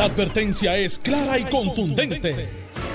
La 0.00 0.06
advertencia 0.06 0.78
es 0.78 0.98
clara 0.98 1.38
y 1.38 1.44
contundente. 1.44 2.48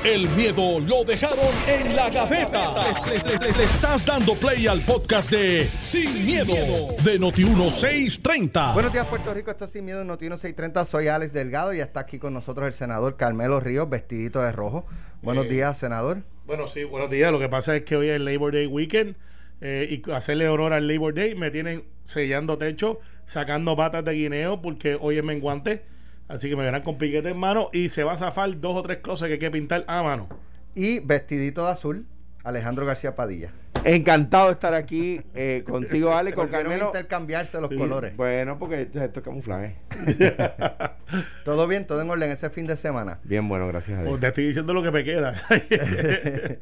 El 0.03 0.27
miedo 0.29 0.79
lo 0.79 1.03
dejaron 1.03 1.37
en 1.67 1.95
la 1.95 2.09
gaveta. 2.09 2.73
Le, 3.05 3.19
le- 3.19 3.37
le- 3.51 3.55
le 3.59 3.63
estás 3.63 4.03
dando 4.03 4.33
play 4.33 4.65
al 4.65 4.81
podcast 4.81 5.29
de 5.29 5.69
Sin, 5.81 6.25
miedo, 6.25 6.55
de 7.03 7.19
Noti1630. 7.19 8.73
Buenos 8.73 8.91
días, 8.91 9.05
Puerto 9.05 9.31
Rico. 9.35 9.51
Esto 9.51 9.65
es 9.65 9.71
Sin 9.73 9.85
Miedo 9.85 10.01
en 10.01 10.07
Notino 10.07 10.35
630. 10.35 10.83
Soy 10.85 11.07
Alex 11.07 11.31
Delgado 11.31 11.75
y 11.75 11.79
está 11.79 11.99
aquí 11.99 12.17
con 12.17 12.33
nosotros 12.33 12.65
el 12.65 12.73
senador 12.73 13.17
Carmelo 13.17 13.59
Ríos, 13.59 13.87
vestidito 13.87 14.41
de 14.41 14.51
rojo. 14.51 14.87
Buenos 15.21 15.45
Eh, 15.45 15.49
días, 15.49 15.77
senador. 15.77 16.23
Bueno, 16.47 16.65
sí, 16.65 16.85
buenos 16.85 17.11
días. 17.11 17.31
Lo 17.31 17.37
que 17.37 17.49
pasa 17.49 17.75
es 17.75 17.83
que 17.83 17.95
hoy 17.95 18.09
es 18.09 18.15
el 18.15 18.25
Labor 18.25 18.51
Day 18.51 18.65
Weekend 18.65 19.15
eh, 19.61 20.01
y 20.03 20.11
hacerle 20.11 20.49
honor 20.49 20.73
al 20.73 20.87
Labor 20.87 21.13
Day 21.13 21.35
me 21.35 21.51
tienen 21.51 21.83
sellando 22.03 22.57
techo, 22.57 22.99
sacando 23.27 23.75
patas 23.77 24.03
de 24.05 24.13
guineo 24.13 24.59
porque 24.63 24.97
hoy 24.99 25.19
es 25.19 25.23
menguante. 25.23 25.93
Así 26.27 26.49
que 26.49 26.55
me 26.55 26.63
verán 26.63 26.81
con 26.81 26.97
piquete 26.97 27.29
en 27.29 27.37
mano 27.37 27.69
y 27.71 27.89
se 27.89 28.03
va 28.03 28.13
a 28.13 28.17
zafar 28.17 28.59
dos 28.59 28.75
o 28.75 28.81
tres 28.83 28.97
cosas 28.97 29.27
que 29.27 29.33
hay 29.33 29.39
que 29.39 29.51
pintar 29.51 29.83
a 29.87 30.01
mano. 30.03 30.27
Y 30.73 30.99
vestidito 30.99 31.65
de 31.65 31.71
azul, 31.71 32.05
Alejandro 32.43 32.85
García 32.85 33.15
Padilla. 33.15 33.51
Encantado 33.83 34.47
de 34.47 34.53
estar 34.53 34.73
aquí 34.73 35.21
eh, 35.35 35.63
contigo, 35.67 36.13
Ale, 36.15 36.33
con 36.33 36.47
Carmelo. 36.47 36.87
intercambiarse 36.87 37.61
los 37.61 37.69
Sí. 37.69 37.77
colores. 37.77 38.15
Bueno, 38.17 38.57
porque 38.57 38.81
esto, 38.83 38.99
esto 39.03 39.19
es 39.19 39.23
camuflaje. 39.23 39.75
Todo 41.45 41.67
bien, 41.67 41.85
todo 41.85 42.01
en 42.01 42.09
orden 42.09 42.31
ese 42.31 42.49
fin 42.49 42.65
de 42.65 42.75
semana. 42.75 43.19
Bien 43.23 43.47
bueno, 43.47 43.67
gracias 43.67 43.99
a 43.99 44.01
Pues 44.01 44.09
Dios. 44.13 44.19
te 44.21 44.27
estoy 44.27 44.47
diciendo 44.47 44.73
lo 44.73 44.81
que 44.81 44.89
me 44.89 45.03
queda. 45.03 45.35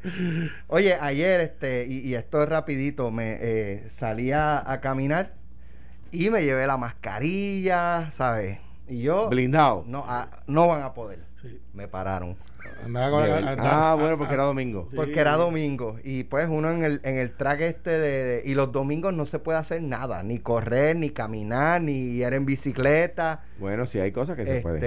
Oye, 0.68 0.94
ayer, 1.00 1.40
este, 1.40 1.86
y, 1.88 2.00
y 2.00 2.14
esto 2.14 2.42
es 2.42 2.48
rapidito, 2.48 3.10
me 3.10 3.38
eh, 3.40 3.84
salí 3.88 4.32
a, 4.32 4.70
a 4.70 4.80
caminar 4.80 5.32
y 6.12 6.28
me 6.30 6.44
llevé 6.44 6.66
la 6.66 6.76
mascarilla, 6.76 8.10
¿sabes? 8.12 8.58
Y 8.88 9.02
yo... 9.02 9.28
Blindado. 9.28 9.84
No, 9.86 10.04
ah, 10.06 10.28
no 10.46 10.68
van 10.68 10.82
a 10.82 10.94
poder. 10.94 11.20
Sí. 11.40 11.60
Me 11.72 11.88
pararon. 11.88 12.36
Andaba 12.84 13.10
con 13.10 13.20
la- 13.20 13.26
De- 13.26 13.48
andaba- 13.48 13.92
ah, 13.92 13.94
bueno, 13.94 14.18
porque 14.18 14.34
era 14.34 14.44
domingo. 14.44 14.86
Sí. 14.90 14.96
Porque 14.96 15.18
era 15.20 15.36
domingo. 15.36 15.96
Y 16.02 16.24
pues 16.24 16.48
uno 16.48 16.70
en 16.70 16.82
el, 16.84 17.00
en 17.04 17.18
el 17.18 17.32
track 17.32 17.60
este 17.62 17.90
de, 17.90 18.24
de- 18.24 18.42
Y 18.44 18.54
los 18.54 18.72
domingos 18.72 19.12
no 19.14 19.26
se 19.26 19.38
puede 19.38 19.58
hacer 19.58 19.82
nada. 19.82 20.22
Ni 20.22 20.38
correr, 20.38 20.96
ni 20.96 21.10
caminar, 21.10 21.80
ni 21.82 21.92
ir 21.92 22.32
en 22.32 22.44
bicicleta. 22.46 23.44
Bueno, 23.58 23.86
sí 23.86 23.98
hay 24.00 24.12
cosas 24.12 24.36
que 24.36 24.44
se 24.44 24.60
pueden. 24.60 24.80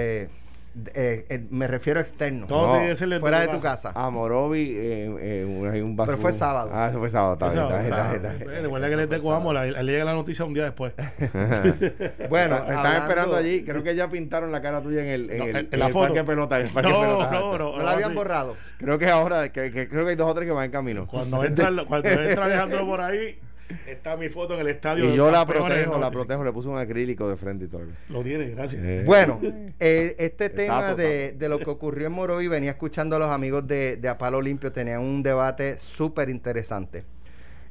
Eh, 0.94 1.24
eh, 1.28 1.46
me 1.50 1.66
refiero 1.66 1.98
a 2.00 2.02
externo. 2.02 2.46
Todo 2.46 2.66
No, 2.66 2.72
tiene 2.74 2.88
que 2.88 2.96
ser 2.96 3.20
fuera 3.20 3.40
de 3.40 3.48
tu 3.48 3.60
casa. 3.60 3.92
A 3.94 4.10
Morovi, 4.10 4.70
eh, 4.76 5.16
eh, 5.20 5.44
un- 5.48 5.68
hay 5.68 5.80
un 5.80 5.96
vaso. 5.96 6.10
Pero 6.12 6.22
fue 6.22 6.32
sábado. 6.32 6.70
Ah, 6.72 6.88
eso 6.90 6.98
fue 6.98 7.10
sábado. 7.10 7.36
Recuerda 7.38 8.88
que 8.88 8.96
les 8.96 9.08
de 9.10 9.18
Coamo, 9.18 9.52
le 9.52 9.70
le 9.82 9.92
llega 9.92 10.04
la 10.04 10.14
noticia 10.14 10.44
un 10.44 10.54
día 10.54 10.64
después. 10.64 10.92
Bueno, 12.28 12.56
Están 12.56 13.02
esperando 13.02 13.36
allí. 13.36 13.64
Creo 13.64 13.82
que 13.82 13.94
ya 13.94 14.08
pintaron 14.08 14.52
la 14.52 14.60
cara 14.60 14.80
tuya 14.82 15.02
en 15.02 15.08
el, 15.08 15.30
en 15.30 15.38
No, 15.38 15.44
el, 15.44 15.56
en 15.56 15.68
en 15.70 15.78
la 15.78 15.86
el 15.86 15.92
foto. 15.92 16.06
parque 16.06 16.24
pelota. 16.24 16.58
el 16.60 16.68
parque 16.70 16.90
No, 16.90 17.00
pelota 17.00 17.30
no, 17.30 17.58
no. 17.58 17.76
No 17.78 17.82
la 17.82 17.92
habían 17.92 18.10
sí. 18.10 18.16
borrado. 18.16 18.56
Creo 18.78 18.98
que 18.98 19.08
ahora, 19.08 19.50
que, 19.50 19.70
que- 19.70 19.88
creo 19.88 20.04
que 20.04 20.10
hay 20.10 20.16
dos 20.16 20.30
o 20.30 20.34
tres 20.34 20.46
que 20.46 20.52
van 20.52 20.66
en 20.66 20.70
camino. 20.70 21.06
Cuando 21.06 21.44
entra, 21.44 21.70
cuando 21.86 22.08
entra 22.08 22.44
Alejandro 22.44 22.86
por 22.86 23.00
ahí, 23.00 23.38
está 23.86 24.16
mi 24.16 24.28
foto 24.28 24.54
en 24.54 24.60
el 24.60 24.68
estadio. 24.68 25.12
y 25.12 25.16
yo 25.16 25.30
la 25.30 25.44
protejo, 25.46 25.92
¿no? 25.92 25.98
la 25.98 26.10
protejo, 26.10 26.44
le 26.44 26.52
puse 26.52 26.68
un 26.68 26.78
acrílico 26.78 27.28
de 27.28 27.36
frente 27.36 27.66
y 27.66 27.68
todo. 27.68 27.82
Lo 28.08 28.22
tiene, 28.22 28.46
gracias. 28.50 28.82
Eh, 28.84 29.02
Bueno, 29.06 29.40
eh, 29.80 30.16
este 30.18 30.46
Está 30.46 30.56
tema 30.56 30.94
de, 30.94 31.32
de 31.32 31.48
lo 31.48 31.58
que 31.58 31.68
ocurrió 31.70 32.06
en 32.06 32.12
Morovi, 32.12 32.48
venía 32.48 32.70
escuchando 32.70 33.16
a 33.16 33.18
los 33.18 33.30
amigos 33.30 33.66
de, 33.66 33.96
de 33.96 34.08
Apalo 34.08 34.40
Limpio, 34.40 34.72
tenían 34.72 35.00
un 35.00 35.22
debate 35.22 35.78
súper 35.78 36.28
interesante. 36.30 37.04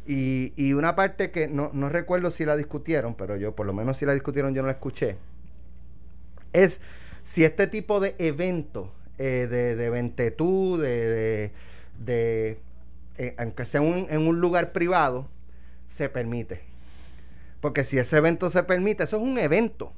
Y, 0.06 0.54
y 0.56 0.72
una 0.74 0.96
parte 0.96 1.32
que 1.32 1.48
no, 1.48 1.70
no 1.74 1.90
recuerdo 1.90 2.32
si 2.32 2.46
la 2.46 2.56
discutieron, 2.56 3.16
pero 3.16 3.36
yo 3.36 3.54
por 3.56 3.66
lo 3.66 3.74
menos 3.74 3.98
si 3.98 4.06
la 4.06 4.14
discutieron 4.14 4.54
yo 4.56 4.62
no 4.62 4.68
la 4.68 4.74
escuché, 4.74 5.18
es 6.54 6.80
si 7.24 7.44
este 7.44 7.68
tipo 7.68 8.00
de 8.00 8.16
evento 8.20 8.92
eh, 9.18 9.48
de, 9.50 9.76
de 9.76 9.90
ventetú, 9.90 10.78
de, 10.78 10.90
de, 11.10 11.52
de, 12.00 12.60
eh, 13.18 13.36
aunque 13.38 13.66
sea 13.66 13.82
un- 13.82 14.08
en 14.10 14.26
un 14.28 14.40
lugar 14.40 14.72
privado, 14.72 15.28
se 15.88 16.10
permite. 16.10 16.62
Porque 17.62 17.84
si 17.84 17.98
ese 17.98 18.18
evento 18.18 18.50
se 18.50 18.64
permite, 18.64 19.04
eso 19.04 19.18
es 19.18 19.24
un 19.24 19.38
evento. 19.38 19.94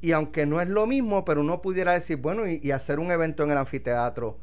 Y 0.00 0.12
aunque 0.12 0.46
no 0.46 0.60
es 0.60 0.68
lo 0.68 0.86
mismo, 0.86 1.24
pero 1.24 1.40
uno 1.40 1.62
pudiera 1.62 1.92
decir, 1.92 2.16
bueno, 2.16 2.48
y, 2.48 2.60
y 2.62 2.72
hacer 2.72 2.98
un 2.98 3.10
evento 3.10 3.44
en 3.44 3.52
el 3.52 3.58
anfiteatro, 3.58 4.38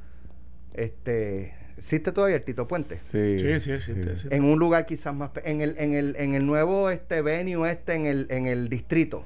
este, 0.74 1.54
¿existe 1.78 2.12
todavía 2.12 2.38
el 2.38 2.44
Tito 2.44 2.68
Puente? 2.68 3.02
Sí, 3.12 3.38
Sí, 3.40 3.60
sí, 3.60 3.72
existe, 3.72 4.12
existe. 4.12 4.36
En 4.36 4.46
un 4.46 4.60
lugar 4.60 4.86
quizás 4.86 5.14
más, 5.14 5.32
en 5.44 5.62
el, 5.62 5.76
en 5.78 5.94
el, 5.94 6.16
en 6.18 6.36
el 6.36 6.46
nuevo 6.46 6.90
este 6.90 7.22
venue 7.22 7.70
este, 7.70 7.94
en 7.94 8.06
el, 8.06 8.28
en 8.30 8.48
el 8.48 8.70
distrito, 8.70 9.26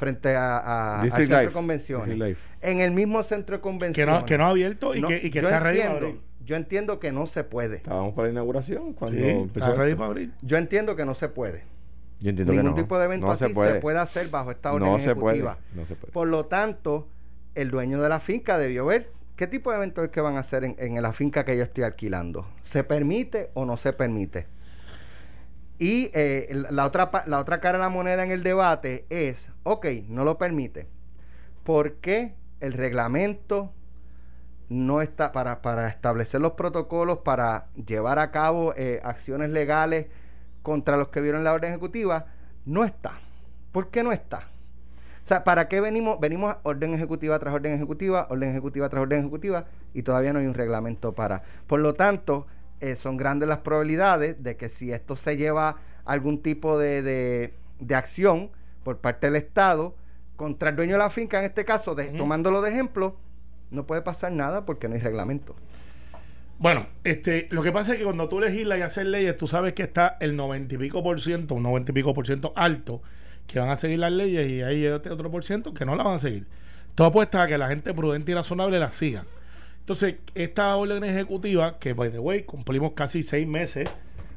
frente 0.00 0.34
a, 0.34 0.56
a- 0.56 1.00
al 1.02 1.12
centro 1.12 1.38
de 1.38 1.52
convenciones. 1.52 2.36
En 2.62 2.80
el 2.80 2.90
mismo 2.90 3.22
centro 3.22 3.56
de 3.56 3.60
que, 3.60 3.62
convenciones. 3.62 4.20
no, 4.20 4.24
que 4.24 4.38
no 4.38 4.46
ha 4.46 4.48
abierto 4.48 4.94
y 4.94 5.00
No, 5.02 5.08
que, 5.08 5.18
y 5.22 5.30
que 5.30 5.40
yo 5.40 5.48
está 5.48 5.60
ready 5.60 5.78
para 5.78 5.90
entiendo, 5.92 6.06
abrir. 6.08 6.20
Yo 6.44 6.56
entiendo 6.56 6.98
que 6.98 7.12
no 7.12 7.26
se 7.26 7.44
puede. 7.44 7.76
Estábamos 7.76 8.14
para 8.14 8.26
la 8.28 8.32
inauguración 8.32 8.94
cuando 8.94 9.18
Sí, 9.18 9.24
empezó 9.28 9.66
está 9.66 9.78
ready 9.78 9.94
para 9.94 10.06
abrir. 10.06 10.32
Yo 10.42 10.56
entiendo 10.56 10.96
que 10.96 11.04
no 11.04 11.14
se 11.14 11.28
puede. 11.28 11.64
Yo 12.18 12.30
entiendo 12.30 12.52
Ningún 12.52 12.72
que 12.74 12.80
no. 12.80 12.82
tipo 12.84 12.98
de 12.98 13.04
evento 13.04 13.26
no 13.26 13.32
así 13.32 13.44
se 13.46 13.50
puede. 13.54 13.98
hacer 13.98 14.28
bajo 14.28 14.50
esta 14.50 14.72
orden 14.72 14.90
No 14.90 14.98
se 14.98 15.14
puede. 15.14 15.36
ejecutiva. 15.38 15.58
No 15.74 15.86
se 15.86 15.94
puede. 15.94 16.12
Por 16.12 16.28
lo 16.28 16.46
tanto, 16.46 17.06
el 17.54 17.70
dueño 17.70 18.00
de 18.00 18.08
la 18.08 18.20
finca 18.20 18.58
debió 18.58 18.86
ver 18.86 19.10
qué 19.36 19.46
tipo 19.46 19.70
de 19.70 19.76
eventos 19.76 20.04
es 20.04 20.10
que 20.10 20.20
van 20.20 20.36
a 20.36 20.40
hacer 20.40 20.64
en, 20.64 20.76
en 20.78 21.00
la 21.02 21.12
finca 21.12 21.44
que 21.44 21.56
yo 21.56 21.62
estoy 21.62 21.84
alquilando. 21.84 22.46
¿Se 22.62 22.84
permite 22.84 23.50
o 23.54 23.64
no 23.66 23.76
se 23.76 23.92
permite? 23.92 24.46
Y 25.80 26.10
eh, 26.12 26.62
la, 26.68 26.84
otra, 26.84 27.10
la 27.24 27.38
otra 27.38 27.58
cara 27.58 27.78
de 27.78 27.84
la 27.84 27.88
moneda 27.88 28.22
en 28.22 28.30
el 28.30 28.42
debate 28.42 29.06
es, 29.08 29.48
ok, 29.62 29.86
no 30.08 30.24
lo 30.24 30.36
permite. 30.36 30.86
¿Por 31.64 31.94
qué 31.94 32.34
el 32.60 32.74
reglamento 32.74 33.72
no 34.68 35.00
está 35.00 35.32
para, 35.32 35.62
para 35.62 35.88
establecer 35.88 36.42
los 36.42 36.52
protocolos, 36.52 37.20
para 37.20 37.68
llevar 37.86 38.18
a 38.18 38.30
cabo 38.30 38.74
eh, 38.76 39.00
acciones 39.02 39.52
legales 39.52 40.08
contra 40.62 40.98
los 40.98 41.08
que 41.08 41.22
vieron 41.22 41.44
la 41.44 41.54
orden 41.54 41.70
ejecutiva? 41.70 42.26
No 42.66 42.84
está. 42.84 43.14
¿Por 43.72 43.88
qué 43.88 44.04
no 44.04 44.12
está? 44.12 44.40
O 45.24 45.28
sea, 45.30 45.44
¿para 45.44 45.66
qué 45.68 45.80
venimos? 45.80 46.20
Venimos 46.20 46.56
orden 46.62 46.92
ejecutiva 46.92 47.38
tras 47.38 47.54
orden 47.54 47.72
ejecutiva, 47.72 48.26
orden 48.28 48.50
ejecutiva 48.50 48.90
tras 48.90 49.00
orden 49.00 49.20
ejecutiva, 49.20 49.64
y 49.94 50.02
todavía 50.02 50.34
no 50.34 50.40
hay 50.40 50.46
un 50.46 50.54
reglamento 50.54 51.14
para. 51.14 51.42
Por 51.66 51.80
lo 51.80 51.94
tanto, 51.94 52.46
eh, 52.80 52.96
son 52.96 53.16
grandes 53.16 53.48
las 53.48 53.58
probabilidades 53.58 54.42
de 54.42 54.56
que 54.56 54.68
si 54.68 54.92
esto 54.92 55.16
se 55.16 55.36
lleva 55.36 55.68
a 55.68 55.76
algún 56.12 56.42
tipo 56.42 56.78
de, 56.78 57.02
de- 57.02 57.54
de 57.78 57.94
acción 57.94 58.50
por 58.84 58.98
parte 58.98 59.26
del 59.26 59.36
Estado 59.36 59.94
contra 60.36 60.70
el 60.70 60.76
dueño 60.76 60.92
de 60.92 60.98
la 60.98 61.10
finca, 61.10 61.38
en 61.38 61.44
este 61.44 61.64
caso, 61.64 61.94
de- 61.94 62.08
tomándolo 62.08 62.62
de 62.62 62.70
ejemplo, 62.70 63.16
no 63.70 63.86
puede 63.86 64.02
pasar 64.02 64.32
nada 64.32 64.64
porque 64.66 64.88
no 64.88 64.94
hay 64.94 65.00
reglamento. 65.00 65.54
Bueno, 66.58 66.86
este, 67.04 67.48
lo 67.52 67.62
que 67.62 67.72
pasa 67.72 67.92
es 67.92 67.98
que 67.98 68.04
cuando 68.04 68.28
tú 68.28 68.38
legislas 68.40 68.78
y 68.78 68.82
haces 68.82 69.06
leyes, 69.06 69.36
tú 69.36 69.46
sabes 69.46 69.72
que 69.72 69.82
está 69.82 70.16
el 70.20 70.36
noventa 70.36 70.74
y 70.74 70.78
pico 70.78 71.02
por 71.02 71.18
ciento, 71.20 71.54
un 71.54 71.62
noventa 71.62 71.90
y 71.90 71.94
pico 71.94 72.12
por 72.12 72.26
ciento 72.26 72.52
alto, 72.54 73.00
que 73.46 73.58
van 73.58 73.70
a 73.70 73.76
seguir 73.76 73.98
las 73.98 74.12
leyes 74.12 74.46
y 74.48 74.62
hay 74.62 74.84
este 74.84 75.10
otro 75.10 75.30
por 75.30 75.42
ciento 75.42 75.72
que 75.72 75.84
no 75.86 75.96
las 75.96 76.04
van 76.04 76.14
a 76.16 76.18
seguir. 76.18 76.46
Todo 76.94 77.06
apuesta 77.08 77.42
a 77.42 77.46
que 77.46 77.56
la 77.56 77.68
gente 77.68 77.94
prudente 77.94 78.32
y 78.32 78.34
razonable 78.34 78.78
las 78.78 78.92
siga. 78.92 79.24
Entonces, 79.80 80.16
esta 80.34 80.76
orden 80.76 81.02
ejecutiva, 81.04 81.78
que 81.78 81.92
by 81.94 82.10
the 82.10 82.18
way, 82.18 82.42
cumplimos 82.44 82.92
casi 82.92 83.22
seis 83.22 83.46
meses 83.46 83.88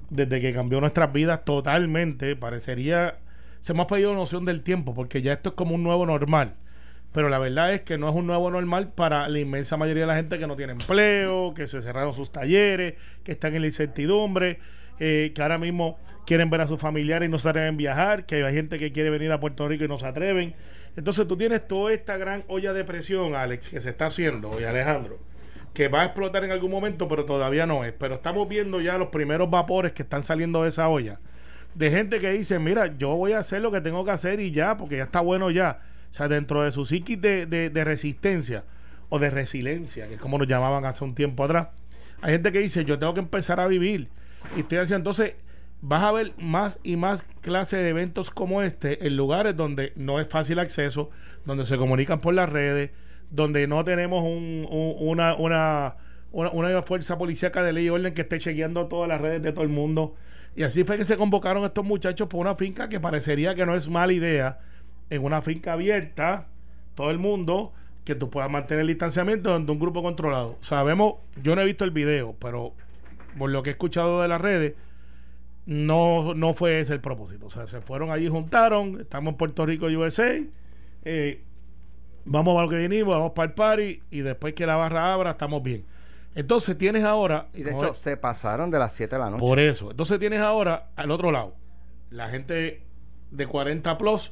desde 0.10 0.42
que 0.42 0.54
cambió 0.54 0.80
nuestras 0.80 1.12
vidas 1.14 1.46
totalmente, 1.46 2.36
parecería, 2.36 3.18
se 3.60 3.74
hemos 3.74 3.86
perdido 3.88 4.14
noción 4.14 4.46
del 4.46 4.64
tiempo, 4.64 4.94
porque 4.94 5.22
ya 5.22 5.34
esto 5.34 5.50
es 5.50 5.56
como 5.56 5.76
un 5.76 5.84
nuevo 5.84 6.06
normal. 6.06 6.56
Pero 7.14 7.30
la 7.30 7.38
verdad 7.38 7.74
es 7.74 7.82
que 7.82 7.98
no 7.98 8.10
es 8.10 8.16
un 8.16 8.26
nuevo 8.26 8.50
normal 8.50 8.92
para 8.94 9.30
la 9.30 9.40
inmensa 9.40 9.78
mayoría 9.78 10.04
de 10.04 10.08
la 10.08 10.16
gente 10.16 10.40
que 10.40 10.48
no 10.48 10.56
tiene 10.56 10.74
empleo, 10.74 11.54
que 11.54 11.68
se 11.68 11.82
cerraron 11.82 12.14
sus 12.14 12.32
talleres, 12.32 12.96
que 13.24 13.34
están 13.34 13.54
en 13.54 13.62
la 13.62 13.68
incertidumbre, 13.68 14.60
eh, 15.00 15.32
que 15.36 15.42
ahora 15.42 15.60
mismo 15.60 16.00
quieren 16.26 16.50
ver 16.50 16.62
a 16.62 16.68
sus 16.68 16.80
familiares 16.80 17.28
y 17.28 17.32
no 17.32 17.38
se 17.38 17.50
atreven 17.50 17.76
a 17.76 17.78
viajar, 17.78 18.26
que 18.26 18.44
hay 18.44 18.54
gente 18.54 18.80
que 18.80 18.92
quiere 18.92 19.12
venir 19.12 19.32
a 19.32 19.40
Puerto 19.40 19.68
Rico 19.68 19.84
y 19.84 19.88
no 19.88 20.00
se 20.00 20.08
atreven. 20.08 20.56
Entonces 20.96 21.28
tú 21.28 21.38
tienes 21.38 21.68
toda 21.68 21.94
esta 21.94 22.18
gran 22.18 22.44
olla 22.48 22.74
de 22.74 22.84
presión, 22.84 23.36
Alex, 23.36 23.70
que 23.70 23.80
se 23.80 23.90
está 23.90 24.08
haciendo, 24.08 24.60
y 24.60 24.64
Alejandro, 24.64 25.20
que 25.74 25.88
va 25.88 26.02
a 26.02 26.06
explotar 26.06 26.44
en 26.44 26.52
algún 26.52 26.72
momento, 26.72 27.08
pero 27.08 27.26
todavía 27.26 27.66
no 27.66 27.84
es. 27.84 27.94
Pero 27.94 28.16
estamos 28.16 28.48
viendo 28.48 28.80
ya 28.82 28.98
los 28.98 29.08
primeros 29.10 29.50
vapores 29.50 29.94
que 29.94 30.04
están 30.04 30.22
saliendo 30.24 30.64
de 30.64 30.70
esa 30.70 30.88
olla. 30.88 31.20
De 31.74 31.90
gente 31.90 32.20
que 32.20 32.32
dice, 32.32 32.60
mira, 32.60 32.96
yo 32.98 33.16
voy 33.16 33.32
a 33.34 33.40
hacer 33.40 33.62
lo 33.62 33.72
que 33.72 33.82
tengo 33.82 34.06
que 34.06 34.12
hacer 34.12 34.40
y 34.40 34.52
ya, 34.52 34.78
porque 34.78 34.98
ya 34.98 35.04
está 35.04 35.22
bueno 35.22 35.50
ya. 35.50 35.80
O 36.12 36.14
sea, 36.14 36.28
dentro 36.28 36.62
de 36.62 36.72
su 36.72 36.86
psiquis 36.86 37.20
de, 37.20 37.48
de- 37.48 37.84
resistencia 37.84 38.66
o 39.10 39.18
de 39.18 39.32
resiliencia, 39.32 40.08
que 40.08 40.16
es 40.16 40.20
como 40.22 40.38
nos 40.38 40.48
llamaban 40.48 40.86
hace 40.86 41.04
un 41.04 41.16
tiempo 41.16 41.44
atrás, 41.44 41.70
hay 42.22 42.34
gente 42.34 42.52
que 42.52 42.60
dice, 42.60 42.86
yo 42.86 43.00
tengo 43.00 43.16
que 43.16 43.22
empezar 43.22 43.60
a 43.60 43.66
vivir. 43.68 44.10
Y 44.56 44.60
estoy 44.60 44.78
haciendo, 44.78 44.98
entonces, 45.10 45.36
vas 45.82 46.04
a 46.04 46.12
ver 46.12 46.34
más 46.38 46.78
y 46.84 46.96
más 46.96 47.24
clases 47.42 47.80
de 47.80 47.90
eventos 47.90 48.30
como 48.30 48.62
este 48.62 49.08
en 49.08 49.18
lugares 49.18 49.58
donde 49.58 49.92
no 49.96 50.20
es 50.20 50.28
fácil 50.28 50.60
acceso, 50.60 51.10
donde 51.46 51.66
se 51.66 51.78
comunican 51.78 52.22
por 52.22 52.36
las 52.36 52.50
redes, 52.50 52.92
donde 53.34 53.68
no 53.68 53.84
tenemos 53.84 54.24
un- 54.24 54.68
un- 54.70 54.96
una, 55.00 55.34
una, 55.36 55.96
una, 56.32 56.82
fuerza 56.84 57.18
policíaca 57.18 57.64
de 57.64 57.74
ley 57.74 57.86
y 57.88 57.90
orden 57.90 58.14
que 58.14 58.22
esté 58.22 58.40
chequeando 58.40 58.88
todas 58.88 59.10
las 59.10 59.20
redes 59.20 59.42
de 59.42 59.52
todo 59.52 59.64
el 59.64 59.70
mundo. 59.70 60.16
Y 60.56 60.64
así 60.64 60.84
fue 60.84 60.98
que 60.98 61.06
se 61.06 61.18
convocaron 61.18 61.64
estos 61.66 61.84
muchachos 61.84 62.28
por 62.28 62.40
una 62.42 62.56
finca 62.56 62.88
que 62.90 63.00
parecería 63.00 63.56
que 63.56 63.66
no 63.66 63.76
es 63.76 63.90
mala 63.90 64.14
idea, 64.14 64.60
en 65.10 65.24
una 65.24 65.42
finca 65.42 65.74
abierta, 65.74 66.48
todo 66.96 67.10
el 67.12 67.18
mundo 67.20 67.74
que 68.06 68.14
tú 68.16 68.30
puedas 68.30 68.52
mantener 68.52 68.82
el 68.82 68.88
distanciamiento 68.88 69.52
dentro 69.54 69.66
de 69.68 69.72
un 69.74 69.80
grupo 69.80 70.04
controlado. 70.04 70.58
Sabemos, 70.62 71.16
yo 71.42 71.56
no 71.56 71.62
he 71.62 71.66
visto 71.66 71.86
el 71.86 71.92
video, 71.92 72.36
pero 72.40 72.74
por 73.38 73.50
lo 73.50 73.64
que 73.64 73.72
he 73.72 73.74
escuchado 73.74 74.22
de 74.22 74.28
las 74.28 74.40
redes, 74.42 74.74
no, 75.66 76.34
no 76.36 76.54
fue 76.54 76.80
ese 76.82 76.94
el 76.94 77.00
propósito. 77.00 77.48
O 77.48 77.50
sea, 77.50 77.66
se 77.68 77.82
fueron 77.82 78.12
allí, 78.12 78.28
juntaron, 78.28 79.00
estamos 79.02 79.32
en 79.34 79.38
Puerto 79.38 79.66
Rico, 79.66 79.88
USA, 79.88 80.40
eh, 81.06 81.42
vamos 82.26 82.58
a 82.58 82.64
lo 82.64 82.70
que 82.70 82.78
vinimos, 82.78 83.16
vamos 83.16 83.32
para 83.34 83.48
el 83.48 83.54
party 83.54 84.02
y 84.12 84.22
después 84.22 84.54
que 84.54 84.66
la 84.66 84.76
barra 84.76 85.14
abra, 85.14 85.32
estamos 85.32 85.62
bien. 85.64 85.86
Entonces 86.36 86.78
tienes 86.78 87.04
ahora... 87.04 87.48
Y 87.54 87.64
de 87.64 87.72
hecho, 87.72 87.94
se 87.94 88.18
pasaron 88.18 88.72
de 88.72 88.80
las 88.80 88.94
7 88.94 89.16
de 89.16 89.20
la 89.20 89.30
noche. 89.30 89.40
Por 89.46 89.60
eso. 89.60 89.92
Entonces 89.92 90.20
tienes 90.20 90.40
ahora 90.40 90.90
al 90.96 91.12
otro 91.12 91.32
lado, 91.32 91.56
la 92.10 92.30
gente 92.30 92.82
de 93.32 93.48
40 93.48 93.98
plus, 93.98 94.32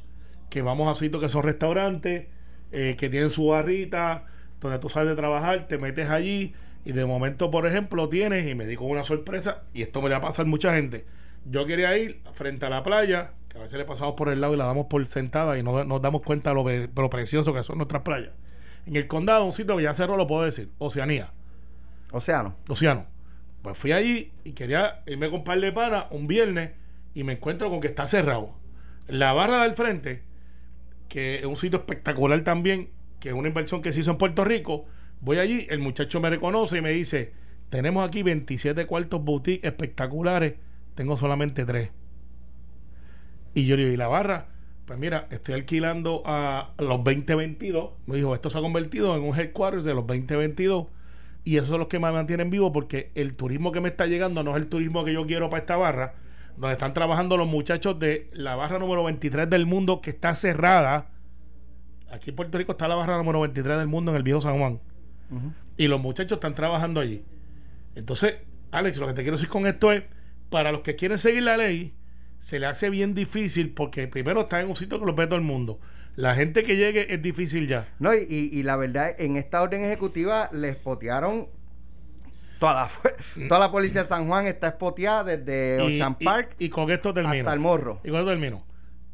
que 0.50 0.62
vamos 0.62 0.90
a 0.90 0.98
sitios 0.98 1.22
que 1.22 1.28
son 1.28 1.42
restaurantes, 1.42 2.26
eh, 2.72 2.96
que 2.98 3.08
tienen 3.08 3.30
su 3.30 3.46
barrita, 3.48 4.24
donde 4.60 4.78
tú 4.78 4.88
sales 4.88 5.10
de 5.10 5.16
trabajar, 5.16 5.68
te 5.68 5.78
metes 5.78 6.10
allí 6.10 6.54
y 6.84 6.92
de 6.92 7.04
momento, 7.04 7.50
por 7.50 7.66
ejemplo, 7.66 8.08
tienes, 8.08 8.46
y 8.46 8.54
me 8.54 8.66
dijo 8.66 8.84
una 8.84 9.02
sorpresa, 9.04 9.62
y 9.72 9.82
esto 9.82 10.02
me 10.02 10.08
le 10.08 10.14
va 10.14 10.18
a 10.18 10.22
pasar 10.22 10.46
a 10.46 10.48
mucha 10.48 10.74
gente. 10.74 11.04
Yo 11.44 11.64
quería 11.64 11.96
ir 11.96 12.20
frente 12.32 12.66
a 12.66 12.70
la 12.70 12.82
playa, 12.82 13.32
que 13.52 13.58
a 13.58 13.60
veces 13.60 13.78
le 13.78 13.84
pasamos 13.84 14.14
por 14.14 14.30
el 14.30 14.40
lado 14.40 14.54
y 14.54 14.56
la 14.56 14.64
damos 14.64 14.86
por 14.86 15.06
sentada 15.06 15.58
y 15.58 15.62
no 15.62 15.84
nos 15.84 16.00
damos 16.00 16.22
cuenta 16.22 16.54
lo, 16.54 16.64
lo 16.64 17.10
precioso 17.10 17.52
que 17.52 17.62
son 17.62 17.76
nuestras 17.76 18.02
playas. 18.02 18.32
En 18.86 18.96
el 18.96 19.06
condado, 19.06 19.44
un 19.44 19.52
sitio 19.52 19.76
que 19.76 19.82
ya 19.82 19.92
cerró, 19.92 20.16
lo 20.16 20.26
puedo 20.26 20.42
decir, 20.42 20.70
Oceanía. 20.78 21.32
Océano. 22.10 22.56
Océano. 22.68 23.06
Pues 23.60 23.76
fui 23.76 23.92
allí 23.92 24.32
y 24.42 24.52
quería 24.52 25.02
irme 25.06 25.30
con 25.30 25.44
par 25.44 25.60
de 25.60 25.72
un 26.10 26.26
viernes 26.26 26.70
y 27.14 27.24
me 27.24 27.34
encuentro 27.34 27.68
con 27.68 27.80
que 27.80 27.88
está 27.88 28.06
cerrado. 28.06 28.54
La 29.06 29.32
barra 29.34 29.62
del 29.62 29.74
frente 29.74 30.22
que 31.12 31.40
es 31.40 31.44
un 31.44 31.56
sitio 31.56 31.80
espectacular 31.80 32.40
también, 32.40 32.88
que 33.20 33.28
es 33.28 33.34
una 33.34 33.48
inversión 33.48 33.82
que 33.82 33.92
se 33.92 34.00
hizo 34.00 34.12
en 34.12 34.16
Puerto 34.16 34.46
Rico. 34.46 34.86
Voy 35.20 35.38
allí, 35.38 35.66
el 35.68 35.78
muchacho 35.78 36.20
me 36.20 36.30
reconoce 36.30 36.78
y 36.78 36.80
me 36.80 36.90
dice, 36.90 37.34
tenemos 37.68 38.08
aquí 38.08 38.22
27 38.22 38.86
cuartos 38.86 39.22
boutique 39.22 39.62
espectaculares, 39.66 40.54
tengo 40.94 41.18
solamente 41.18 41.66
3. 41.66 41.90
Y 43.54 43.66
yo 43.66 43.76
le 43.76 43.82
digo, 43.82 43.94
¿y 43.94 43.96
la 43.96 44.08
barra? 44.08 44.46
Pues 44.86 44.98
mira, 44.98 45.26
estoy 45.30 45.54
alquilando 45.54 46.22
a 46.26 46.70
los 46.78 47.04
2022. 47.04 47.90
Me 48.06 48.16
dijo, 48.16 48.34
esto 48.34 48.50
se 48.50 48.58
ha 48.58 48.60
convertido 48.60 49.16
en 49.16 49.22
un 49.22 49.38
headquarters 49.38 49.84
de 49.84 49.94
los 49.94 50.06
2022. 50.06 50.86
Y 51.44 51.56
eso 51.56 51.74
es 51.74 51.78
lo 51.78 51.88
que 51.88 51.98
me 51.98 52.10
mantienen 52.12 52.50
vivo 52.50 52.72
porque 52.72 53.10
el 53.14 53.34
turismo 53.34 53.72
que 53.72 53.80
me 53.80 53.88
está 53.88 54.06
llegando 54.06 54.42
no 54.42 54.56
es 54.56 54.62
el 54.62 54.68
turismo 54.68 55.04
que 55.04 55.12
yo 55.12 55.26
quiero 55.26 55.50
para 55.50 55.60
esta 55.60 55.76
barra, 55.76 56.14
donde 56.56 56.72
están 56.72 56.94
trabajando 56.94 57.36
los 57.36 57.48
muchachos 57.48 57.98
de 57.98 58.28
la 58.32 58.54
barra 58.54 58.78
número 58.78 59.02
23 59.04 59.50
del 59.50 59.66
mundo 59.66 60.00
que 60.00 60.10
está 60.10 60.34
cerrada. 60.34 61.10
Aquí 62.10 62.30
en 62.30 62.36
Puerto 62.36 62.58
Rico 62.58 62.72
está 62.72 62.86
la 62.86 62.94
barra 62.94 63.16
número 63.16 63.40
23 63.40 63.78
del 63.78 63.88
mundo 63.88 64.12
en 64.12 64.18
el 64.18 64.22
viejo 64.22 64.40
San 64.40 64.58
Juan. 64.58 64.80
Y 65.76 65.88
los 65.88 66.00
muchachos 66.00 66.36
están 66.36 66.54
trabajando 66.54 67.00
allí. 67.00 67.24
Entonces, 67.94 68.36
Alex, 68.70 68.98
lo 68.98 69.06
que 69.06 69.14
te 69.14 69.22
quiero 69.22 69.36
decir 69.36 69.48
con 69.48 69.66
esto 69.66 69.90
es, 69.90 70.04
para 70.50 70.70
los 70.70 70.82
que 70.82 70.94
quieren 70.94 71.18
seguir 71.18 71.42
la 71.42 71.56
ley, 71.56 71.94
se 72.42 72.58
le 72.58 72.66
hace 72.66 72.90
bien 72.90 73.14
difícil 73.14 73.72
porque 73.72 74.08
primero 74.08 74.40
está 74.40 74.60
en 74.60 74.68
un 74.68 74.74
sitio 74.74 74.98
que 74.98 75.06
lo 75.06 75.14
ve 75.14 75.26
todo 75.26 75.36
el 75.36 75.44
mundo. 75.44 75.78
La 76.16 76.34
gente 76.34 76.64
que 76.64 76.76
llegue 76.76 77.14
es 77.14 77.22
difícil 77.22 77.68
ya. 77.68 77.86
No, 78.00 78.12
y, 78.12 78.26
y 78.28 78.64
la 78.64 78.76
verdad, 78.76 79.14
en 79.16 79.36
esta 79.36 79.62
orden 79.62 79.84
ejecutiva 79.84 80.50
les 80.52 80.74
potearon 80.74 81.46
Toda 82.58 82.74
la, 82.74 82.90
mm. 83.36 83.48
toda 83.48 83.60
la 83.60 83.70
policía 83.70 84.02
de 84.02 84.08
San 84.08 84.26
Juan 84.26 84.46
está 84.46 84.68
espoteada 84.68 85.36
desde 85.36 85.80
Ocean 85.80 86.16
Park 86.16 86.56
y, 86.58 86.68
con 86.68 86.90
esto 86.90 87.14
termino. 87.14 87.38
hasta 87.44 87.52
el 87.52 87.60
morro. 87.60 88.00
Y 88.02 88.08
con 88.08 88.18
esto 88.18 88.30
termino. 88.30 88.64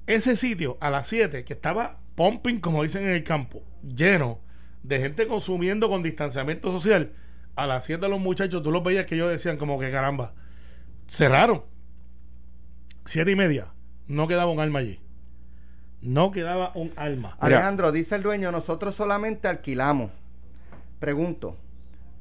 Ese 0.07 0.35
sitio 0.35 0.79
a 0.81 0.89
las 0.89 1.07
7 1.07 1.45
que 1.45 1.53
estaba 1.53 1.99
pumping, 2.15 2.61
como 2.61 2.83
dicen 2.83 3.05
en 3.05 3.11
el 3.11 3.25
campo, 3.25 3.63
lleno 3.83 4.41
de 4.83 5.01
gente 5.01 5.27
consumiendo 5.27 5.91
con 5.91 6.03
distanciamiento 6.03 6.73
social, 6.73 7.13
a 7.57 7.67
las 7.67 7.85
7 7.85 8.09
los 8.09 8.21
muchachos, 8.21 8.63
tú 8.63 8.71
los 8.71 8.83
veías 8.83 9.05
que 9.05 9.17
ellos 9.17 9.31
decían 9.31 9.59
como 9.59 9.79
que 9.79 9.91
caramba, 9.91 10.33
cerraron. 11.09 11.63
Siete 13.09 13.31
y 13.31 13.37
media, 13.37 13.69
no 14.07 14.29
quedaba 14.29 14.53
un 14.53 14.61
alma 14.61 14.81
allí. 14.81 15.01
No 16.03 16.31
quedaba 16.31 16.73
un 16.75 16.93
alma. 16.97 17.39
Alejandro, 17.41 17.91
dice 17.91 18.17
el 18.17 18.23
dueño, 18.23 18.53
nosotros 18.53 18.95
solamente 18.95 19.49
alquilamos. 19.49 20.11
Pregunto, 21.01 21.57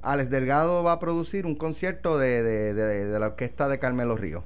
Alex 0.01 0.29
Delgado 0.29 0.83
va 0.83 0.93
a 0.93 0.99
producir 0.99 1.45
un 1.45 1.55
concierto 1.55 2.17
de, 2.17 2.41
de, 2.41 2.73
de, 2.73 3.19
la 3.19 3.25
orquesta 3.25 3.67
de 3.67 3.79
Carmelo 3.79 4.15
Río 4.15 4.45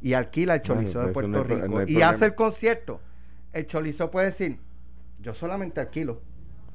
y 0.00 0.14
alquila 0.14 0.54
el 0.54 0.62
chorizo 0.62 1.04
de 1.04 1.12
Puerto 1.12 1.44
Rico 1.44 1.82
y 1.86 2.00
hace 2.00 2.24
el 2.24 2.34
concierto. 2.34 3.02
El 3.52 3.66
chorizo 3.66 4.10
puede 4.10 4.28
decir, 4.28 4.58
yo 5.20 5.34
solamente 5.34 5.82
alquilo, 5.82 6.22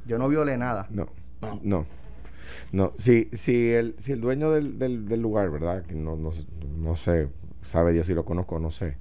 yo 0.05 0.19
no 0.19 0.29
violé 0.29 0.55
nada. 0.55 0.85
No, 0.91 1.09
no. 1.63 1.87
No, 2.71 2.93
si, 2.99 3.27
si, 3.33 3.71
el, 3.71 3.95
si 3.97 4.11
el 4.11 4.21
dueño 4.21 4.51
del, 4.51 4.77
del, 4.77 5.19
lugar, 5.19 5.49
¿verdad? 5.49 5.83
Que 5.83 5.95
no, 5.95 6.15
no, 6.15 6.31
no, 6.77 6.95
sé, 6.95 7.27
sabe 7.69 7.93
Dios 7.93 8.07
si 8.07 8.13
lo 8.13 8.25
conozco, 8.25 8.59
no 8.59 8.71
sé. 8.71 8.97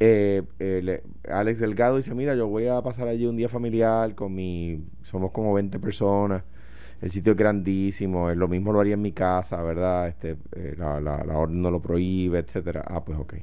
Eh, 0.00 0.42
eh, 0.60 1.02
Alex 1.28 1.58
Delgado 1.58 1.96
dice, 1.96 2.14
mira, 2.14 2.36
yo 2.36 2.46
voy 2.46 2.68
a 2.68 2.80
pasar 2.82 3.08
allí 3.08 3.26
un 3.26 3.36
día 3.36 3.48
familiar 3.48 4.14
con 4.14 4.34
mi... 4.34 4.84
Somos 5.02 5.32
como 5.32 5.54
20 5.54 5.78
personas 5.80 6.44
el 7.00 7.10
sitio 7.12 7.32
es 7.32 7.38
grandísimo, 7.38 8.30
lo 8.34 8.48
mismo 8.48 8.72
lo 8.72 8.80
haría 8.80 8.94
en 8.94 9.02
mi 9.02 9.12
casa, 9.12 9.62
¿verdad? 9.62 10.08
Este, 10.08 10.36
eh, 10.56 10.74
la, 10.76 11.00
la, 11.00 11.38
orden 11.38 11.62
no 11.62 11.70
lo 11.70 11.80
prohíbe, 11.80 12.40
etcétera. 12.40 12.84
Ah, 12.88 13.04
pues 13.04 13.18
ok. 13.18 13.34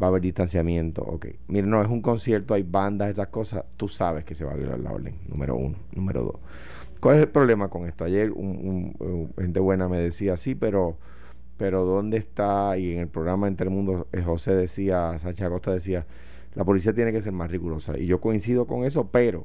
Va 0.00 0.06
a 0.06 0.10
haber 0.10 0.22
distanciamiento, 0.22 1.02
ok. 1.02 1.26
Mira, 1.48 1.66
no, 1.66 1.82
es 1.82 1.88
un 1.88 2.00
concierto, 2.00 2.54
hay 2.54 2.62
bandas, 2.62 3.10
esas 3.10 3.28
cosas, 3.28 3.64
tú 3.76 3.88
sabes 3.88 4.24
que 4.24 4.36
se 4.36 4.44
va 4.44 4.52
a 4.52 4.56
violar 4.56 4.78
la 4.78 4.92
orden, 4.92 5.16
número 5.26 5.56
uno. 5.56 5.76
Número 5.92 6.22
dos. 6.22 6.36
¿Cuál 7.00 7.16
es 7.16 7.22
el 7.22 7.28
problema 7.28 7.68
con 7.68 7.86
esto? 7.88 8.04
Ayer 8.04 8.30
un, 8.30 9.34
gente 9.36 9.58
buena 9.58 9.88
me 9.88 9.98
decía, 9.98 10.36
sí, 10.36 10.54
pero, 10.54 10.96
pero 11.58 11.84
¿dónde 11.84 12.16
está? 12.16 12.78
Y 12.78 12.92
en 12.92 13.00
el 13.00 13.08
programa 13.08 13.48
Entre 13.48 13.68
Mundo, 13.68 14.06
eh, 14.12 14.22
José 14.22 14.54
decía, 14.54 15.18
Sánchez 15.18 15.46
Acosta 15.46 15.72
decía, 15.72 16.06
la 16.54 16.64
policía 16.64 16.94
tiene 16.94 17.12
que 17.12 17.20
ser 17.20 17.32
más 17.32 17.50
rigurosa. 17.50 17.98
Y 17.98 18.06
yo 18.06 18.20
coincido 18.20 18.66
con 18.66 18.84
eso, 18.84 19.08
pero 19.08 19.44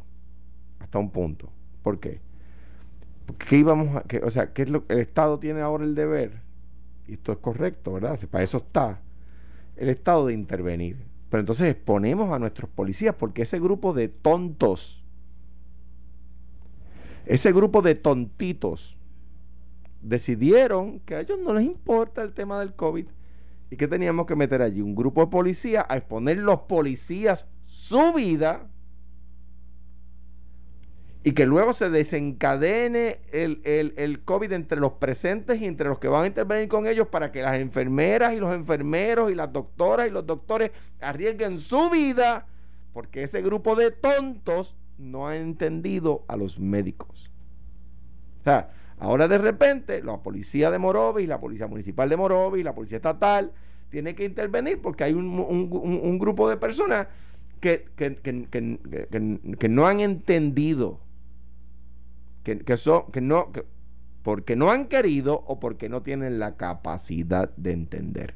hasta 0.79 0.99
un 0.99 1.09
punto. 1.09 1.49
¿Por 1.81 1.99
qué? 1.99 2.21
¿Qué 3.37 3.57
íbamos 3.57 3.95
a, 3.95 4.03
o 4.23 4.31
sea, 4.31 4.53
qué 4.53 4.61
es 4.61 4.69
lo 4.69 4.83
el 4.89 4.99
Estado 4.99 5.39
tiene 5.39 5.61
ahora 5.61 5.83
el 5.83 5.95
deber? 5.95 6.41
Y 7.07 7.13
esto 7.13 7.31
es 7.31 7.39
correcto, 7.39 7.93
¿verdad? 7.93 8.17
Para 8.29 8.43
eso 8.43 8.57
está 8.57 8.99
el 9.75 9.89
Estado 9.89 10.27
de 10.27 10.33
intervenir. 10.33 10.97
Pero 11.29 11.41
entonces 11.41 11.67
exponemos 11.67 12.31
a 12.31 12.37
nuestros 12.37 12.69
policías 12.69 13.15
porque 13.15 13.41
ese 13.41 13.59
grupo 13.59 13.93
de 13.93 14.07
tontos, 14.07 15.03
ese 17.25 17.51
grupo 17.51 17.81
de 17.81 17.95
tontitos, 17.95 18.97
decidieron 20.03 20.99
que 20.99 21.15
a 21.15 21.21
ellos 21.21 21.39
no 21.39 21.53
les 21.53 21.65
importa 21.65 22.21
el 22.21 22.33
tema 22.33 22.59
del 22.59 22.73
COVID 22.73 23.07
y 23.71 23.77
que 23.77 23.87
teníamos 23.87 24.27
que 24.27 24.35
meter 24.35 24.61
allí 24.61 24.81
un 24.81 24.93
grupo 24.93 25.21
de 25.21 25.27
policías 25.27 25.85
a 25.89 25.97
exponer 25.97 26.37
los 26.37 26.61
policías 26.61 27.47
su 27.65 28.13
vida 28.13 28.67
y 31.23 31.31
que 31.31 31.45
luego 31.45 31.73
se 31.73 31.89
desencadene 31.89 33.21
el, 33.31 33.61
el, 33.63 34.23
COVID 34.23 34.51
entre 34.51 34.79
los 34.81 34.93
presentes 34.93 35.61
y 35.61 35.65
entre 35.65 35.87
los 35.87 35.97
que 35.97 36.09
van 36.09 36.25
a 36.25 36.27
intervenir 36.27 36.67
con 36.67 36.85
ellos 36.85 37.07
para 37.07 37.31
que 37.31 37.41
las 37.41 37.57
enfermeras 37.57 38.33
y 38.33 38.37
los 38.37 38.53
enfermeros 38.53 39.31
y 39.31 39.35
las 39.35 39.53
doctoras 39.53 40.07
y 40.07 40.11
los 40.11 40.27
doctores 40.27 40.71
arriesguen 40.99 41.59
su 41.59 41.89
vida 41.89 42.45
porque 42.91 43.23
ese 43.23 43.41
grupo 43.41 43.75
de 43.75 43.91
tontos 43.91 44.75
no 44.97 45.27
ha 45.27 45.37
entendido 45.37 46.25
a 46.27 46.35
los 46.35 46.59
médicos. 46.59 47.31
O 48.41 48.43
sea, 48.43 48.69
ahora 48.99 49.27
de 49.27 49.37
repente 49.37 50.01
la 50.03 50.17
policía 50.17 50.71
de 50.71 50.77
Morovis, 50.77 51.27
la 51.27 51.39
policía 51.39 51.67
municipal 51.67 52.09
de 52.09 52.17
Morovis, 52.17 52.63
la 52.63 52.75
policía 52.75 52.97
estatal, 52.97 53.51
tiene 53.89 54.15
que 54.15 54.25
intervenir 54.25 54.81
porque 54.81 55.03
hay 55.03 55.13
un, 55.13 56.19
grupo 56.19 56.49
de 56.49 56.57
personas 56.57 57.07
que, 57.59 57.85
que, 57.95 58.15
que 58.15 59.69
no 59.69 59.87
han 59.87 59.99
entendido 59.99 60.99
que, 62.43 62.59
que, 62.59 62.77
son, 62.77 63.11
que 63.11 63.21
no, 63.21 63.51
porque 64.23 64.55
no 64.55 64.71
han 64.71 64.87
querido 64.87 65.43
o 65.47 65.59
porque 65.59 65.89
no 65.89 66.01
tienen 66.01 66.39
la 66.39 66.55
capacidad 66.55 67.49
de 67.55 67.71
entender. 67.71 68.35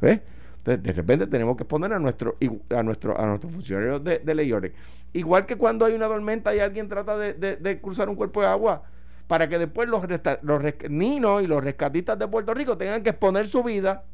Entonces, 0.00 0.82
de 0.82 0.92
repente 0.92 1.26
tenemos 1.26 1.56
que 1.56 1.64
poner 1.64 1.92
a 1.92 1.98
nuestro, 1.98 2.36
a 2.70 2.82
nuestro, 2.82 3.18
a 3.18 3.26
nuestros 3.26 3.52
funcionarios 3.52 4.02
de, 4.02 4.18
de 4.18 4.72
Igual 5.12 5.46
que 5.46 5.56
cuando 5.56 5.84
hay 5.84 5.94
una 5.94 6.08
tormenta 6.08 6.54
y 6.54 6.58
alguien 6.58 6.88
trata 6.88 7.16
de, 7.16 7.80
cruzar 7.80 8.08
un 8.08 8.16
cuerpo 8.16 8.40
de 8.40 8.48
agua, 8.48 8.82
para 9.26 9.48
que 9.48 9.58
después 9.58 9.88
los, 9.88 10.02
los 10.42 10.62
ninos 10.90 11.42
y 11.42 11.46
los 11.46 11.62
rescatistas 11.62 12.18
de 12.18 12.28
Puerto 12.28 12.52
Rico 12.54 12.76
tengan 12.76 13.02
que 13.02 13.10
exponer 13.10 13.48
su 13.48 13.62
vida, 13.62 14.04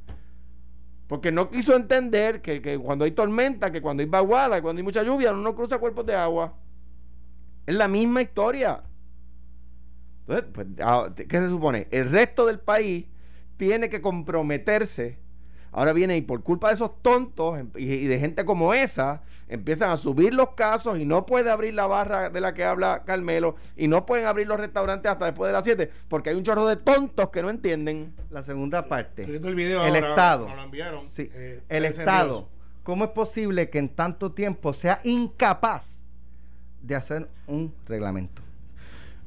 porque 1.08 1.32
no 1.32 1.50
quiso 1.50 1.74
entender 1.74 2.40
que, 2.40 2.62
que 2.62 2.78
cuando 2.78 3.04
hay 3.04 3.10
tormenta, 3.10 3.72
que 3.72 3.82
cuando 3.82 4.02
hay 4.02 4.08
vaguada, 4.08 4.56
que 4.56 4.62
cuando 4.62 4.78
hay 4.78 4.84
mucha 4.84 5.02
lluvia, 5.02 5.32
uno 5.32 5.42
no 5.42 5.54
cruza 5.56 5.78
cuerpos 5.78 6.06
de 6.06 6.14
agua. 6.14 6.54
Es 7.66 7.74
la 7.74 7.88
misma 7.88 8.22
historia. 8.22 8.82
Entonces, 10.20 10.50
pues, 10.52 10.66
ah, 10.80 11.12
¿qué 11.16 11.38
se 11.38 11.48
supone? 11.48 11.88
El 11.90 12.10
resto 12.10 12.46
del 12.46 12.60
país 12.60 13.06
tiene 13.56 13.88
que 13.88 14.00
comprometerse 14.00 15.18
Ahora 15.72 15.92
viene 15.92 16.16
y 16.16 16.22
por 16.22 16.42
culpa 16.42 16.68
de 16.68 16.74
esos 16.74 17.00
tontos 17.02 17.58
em- 17.58 17.70
y, 17.76 18.06
de 18.06 18.18
gente 18.18 18.44
como 18.44 18.74
esa, 18.74 19.22
empiezan 19.48 19.90
a 19.90 19.96
subir 19.96 20.34
los 20.34 20.50
casos 20.50 20.98
y 20.98 21.04
no 21.04 21.26
puede 21.26 21.50
abrir 21.50 21.74
la 21.74 21.86
barra 21.86 22.30
de 22.30 22.40
la 22.40 22.54
que 22.54 22.64
habla 22.64 23.02
Carmelo 23.04 23.56
y 23.76 23.88
no 23.88 24.04
pueden 24.06 24.26
abrir 24.26 24.46
los 24.46 24.58
restaurantes 24.58 25.10
hasta 25.10 25.26
después 25.26 25.48
de 25.48 25.52
las 25.52 25.64
7 25.64 25.90
porque 26.08 26.30
hay 26.30 26.36
un 26.36 26.42
chorro 26.42 26.66
de 26.66 26.76
tontos 26.76 27.30
que 27.30 27.42
no 27.42 27.50
entienden. 27.50 28.14
La 28.30 28.42
segunda 28.42 28.88
parte. 28.88 29.22
Estoy 29.22 29.32
viendo 29.32 29.48
el 29.48 29.54
video 29.54 29.84
El 29.84 29.94
ahora, 29.96 30.08
Estado. 30.10 30.48
enviaron, 30.62 31.08
Sí, 31.08 31.30
eh, 31.34 31.62
el 31.68 31.84
Estado. 31.84 32.48
¿Cómo 32.82 33.04
es 33.04 33.10
posible 33.10 33.70
que 33.70 33.78
en 33.78 33.90
tanto 33.90 34.32
tiempo 34.32 34.72
sea 34.72 35.00
incapaz 35.04 36.02
de 36.82 36.96
hacer 36.96 37.28
un 37.46 37.72
reglamento 37.86 38.42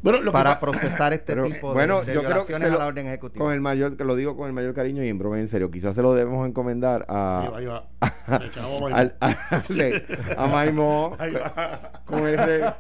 Bueno, 0.04 0.20
lo 0.20 0.32
que 0.32 0.34
para 0.34 0.60
pa- 0.60 0.72
procesar 0.72 1.14
este 1.14 1.34
Pero, 1.34 1.46
tipo 1.46 1.70
de, 1.70 1.74
bueno, 1.74 2.04
de 2.04 2.14
yo 2.14 2.20
creo 2.20 2.46
que 2.46 2.54
violaciones 2.54 2.70
lo- 2.70 2.76
a 2.76 2.80
la 2.80 2.86
orden 2.88 3.08
ejecutiva? 3.08 3.46
Con 3.46 3.54
el 3.54 3.62
mayor, 3.62 3.96
que 3.98 4.04
lo 4.04 4.16
digo 4.18 4.36
con 4.36 4.48
el 4.48 4.54
mayor 4.54 4.74
cariño 4.74 5.02
y 5.04 5.08
en 5.08 5.18
broma 5.18 5.40
en 5.40 5.48
serio, 5.48 5.72
quizás 5.72 5.96
se 5.96 6.02
lo 6.02 6.14
debemos 6.14 6.46
encomendar 6.48 7.06
a, 7.08 7.50
ahí 7.56 7.66
va. 7.66 7.88
A 10.38 10.48
Maimón 10.48 11.16
con 12.06 12.28
el 12.28 12.38
re- 12.38 12.74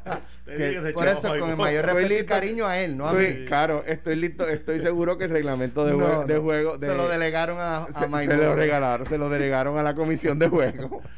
Te 0.46 0.56
que- 0.58 0.68
dije 0.70 0.82
que 0.82 0.88
se 0.88 0.94
Por 0.94 1.08
eso, 1.08 1.22
con 1.40 1.50
el 1.50 1.58
mayor 1.58 1.86
respeto 1.86 2.14
y 2.14 2.26
cariño 2.26 2.68
a 2.68 2.78
él, 2.80 2.98
no 2.98 3.08
a 3.08 3.14
mí. 3.14 3.24
Estoy- 3.24 3.46
claro, 3.46 3.84
estoy 3.88 4.16
listo, 4.18 4.48
estoy 4.48 4.82
seguro 4.82 5.18
que 5.18 5.24
el 5.26 5.30
reglamento 5.32 5.86
de, 5.86 5.94
No, 5.94 6.24
jue- 6.24 6.26
de 6.26 6.36
no. 6.36 6.42
juego 6.42 6.78
de- 6.78 6.88
se 6.88 6.96
lo 6.96 7.08
delegaron 7.08 7.58
a, 7.60 7.84
a 7.86 7.92
se, 7.92 8.00
se 8.28 8.38
lo 8.38 8.56
regalaron, 8.56 9.06
se 9.08 9.18
lo 9.18 9.30
delegaron 9.30 9.78
a 9.78 9.84
la 9.84 9.96
comisión 9.96 10.40
de 10.40 10.50
juego. 10.50 11.02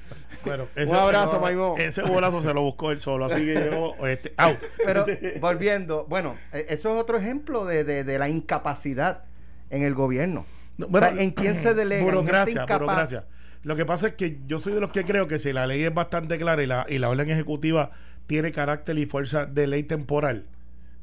Bueno, 0.45 0.67
Un 0.87 0.95
abrazo, 0.95 1.31
ese- 1.33 1.39
Maimón. 1.41 1.79
Ese 1.81 2.01
se 2.41 2.53
lo 2.53 2.61
buscó 2.61 2.91
él 2.91 2.99
solo, 2.99 3.25
así 3.25 3.35
que 3.45 3.53
llegó 3.69 3.95
este, 4.07 4.33
out. 4.37 4.57
Pero 4.85 5.05
volviendo, 5.41 6.05
bueno, 6.07 6.35
eh, 6.53 6.65
eso 6.69 6.89
es 6.95 7.01
otro 7.01 7.17
ejemplo 7.17 7.65
de, 7.65 7.83
de- 7.83 8.03
de 8.03 8.19
la 8.19 8.29
incapacidad 8.29 9.23
en 9.69 9.83
el 9.83 9.93
gobierno. 9.93 10.45
No, 10.77 10.87
O 10.91 10.99
sea, 10.99 11.09
¿en 11.09 11.31
quién 11.31 11.55
se 11.55 11.73
delega? 11.73 12.01
¿En 12.01 12.07
gente 12.07 12.15
Burocracia, 12.21 12.65
burocracia. 12.65 13.23
Lo 13.63 13.75
que 13.75 13.85
pasa 13.85 14.07
es 14.07 14.13
que 14.13 14.37
yo 14.45 14.59
soy 14.59 14.73
de 14.73 14.79
los 14.79 14.91
que 14.91 15.03
creo 15.05 15.27
que 15.27 15.39
si 15.39 15.51
la 15.51 15.65
ley 15.65 15.83
es 15.83 15.93
bastante 15.93 16.37
clara 16.37 16.61
y 16.61 16.67
la, 16.67 16.85
y 16.87 16.99
la 16.99 17.09
orden 17.09 17.29
ejecutiva 17.31 17.91
tiene 18.27 18.51
carácter 18.51 18.97
y 18.99 19.05
fuerza 19.07 19.45
de 19.47 19.65
ley 19.65 19.83
temporal, 19.83 20.45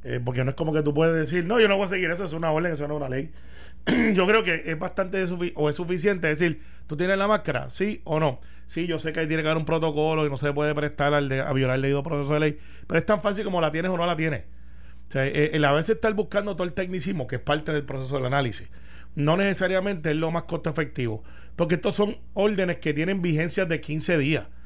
eh, 0.04 0.20
porque 0.24 0.44
no 0.44 0.50
es 0.50 0.56
como 0.56 0.72
que 0.72 0.82
tú 0.82 0.94
puedes 0.94 1.14
decir, 1.16 1.44
no, 1.44 1.58
yo 1.58 1.66
no 1.68 1.76
voy 1.76 1.86
a 1.86 1.88
seguir 1.88 2.10
eso, 2.10 2.24
es 2.24 2.32
una 2.34 2.52
orden, 2.52 2.72
eso 2.72 2.86
no 2.86 2.94
es 2.94 3.00
una 3.00 3.08
ley. 3.08 3.32
yo 4.14 4.26
creo 4.26 4.42
que 4.42 4.62
es 4.66 4.78
bastante 4.78 5.24
o 5.54 5.68
es 5.68 5.76
suficiente 5.76 6.28
decir, 6.28 6.62
¿tú 6.86 6.96
tienes 6.96 7.18
la 7.18 7.26
máscara? 7.26 7.70
¿Sí 7.70 8.00
o 8.04 8.20
no? 8.20 8.40
Sí, 8.66 8.86
yo 8.86 8.98
sé 8.98 9.12
que 9.12 9.20
ahí 9.20 9.26
tiene 9.26 9.42
que 9.42 9.48
haber 9.48 9.58
un 9.58 9.64
protocolo 9.64 10.26
y 10.26 10.30
no 10.30 10.36
se 10.36 10.52
puede 10.52 10.74
prestar 10.74 11.14
al 11.14 11.28
de- 11.28 11.40
a 11.40 11.52
violar 11.52 11.76
el 11.76 11.82
debido 11.82 12.02
proceso 12.02 12.34
de 12.34 12.40
ley, 12.40 12.58
pero 12.86 12.98
es 12.98 13.06
tan 13.06 13.20
fácil 13.20 13.44
como 13.44 13.60
la 13.60 13.72
tienes 13.72 13.90
o 13.90 13.96
no 13.96 14.06
la 14.06 14.16
tienes. 14.16 14.44
Eh, 15.14 15.50
el 15.54 15.64
a 15.64 15.72
veces 15.72 15.96
estar 15.96 16.14
buscando 16.14 16.54
todo 16.56 16.66
el 16.66 16.72
tecnicismo, 16.72 17.26
que 17.26 17.36
es 17.36 17.42
parte 17.42 17.72
del 17.72 17.84
proceso 17.84 18.16
del 18.16 18.26
análisis, 18.26 18.70
no 19.14 19.36
necesariamente 19.36 20.10
es 20.10 20.16
lo 20.16 20.30
más 20.30 20.44
costo 20.44 20.70
efectivo, 20.70 21.22
porque 21.56 21.74
estos 21.74 21.94
son 21.94 22.16
órdenes 22.34 22.78
que 22.78 22.94
tienen 22.94 23.20
vigencias 23.20 23.68
de 23.68 23.80
15 23.80 24.18
días. 24.18 24.46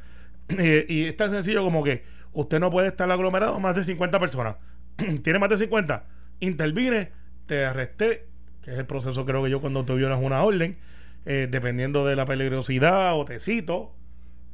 Eh, 0.49 0.87
y 0.89 1.05
es 1.07 1.17
tan 1.17 1.31
sencillo 1.31 1.65
como 1.65 1.83
que 1.83 2.05
usted 2.33 2.61
no 2.61 2.71
puede 2.71 2.87
estar 2.89 3.11
aglomerado 3.11 3.59
más 3.59 3.75
de 3.75 3.83
50 3.83 4.21
personas. 4.21 4.57
¿Tiene 5.25 5.41
más 5.41 5.49
de 5.51 5.57
50? 5.59 6.05
Intervine, 6.39 7.11
te 7.47 7.65
arresté, 7.65 8.27
que 8.67 8.73
es 8.73 8.79
el 8.79 8.87
proceso 8.87 9.25
creo 9.25 9.45
que 9.45 9.51
yo 9.51 9.61
cuando 9.61 9.85
te 9.85 9.95
violas 9.95 10.19
una 10.21 10.43
orden, 10.43 10.77
eh, 11.25 11.47
dependiendo 11.49 12.05
de 12.05 12.17
la 12.17 12.27
peligrosidad 12.27 13.17
o 13.17 13.25
te 13.25 13.39
cito, 13.39 13.95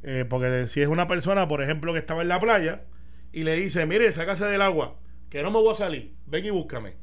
eh, 0.03 0.23
porque 0.29 0.67
si 0.67 0.81
es 0.81 0.87
una 0.87 1.07
persona, 1.07 1.47
por 1.47 1.63
ejemplo, 1.63 1.93
que 1.93 1.99
estaba 1.99 2.21
en 2.21 2.27
la 2.27 2.39
playa 2.39 2.83
y 3.31 3.43
le 3.43 3.55
dice, 3.55 3.87
mire, 3.87 4.11
sácase 4.11 4.45
del 4.45 4.61
agua, 4.61 4.97
que 5.31 5.41
no 5.41 5.49
me 5.49 5.57
voy 5.57 5.71
a 5.71 5.73
salir, 5.73 6.13
ven 6.27 6.45
y 6.45 6.51
búscame. 6.51 6.93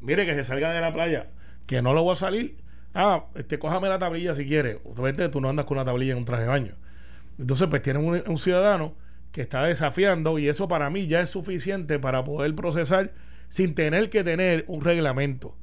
Mire, 0.00 0.24
que 0.26 0.34
se 0.36 0.44
salga 0.44 0.72
de 0.72 0.80
la 0.80 0.94
playa, 0.94 1.26
que 1.66 1.82
no 1.82 1.92
lo 1.92 2.04
voy 2.04 2.12
a 2.12 2.16
salir. 2.16 2.58
Ah, 2.94 3.24
este, 3.34 3.58
cójame 3.58 3.88
la 3.88 3.98
tablilla 3.98 4.36
si 4.36 4.46
quiere. 4.46 4.78
Obviamente 4.84 5.28
tú 5.30 5.40
no 5.40 5.48
andas 5.48 5.66
con 5.66 5.76
una 5.76 5.84
tablilla 5.84 6.12
en 6.12 6.18
un 6.18 6.24
traje 6.24 6.42
de 6.42 6.48
baño. 6.48 6.74
Entonces, 7.36 7.66
pues 7.66 7.82
tienen 7.82 8.04
un 8.04 8.38
ciudadano 8.38 8.94
que 9.32 9.40
está 9.40 9.64
desafiando 9.64 10.38
y 10.38 10.46
eso 10.46 10.68
para 10.68 10.88
mí 10.88 11.08
ya 11.08 11.20
es 11.20 11.30
suficiente 11.30 11.98
para 11.98 12.22
poder 12.22 12.54
procesar 12.54 13.12
sin 13.48 13.74
tener 13.74 14.08
que 14.08 14.22
tener 14.22 14.64
un 14.68 14.82
reglamento. 14.82 15.56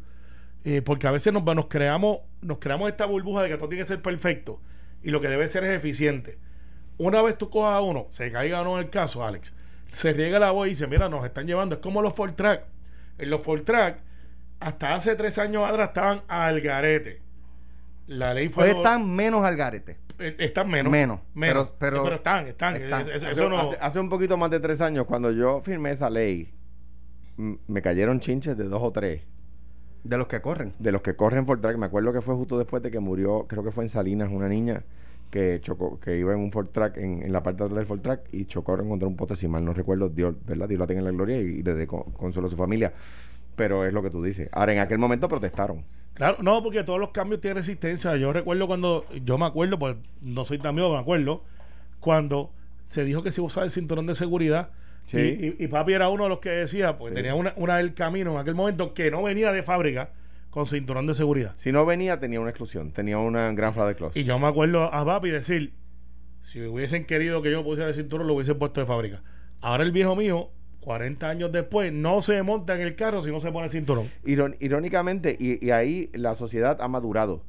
Eh, 0.63 0.81
porque 0.81 1.07
a 1.07 1.11
veces 1.11 1.33
nos, 1.33 1.43
nos 1.43 1.65
creamos 1.67 2.19
nos 2.41 2.59
creamos 2.59 2.89
esta 2.89 3.05
burbuja 3.05 3.43
de 3.43 3.49
que 3.49 3.57
todo 3.57 3.69
tiene 3.69 3.83
que 3.83 3.87
ser 3.87 4.01
perfecto 4.01 4.59
y 5.03 5.09
lo 5.11 5.19
que 5.21 5.27
debe 5.27 5.47
ser 5.47 5.63
es 5.63 5.71
eficiente. 5.71 6.37
Una 6.97 7.21
vez 7.23 7.37
tú 7.37 7.49
cojas 7.49 7.73
a 7.73 7.81
uno, 7.81 8.05
se 8.09 8.31
caiga 8.31 8.61
o 8.61 8.63
no 8.63 8.79
el 8.79 8.89
caso, 8.91 9.25
Alex, 9.25 9.53
se 9.93 10.13
riega 10.13 10.37
la 10.39 10.51
voz 10.51 10.67
y 10.67 10.71
dice, 10.71 10.85
mira, 10.87 11.09
nos 11.09 11.25
están 11.25 11.47
llevando, 11.47 11.75
es 11.75 11.81
como 11.81 12.01
los 12.03 12.13
Ford 12.13 12.33
Track. 12.33 12.63
En 13.17 13.29
los 13.31 13.41
Ford 13.41 13.63
Track, 13.63 13.99
hasta 14.59 14.93
hace 14.93 15.15
tres 15.15 15.37
años 15.39 15.67
atrás 15.67 15.87
estaban 15.89 16.21
al 16.27 16.61
garete. 16.61 17.21
La 18.07 18.33
ley 18.33 18.49
fue... 18.49 18.65
Pues 18.65 18.75
están 18.77 19.09
menos 19.09 19.43
al 19.43 19.55
garete. 19.55 19.97
Eh, 20.19 20.35
Están 20.37 20.69
menos. 20.69 20.91
Menos, 20.91 21.19
Menos. 21.33 21.73
pero- 21.79 22.03
pero- 22.03 22.15
están, 22.15 22.47
están. 22.47 22.75
están. 22.75 23.01
Es- 23.09 23.15
es- 23.15 23.23
Hace, 23.23 23.31
eso 23.31 23.49
no. 23.49 23.57
hace- 23.57 23.77
hace 23.81 23.99
un 23.99 24.09
poquito 24.09 24.37
más 24.37 24.51
de 24.51 24.59
tres 24.59 24.79
años, 24.81 25.05
cuando 25.07 25.31
yo 25.31 25.61
firmé 25.61 25.91
esa 25.91 26.09
ley, 26.11 26.53
me 27.37 27.81
cayeron 27.81 28.19
chinches 28.19 28.55
de 28.55 28.65
dos 28.65 28.81
o 28.83 28.91
tres. 28.91 29.23
De 30.03 30.17
los 30.17 30.27
que 30.27 30.41
corren. 30.41 30.73
de 30.79 30.91
los 30.91 31.01
que 31.01 31.15
corren 31.15 31.45
Ford 31.45 31.59
Track, 31.61 31.77
me 31.77 31.85
acuerdo 31.85 32.11
que 32.11 32.21
fue 32.21 32.35
justo 32.35 32.57
después 32.57 32.81
de 32.81 32.89
que 32.91 32.99
murió, 32.99 33.45
creo 33.47 33.63
que 33.63 33.71
fue 33.71 33.83
en 33.83 33.89
Salinas, 33.89 34.29
una 34.31 34.47
niña 34.49 34.83
que 35.29 35.59
chocó, 35.61 35.99
que 35.99 36.17
iba 36.17 36.33
en 36.33 36.39
un 36.39 36.51
Ford 36.51 36.67
Track, 36.73 36.97
en, 36.97 37.23
en 37.23 37.31
la 37.31 37.41
parte 37.43 37.59
de 37.59 37.65
atrás 37.65 37.77
del 37.77 37.85
Ford 37.87 38.01
Track, 38.01 38.21
y 38.33 38.45
chocó 38.45 38.75
contra 38.77 39.07
un 39.07 39.15
pote, 39.15 39.35
si 39.35 39.47
mal 39.47 39.63
no 39.63 39.73
recuerdo, 39.73 40.09
Dios, 40.09 40.35
¿verdad? 40.45 40.67
Dios 40.67 40.79
la 40.79 40.87
tenga 40.87 40.99
en 40.99 41.05
la 41.05 41.11
gloria 41.11 41.37
y, 41.39 41.45
y 41.45 41.63
le 41.63 41.73
dé 41.75 41.87
con- 41.87 42.11
consuelo 42.13 42.47
a 42.47 42.51
su 42.51 42.57
familia. 42.57 42.91
Pero 43.55 43.85
es 43.85 43.93
lo 43.93 44.01
que 44.01 44.09
tú 44.09 44.23
dices. 44.23 44.49
Ahora, 44.51 44.73
en 44.73 44.79
aquel 44.79 44.97
momento 44.97 45.27
protestaron. 45.29 45.83
Claro, 46.15 46.37
no, 46.41 46.61
porque 46.63 46.83
todos 46.83 46.99
los 46.99 47.09
cambios 47.09 47.39
tienen 47.41 47.57
resistencia. 47.57 48.15
Yo 48.17 48.33
recuerdo 48.33 48.67
cuando, 48.67 49.05
yo 49.23 49.37
me 49.37 49.45
acuerdo, 49.45 49.77
pues 49.79 49.95
no 50.21 50.43
soy 50.45 50.57
tan 50.57 50.75
viejo, 50.75 50.91
me 50.91 50.99
acuerdo, 50.99 51.43
cuando 51.99 52.49
se 52.85 53.03
dijo 53.05 53.23
que 53.23 53.31
se 53.31 53.39
iba 53.39 53.45
a 53.45 53.47
usar 53.47 53.63
el 53.63 53.71
cinturón 53.71 54.07
de 54.07 54.15
seguridad. 54.15 54.69
Sí. 55.07 55.17
Y, 55.17 55.45
y- 55.61 55.65
y 55.65 55.67
papi 55.67 55.93
era 55.93 56.09
uno 56.09 56.23
de 56.23 56.29
los 56.29 56.39
que 56.39 56.49
decía, 56.49 56.97
pues 56.97 57.09
Sí. 57.09 57.15
tenía 57.15 57.35
una, 57.35 57.53
una 57.57 57.77
del 57.77 57.93
camino 57.93 58.31
en 58.31 58.37
aquel 58.37 58.55
momento 58.55 58.93
que 58.93 59.11
no 59.11 59.23
venía 59.23 59.51
de 59.51 59.61
fábrica 59.63 60.11
con 60.49 60.65
cinturón 60.65 61.07
de 61.07 61.13
seguridad. 61.13 61.53
Si 61.57 61.71
no 61.71 61.85
venía, 61.85 62.19
tenía 62.19 62.39
una 62.39 62.49
exclusión, 62.49 62.91
tenía 62.91 63.17
una 63.17 63.51
gran 63.53 63.73
de 63.73 63.95
close. 63.95 64.19
Y 64.19 64.23
yo 64.23 64.37
me 64.39 64.47
acuerdo 64.47 64.93
a 64.93 65.03
papi 65.05 65.29
decir, 65.29 65.73
si 66.41 66.61
hubiesen 66.65 67.05
querido 67.05 67.41
que 67.41 67.51
yo 67.51 67.63
pusiera 67.63 67.89
el 67.89 67.95
cinturón, 67.95 68.27
lo 68.27 68.33
hubiesen 68.35 68.57
puesto 68.57 68.79
de 68.81 68.87
fábrica. 68.87 69.21
Ahora 69.61 69.83
el 69.83 69.91
viejo 69.91 70.15
mío, 70.15 70.49
40 70.81 71.29
años 71.29 71.51
después, 71.51 71.93
no 71.93 72.21
se 72.21 72.41
monta 72.43 72.75
en 72.75 72.81
el 72.81 72.95
carro 72.95 73.21
si 73.21 73.29
no 73.31 73.39
se 73.39 73.51
pone 73.51 73.65
el 73.65 73.71
cinturón. 73.71 74.07
Irón- 74.25 74.55
irónicamente, 74.59 75.35
y, 75.39 75.63
y 75.65 75.71
ahí 75.71 76.09
la 76.13 76.35
sociedad 76.35 76.77
ha 76.81 76.87
madurado. 76.87 77.43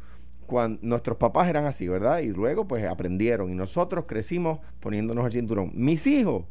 Cuando 0.47 0.79
nuestros 0.83 1.17
papás 1.17 1.49
eran 1.49 1.65
así, 1.65 1.89
¿verdad? 1.89 2.19
Y 2.19 2.27
luego 2.29 2.69
pues 2.69 2.85
aprendieron 2.85 3.51
y 3.51 3.55
nosotros 3.55 4.05
crecimos 4.07 4.59
poniéndonos 4.81 5.25
el 5.27 5.33
cinturón. 5.33 5.71
Mis 5.75 6.07
hijos, 6.07 6.45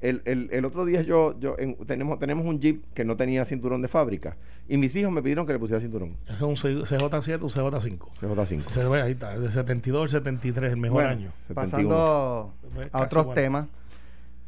el, 0.00 0.22
el- 0.26 0.48
el 0.52 0.64
otro 0.64 0.84
día 0.84 1.02
yo, 1.02 1.38
yo 1.40 1.56
en- 1.58 1.76
tenemos, 1.86 2.18
tenemos 2.18 2.46
un 2.46 2.60
Jeep 2.60 2.82
que 2.94 3.04
no 3.04 3.16
tenía 3.16 3.44
cinturón 3.44 3.82
de 3.82 3.88
fábrica 3.88 4.36
y 4.68 4.76
mis 4.76 4.94
hijos 4.96 5.12
me 5.12 5.22
pidieron 5.22 5.46
que 5.46 5.52
le 5.52 5.58
pusiera 5.58 5.80
cinturón. 5.80 6.16
Ese 6.24 6.34
es 6.34 6.42
un 6.42 6.56
C- 6.56 6.68
CJ7 6.84 7.38
o 7.42 7.48
CJ5. 7.48 7.98
CJ5. 8.20 8.60
Se 8.60 8.84
ve 8.86 9.02
ahí 9.02 9.12
está, 9.12 9.38
de 9.38 9.50
72 9.50 10.02
al 10.02 10.08
73, 10.08 10.72
el 10.72 10.78
mejor 10.78 10.94
Bueno, 11.02 11.10
año. 11.10 11.32
71. 11.48 11.54
Pasando 11.54 12.54
Pues 12.74 12.88
a 12.92 13.02
otros 13.02 13.34
temas, 13.34 13.66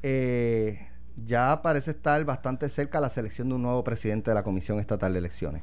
eh, 0.02 0.86
ya 1.26 1.60
parece 1.62 1.90
estar 1.92 2.22
bastante 2.24 2.68
cerca 2.68 3.00
la 3.00 3.10
selección 3.10 3.48
de 3.48 3.54
un 3.56 3.62
nuevo 3.62 3.82
presidente 3.84 4.30
de 4.30 4.34
la 4.34 4.42
Comisión 4.42 4.78
Estatal 4.78 5.12
de 5.12 5.18
Elecciones. 5.18 5.62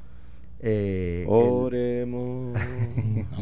Eh, 0.60 1.26
Oremos. 1.28 2.58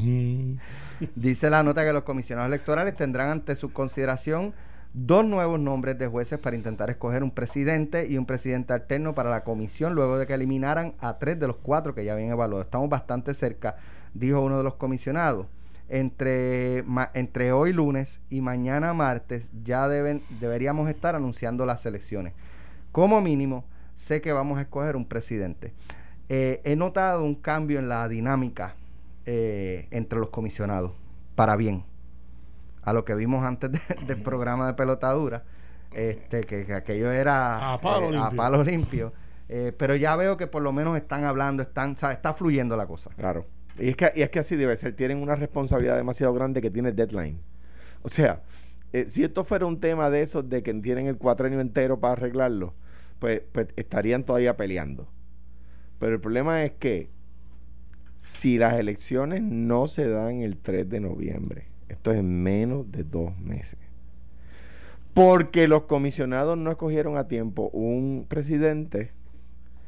Dice 1.16 1.50
la 1.50 1.64
nota 1.64 1.84
que 1.84 1.92
los 1.94 2.04
comisionados 2.04 2.50
electorales 2.50 2.96
tendrán 2.96 3.30
ante 3.30 3.56
su 3.56 3.72
consideración 3.74 4.54
dos 4.98 5.26
nuevos 5.26 5.60
nombres 5.60 6.00
de 6.00 6.08
jueces 6.08 6.40
para 6.40 6.56
intentar 6.56 6.90
escoger 6.90 7.22
un 7.22 7.32
presidente 7.32 8.08
y 8.08 8.18
un 8.18 8.26
presidente 8.26 8.72
alterno 8.72 9.14
para 9.14 9.30
la 9.30 9.44
comisión 9.44 9.94
luego 9.94 10.18
de 10.18 10.26
que 10.26 10.34
eliminaran 10.34 10.94
a 11.00 11.18
tres 11.18 11.38
de 11.38 11.48
los 11.48 11.58
cuatro 11.58 11.94
que 11.94 12.06
ya 12.06 12.14
habían 12.14 12.30
evaluado. 12.30 12.64
Estamos 12.64 12.90
bastante 12.90 13.34
cerca, 13.34 13.76
dijo 14.14 14.40
uno 14.40 14.58
de 14.58 14.64
los 14.64 14.76
comisionados. 14.76 15.48
Entre, 15.90 16.82
ma- 16.88 17.12
entre 17.14 17.52
hoy 17.52 17.74
lunes 17.74 18.22
y 18.30 18.40
mañana 18.40 18.94
martes 18.94 19.46
ya 19.64 19.88
deben, 19.90 20.24
deberíamos 20.40 20.90
estar 20.90 21.14
anunciando 21.14 21.66
las 21.66 21.86
elecciones. 21.86 22.34
Como 22.94 23.20
mínimo, 23.20 23.66
sé 23.98 24.22
que 24.22 24.32
vamos 24.32 24.58
a 24.58 24.62
escoger 24.62 24.96
un 24.96 25.06
presidente. 25.06 25.74
Eh, 26.30 26.62
he 26.64 26.76
notado 26.78 27.24
un 27.24 27.36
cambio 27.36 27.80
en 27.80 27.90
la 27.90 28.08
dinámica 28.08 28.76
eh, 29.26 29.88
entre 29.92 30.20
los 30.20 30.30
comisionados, 30.30 30.94
para 31.36 31.56
bien. 31.58 31.84
A 32.86 32.94
lo 32.94 33.04
que 33.06 33.16
vimos 33.16 33.44
antes 33.46 33.72
de- 33.72 33.80
del 34.08 34.22
programa 34.22 34.68
de 34.68 34.74
pelotadura, 34.76 35.44
este, 35.92 36.42
que, 36.46 36.66
que 36.66 36.74
aquello 36.74 37.12
era 37.12 37.74
A 37.74 37.82
palo 37.82 38.08
eh, 38.10 38.12
limpio. 38.14 38.38
palo 38.38 38.64
limpio. 38.64 39.14
Eh, 39.50 39.74
pero 39.78 39.96
ya 39.96 40.16
veo 40.16 40.38
que 40.38 40.48
por 40.48 40.62
lo 40.64 40.72
menos 40.72 40.96
están 40.98 41.24
hablando, 41.26 41.62
están, 41.64 41.98
¿sabes? 41.98 42.18
está 42.18 42.34
fluyendo 42.34 42.78
la 42.78 42.88
cosa. 42.88 43.12
Claro. 43.18 43.46
Y 43.78 43.90
es, 43.90 43.98
que, 43.98 44.12
y 44.16 44.22
es 44.22 44.30
que 44.30 44.40
así 44.40 44.56
debe 44.56 44.76
ser. 44.78 44.96
Tienen 44.96 45.22
una 45.22 45.36
responsabilidad 45.36 45.98
demasiado 45.98 46.34
grande 46.34 46.62
que 46.62 46.72
tiene 46.72 46.92
deadline. 46.94 47.40
O 48.04 48.10
sea, 48.10 48.42
eh, 48.94 49.06
si 49.08 49.24
esto 49.24 49.44
fuera 49.44 49.66
un 49.66 49.80
tema 49.80 50.10
de 50.10 50.22
esos 50.22 50.48
de 50.50 50.64
que 50.64 50.74
tienen 50.76 51.08
el 51.08 51.18
cuatrenio 51.18 51.60
entero 51.60 52.00
para 52.00 52.14
arreglarlo, 52.14 52.74
pues, 53.20 53.42
pues 53.52 53.68
estarían 53.76 54.24
todavía 54.24 54.56
peleando. 54.58 55.08
Pero 56.00 56.14
el 56.16 56.22
problema 56.22 56.64
es 56.64 56.72
que 56.74 57.10
Si 58.18 58.58
las 58.58 58.76
elecciones 58.76 59.42
no 59.42 59.88
se 59.88 60.08
dan 60.10 60.42
el 60.42 60.58
3 60.58 60.90
de 60.90 61.00
noviembre, 61.02 61.68
esto 61.90 62.12
es 62.12 62.20
en 62.20 62.44
menos 62.44 62.92
de 62.92 63.04
dos 63.04 63.38
meses, 63.40 63.80
porque 65.14 65.68
los 65.68 65.84
comisionados 65.84 66.58
no 66.58 66.72
escogieron 66.72 67.18
a 67.18 67.28
tiempo 67.28 67.70
un 67.74 68.26
presidente, 68.28 69.12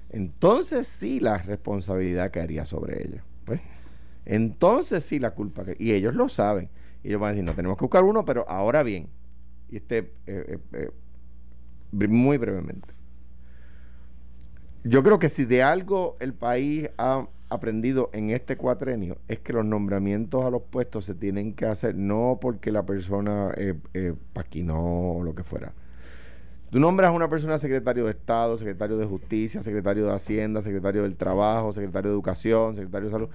entonces 0.10 0.88
sí 0.88 1.20
la 1.20 1.38
responsabilidad 1.40 2.32
caería 2.32 2.66
sobre 2.66 3.04
ellos. 3.04 3.22
Pues. 3.46 3.62
Entonces 4.26 5.04
sí 5.04 5.20
la 5.20 5.32
culpa. 5.32 5.64
y 5.78 5.94
ellos 5.94 6.16
lo 6.16 6.30
saben. 6.30 6.70
Y 7.04 7.10
ellos 7.10 7.22
van 7.22 7.30
a 7.30 7.32
decir, 7.32 7.46
no 7.46 7.56
tenemos 7.56 7.78
que 7.78 7.86
buscar 7.86 8.04
uno, 8.04 8.26
pero 8.26 8.48
ahora 8.50 8.84
bien. 8.84 9.08
Y 9.70 9.78
este, 9.78 10.12
eh, 10.28 10.60
eh, 10.74 10.90
eh, 11.94 12.08
muy 12.08 12.38
brevemente. 12.38 12.90
Yo 14.84 15.04
creo 15.04 15.20
que 15.20 15.30
si 15.30 15.46
de 15.46 15.64
algo 15.64 16.18
el 16.20 16.34
país 16.34 16.90
ha 16.98 17.28
aprendido 17.50 18.10
en 18.14 18.30
este 18.30 18.58
cuatrenio 18.58 19.18
es 19.28 19.40
que 19.40 19.54
los 19.54 19.66
nombramientos 19.66 20.46
a 20.46 20.50
los 20.50 20.64
puestos 20.64 21.06
se 21.06 21.16
tienen 21.16 21.54
que 21.54 21.66
hacer 21.66 21.96
no 21.96 22.40
porque 22.42 22.72
la 22.72 22.86
persona 22.86 23.52
eh, 23.56 24.14
paquinó 24.34 25.14
o 25.14 25.24
lo 25.24 25.36
que 25.36 25.44
fuera. 25.44 25.74
Tú 26.70 26.80
nombras 26.80 27.10
a 27.10 27.14
una 27.14 27.30
persona 27.30 27.58
secretario 27.58 28.06
de 28.06 28.12
Estado, 28.12 28.58
secretario 28.58 28.98
de 28.98 29.06
Justicia, 29.06 29.64
secretario 29.64 30.06
de 30.06 30.14
Hacienda, 30.14 30.62
secretario 30.62 31.04
del 31.04 31.16
Trabajo, 31.16 31.72
secretario 31.72 32.10
de 32.10 32.16
Educación, 32.16 32.76
secretario 32.76 33.08
de 33.08 33.14
Salud 33.14 33.30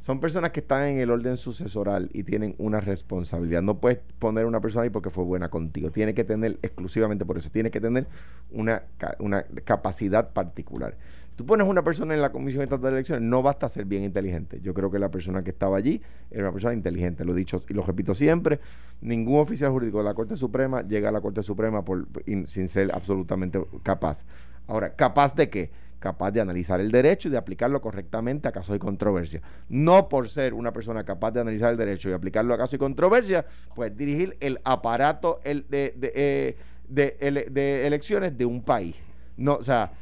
son 0.00 0.18
personas 0.18 0.50
que 0.50 0.60
están 0.60 0.84
en 0.84 0.98
el 0.98 1.10
orden 1.10 1.36
sucesoral 1.36 2.08
y 2.14 2.22
tienen 2.22 2.54
una 2.58 2.80
responsabilidad. 2.80 3.60
No 3.60 3.78
puedes 3.78 3.98
poner 4.18 4.46
una 4.46 4.60
persona 4.60 4.84
ahí 4.84 4.90
porque 4.90 5.10
fue 5.10 5.24
buena 5.24 5.50
contigo. 5.50 5.90
Tiene 5.90 6.14
que 6.14 6.24
tener, 6.24 6.58
exclusivamente 6.62 7.26
por 7.26 7.36
eso, 7.36 7.50
tiene 7.50 7.70
que 7.70 7.80
tener 7.80 8.06
una, 8.50 8.82
una 9.18 9.44
capacidad 9.64 10.32
particular. 10.32 10.96
Tú 11.40 11.46
pones 11.46 11.66
una 11.66 11.82
persona 11.82 12.12
en 12.12 12.20
la 12.20 12.32
Comisión 12.32 12.62
Estatal 12.62 12.90
de 12.90 12.98
Elecciones, 12.98 13.26
no 13.26 13.40
basta 13.42 13.66
ser 13.70 13.86
bien 13.86 14.04
inteligente. 14.04 14.60
Yo 14.60 14.74
creo 14.74 14.90
que 14.90 14.98
la 14.98 15.10
persona 15.10 15.42
que 15.42 15.48
estaba 15.48 15.78
allí 15.78 16.02
era 16.30 16.42
una 16.42 16.52
persona 16.52 16.74
inteligente. 16.74 17.24
Lo 17.24 17.32
he 17.32 17.34
dicho 17.34 17.64
y 17.66 17.72
lo 17.72 17.82
repito 17.82 18.14
siempre. 18.14 18.60
Ningún 19.00 19.40
oficial 19.40 19.70
jurídico 19.70 19.96
de 19.96 20.04
la 20.04 20.12
Corte 20.12 20.36
Suprema 20.36 20.82
llega 20.82 21.08
a 21.08 21.12
la 21.12 21.22
Corte 21.22 21.42
Suprema 21.42 21.82
por, 21.82 22.06
sin 22.46 22.68
ser 22.68 22.94
absolutamente 22.94 23.58
capaz. 23.82 24.26
Ahora, 24.66 24.94
¿capaz 24.94 25.34
de 25.34 25.48
qué? 25.48 25.70
capaz 25.98 26.30
de 26.30 26.42
analizar 26.42 26.78
el 26.78 26.90
derecho 26.90 27.28
y 27.28 27.30
de 27.30 27.38
aplicarlo 27.38 27.80
correctamente 27.80 28.46
a 28.46 28.52
casos 28.52 28.74
de 28.74 28.78
controversia. 28.78 29.40
No 29.70 30.10
por 30.10 30.28
ser 30.28 30.52
una 30.52 30.74
persona 30.74 31.04
capaz 31.04 31.30
de 31.30 31.40
analizar 31.40 31.70
el 31.70 31.78
derecho 31.78 32.10
y 32.10 32.12
aplicarlo 32.12 32.52
a 32.52 32.58
casos 32.58 32.72
de 32.72 32.78
controversia, 32.78 33.46
pues 33.74 33.96
dirigir 33.96 34.36
el 34.40 34.60
aparato 34.64 35.40
de, 35.42 35.64
eh, 35.70 36.56
de, 36.86 37.86
elecciones 37.86 38.36
de 38.36 38.44
un 38.44 38.62
país. 38.62 38.94
No, 39.38 39.54
o 39.54 39.64
sea, 39.64 39.92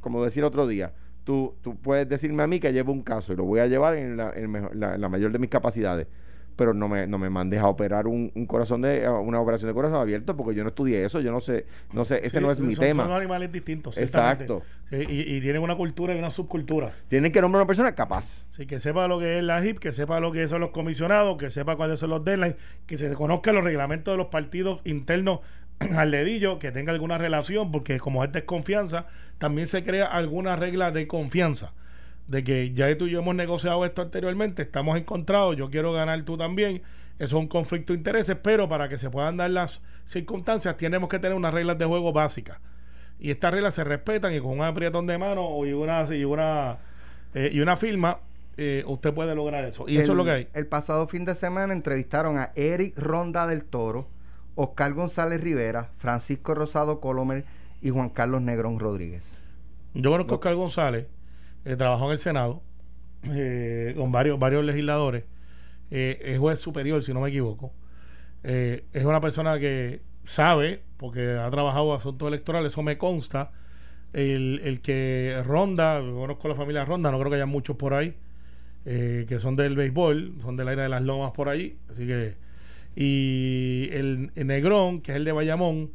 como 0.00 0.24
decir 0.24 0.44
otro 0.44 0.66
día, 0.66 0.92
tú, 1.24 1.54
tú 1.62 1.76
puedes 1.76 2.08
decirme 2.08 2.42
a 2.42 2.46
mí 2.46 2.60
que 2.60 2.72
llevo 2.72 2.92
un 2.92 3.02
caso 3.02 3.32
y 3.32 3.36
lo 3.36 3.44
voy 3.44 3.60
a 3.60 3.66
llevar 3.66 3.96
en 3.96 4.16
la 4.16 5.08
mayor 5.08 5.32
de 5.32 5.38
mis 5.38 5.50
capacidades 5.50 6.06
pero 6.56 6.74
no 6.74 6.88
me, 6.88 7.06
no 7.06 7.18
me 7.18 7.30
mandes 7.30 7.60
a 7.60 7.66
operar 7.66 8.06
un, 8.06 8.30
corazón 8.46 8.82
de 8.82 9.08
una 9.08 9.40
operación 9.40 9.68
de 9.68 9.74
corazón 9.74 10.00
abierto 10.00 10.36
porque 10.36 10.54
yo 10.54 10.62
no 10.62 10.70
estudié 10.70 11.04
eso, 11.04 11.20
yo 11.20 11.32
no 11.32 11.40
sé, 11.40 11.66
no 11.92 12.04
sé, 12.04 12.20
ese 12.24 12.40
no 12.40 12.50
es 12.50 12.60
mi 12.60 12.74
tema. 12.74 13.04
Son 13.04 13.12
animales 13.12 13.50
distintos. 13.52 13.98
Exacto. 13.98 14.62
y, 14.90 15.40
tienen 15.40 15.62
una 15.62 15.76
cultura 15.76 16.14
y 16.14 16.18
una 16.18 16.30
subcultura. 16.30 16.92
Tienen 17.08 17.32
que 17.32 17.40
nombrar 17.40 17.60
a 17.60 17.62
una 17.62 17.66
persona 17.66 17.94
capaz. 17.94 18.44
Sí, 18.50 18.66
que 18.66 18.80
sepa 18.80 19.08
lo 19.08 19.18
que 19.18 19.38
es 19.38 19.44
la 19.44 19.64
HIP, 19.64 19.78
que 19.78 19.92
sepa 19.92 20.20
lo 20.20 20.32
que 20.32 20.46
son 20.48 20.60
los 20.60 20.70
comisionados, 20.70 21.36
que 21.36 21.50
sepa 21.50 21.76
cuáles 21.76 21.98
son 21.98 22.10
los 22.10 22.24
deadlines, 22.24 22.56
que 22.86 22.98
se 22.98 23.12
conozca 23.14 23.52
los 23.52 23.64
reglamentos 23.64 24.12
de 24.12 24.18
los 24.18 24.26
partidos 24.26 24.80
internos 24.84 25.40
al 25.96 26.10
dedillo, 26.10 26.58
que 26.58 26.72
tenga 26.72 26.92
alguna 26.92 27.18
relación, 27.18 27.70
porque 27.70 27.98
como 27.98 28.24
es 28.24 28.32
desconfianza, 28.32 29.06
también 29.38 29.66
se 29.66 29.82
crea 29.82 30.06
alguna 30.06 30.56
regla 30.56 30.90
de 30.90 31.06
confianza 31.06 31.72
de 32.28 32.44
que 32.44 32.72
ya 32.72 32.96
tú 32.96 33.06
y 33.06 33.10
yo 33.10 33.20
hemos 33.20 33.34
negociado 33.34 33.84
esto 33.84 34.02
anteriormente, 34.02 34.62
estamos 34.62 34.96
encontrados, 34.98 35.56
yo 35.56 35.70
quiero 35.70 35.92
ganar 35.92 36.22
tú 36.22 36.36
también. 36.36 36.82
Eso 37.18 37.36
es 37.36 37.42
un 37.42 37.48
conflicto 37.48 37.92
de 37.92 37.98
intereses, 37.98 38.36
pero 38.42 38.68
para 38.68 38.88
que 38.88 38.98
se 38.98 39.10
puedan 39.10 39.36
dar 39.36 39.50
las 39.50 39.82
circunstancias 40.04 40.76
tenemos 40.76 41.08
que 41.08 41.18
tener 41.18 41.36
unas 41.36 41.52
reglas 41.52 41.78
de 41.78 41.84
juego 41.84 42.12
básicas. 42.12 42.58
Y 43.20 43.30
estas 43.30 43.52
reglas 43.52 43.74
se 43.74 43.84
respetan 43.84 44.34
y 44.34 44.40
con 44.40 44.52
un 44.52 44.62
aprietón 44.62 45.06
de 45.06 45.18
mano 45.18 45.64
y 45.64 45.72
una, 45.72 46.04
y 46.12 46.24
una, 46.24 46.78
eh, 47.34 47.50
y 47.52 47.60
una 47.60 47.76
firma, 47.76 48.18
eh, 48.56 48.82
usted 48.86 49.12
puede 49.12 49.34
lograr 49.34 49.64
eso. 49.64 49.84
Y 49.86 49.98
eso 49.98 50.12
es 50.12 50.16
lo 50.16 50.24
que 50.24 50.30
hay. 50.30 50.48
El 50.54 50.66
pasado 50.66 51.06
fin 51.06 51.24
de 51.24 51.34
semana 51.34 51.72
entrevistaron 51.72 52.38
a 52.38 52.50
Eric 52.56 52.98
Ronda 52.98 53.46
del 53.46 53.64
Toro, 53.64 54.08
Oscar 54.54 54.92
González 54.94 55.40
Rivera, 55.40 55.90
Francisco 55.96 56.54
Rosado 56.54 57.00
Colomer 57.00 57.44
y 57.80 57.90
Juan 57.90 58.10
Carlos 58.10 58.42
Negrón 58.42 58.78
Rodríguez. 58.78 59.38
Yo 59.94 60.10
conozco 60.10 60.34
a 60.34 60.36
Oscar 60.36 60.54
González 60.54 61.06
eh, 61.64 61.76
trabajó 61.76 62.06
en 62.06 62.12
el 62.12 62.18
Senado 62.18 62.62
eh, 63.24 63.94
con 63.96 64.10
varios, 64.10 64.64
legisladores. 64.64 65.24
Eh, 65.90 66.20
es 66.24 66.38
juez 66.38 66.58
superior, 66.58 67.02
si 67.02 67.12
no 67.12 67.20
me 67.20 67.28
equivoco. 67.28 67.72
es 68.42 69.04
una 69.04 69.20
persona 69.20 69.58
que 69.58 70.00
sabe, 70.24 70.82
porque 70.96 71.32
ha 71.32 71.50
trabajado 71.50 71.94
asuntos 71.94 72.28
electorales, 72.28 72.72
eso 72.72 72.82
me 72.82 72.98
consta. 72.98 73.52
El, 74.12 74.80
que 74.82 75.42
Ronda, 75.46 76.00
conozco 76.00 76.48
la 76.48 76.54
familia 76.54 76.84
Ronda, 76.84 77.10
no 77.10 77.18
creo 77.18 77.30
que 77.30 77.36
haya 77.36 77.46
muchos 77.46 77.76
por 77.76 77.94
ahí, 77.94 78.16
que 78.84 79.38
son 79.38 79.56
del 79.56 79.76
béisbol, 79.76 80.34
son 80.42 80.56
del 80.56 80.68
aire 80.68 80.82
de 80.82 80.88
las 80.88 81.02
lomas 81.02 81.32
por 81.32 81.48
ahí. 81.48 81.78
Así 81.90 82.06
que. 82.06 82.34
Y 82.94 83.88
el, 83.92 84.30
el 84.34 84.46
Negrón, 84.46 85.00
que 85.00 85.12
es 85.12 85.16
el 85.16 85.24
de 85.24 85.32
Bayamón, 85.32 85.92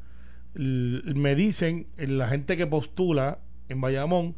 me 0.58 1.36
dicen, 1.36 1.88
la 1.98 2.28
gente 2.28 2.58
que 2.58 2.66
postula 2.68 3.40
en 3.70 3.82
Bayamón, 3.82 4.36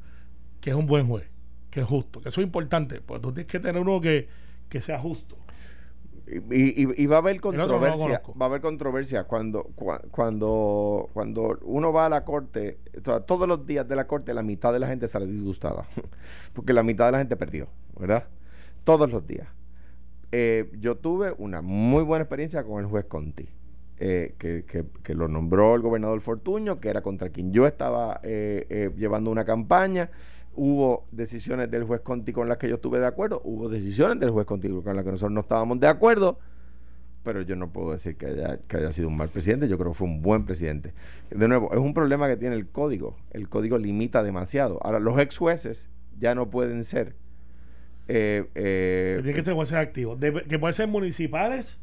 que 0.61 0.71
es 0.71 0.75
un 0.75 0.85
buen 0.85 1.07
juez, 1.07 1.25
que 1.69 1.81
es 1.81 1.85
justo, 1.85 2.21
que 2.21 2.29
eso 2.29 2.41
es 2.41 2.45
importante, 2.45 3.01
porque 3.01 3.21
tú 3.21 3.33
tienes 3.33 3.51
que 3.51 3.59
tener 3.59 3.81
uno 3.81 4.01
que, 4.01 4.27
sea 4.81 4.99
justo. 4.99 5.37
Y, 6.51 7.07
va 7.07 7.15
a 7.15 7.19
haber 7.19 7.41
controversia, 7.41 8.21
va 8.39 8.45
a 8.45 8.49
haber 8.49 8.61
controversia 8.61 9.23
cuando, 9.23 9.63
cuando, 10.11 11.09
cuando 11.11 11.57
uno 11.63 11.91
va 11.91 12.05
a 12.05 12.09
la 12.09 12.23
corte, 12.23 12.77
todos 13.25 13.47
los 13.47 13.65
días 13.65 13.87
de 13.87 13.95
la 13.95 14.05
corte 14.05 14.33
la 14.33 14.43
mitad 14.43 14.71
de 14.71 14.79
la 14.79 14.87
gente 14.87 15.07
sale 15.07 15.25
disgustada, 15.25 15.85
porque 16.53 16.73
la 16.73 16.83
mitad 16.83 17.07
de 17.07 17.13
la 17.13 17.17
gente 17.19 17.35
perdió, 17.35 17.67
¿verdad? 17.97 18.25
Todos 18.83 19.11
los 19.11 19.25
días. 19.25 19.47
Eh, 20.31 20.71
yo 20.79 20.97
tuve 20.97 21.33
una 21.37 21.61
muy 21.61 22.03
buena 22.03 22.23
experiencia 22.23 22.63
con 22.63 22.79
el 22.79 22.85
juez 22.85 23.05
Conti. 23.05 23.49
Eh, 24.01 24.35
que, 24.37 24.63
que, 25.03 25.13
lo 25.13 25.27
nombró 25.27 25.75
el 25.75 25.81
gobernador 25.81 26.21
Fortuño, 26.21 26.79
que 26.79 26.87
era 26.87 27.01
contra 27.01 27.31
quien 27.31 27.51
yo 27.51 27.67
estaba 27.67 28.21
eh, 28.23 28.93
llevando 28.95 29.29
una 29.29 29.43
campaña 29.43 30.09
Hubo 30.61 31.07
decisiones 31.11 31.71
del 31.71 31.85
juez 31.85 32.01
Conti 32.01 32.33
con 32.33 32.49
las 32.49 32.57
que 32.57 32.67
yo 32.67 32.75
estuve 32.75 32.99
de 32.99 33.05
acuerdo, 33.05 33.41
hubo 33.45 33.69
decisiones 33.69 34.19
del 34.19 34.31
juez 34.31 34.45
Conti 34.45 34.67
con 34.67 34.95
las 34.95 35.05
que 35.05 35.11
nosotros 35.11 35.31
no 35.31 35.41
estábamos 35.41 35.79
de 35.79 35.87
acuerdo, 35.87 36.39
pero 37.23 37.41
yo 37.43 37.55
no 37.55 37.71
puedo 37.71 37.93
decir 37.93 38.17
que 38.17 38.25
haya, 38.25 38.57
que 38.67 38.77
haya 38.77 38.91
sido 38.91 39.07
un 39.07 39.15
mal 39.15 39.29
presidente, 39.29 39.69
yo 39.69 39.77
creo 39.77 39.91
que 39.91 39.97
fue 39.97 40.07
un 40.07 40.21
buen 40.21 40.45
presidente. 40.45 40.93
De 41.29 41.47
nuevo, 41.47 41.71
es 41.71 41.77
un 41.77 41.93
problema 41.93 42.27
que 42.27 42.35
tiene 42.35 42.55
el 42.55 42.67
código, 42.67 43.15
el 43.31 43.47
código 43.47 43.77
limita 43.77 44.23
demasiado. 44.23 44.79
Ahora, 44.81 44.99
los 44.99 45.17
ex 45.19 45.37
jueces 45.37 45.89
ya 46.19 46.35
no 46.35 46.49
pueden 46.49 46.83
ser... 46.83 47.15
Eh, 48.11 48.49
eh, 48.55 49.11
Se 49.15 49.21
tiene 49.21 49.37
que 49.37 49.45
ser 49.45 49.53
jueces 49.53 49.77
activos, 49.77 50.19
que 50.19 50.59
pueden 50.59 50.73
ser 50.73 50.87
municipales 50.87 51.77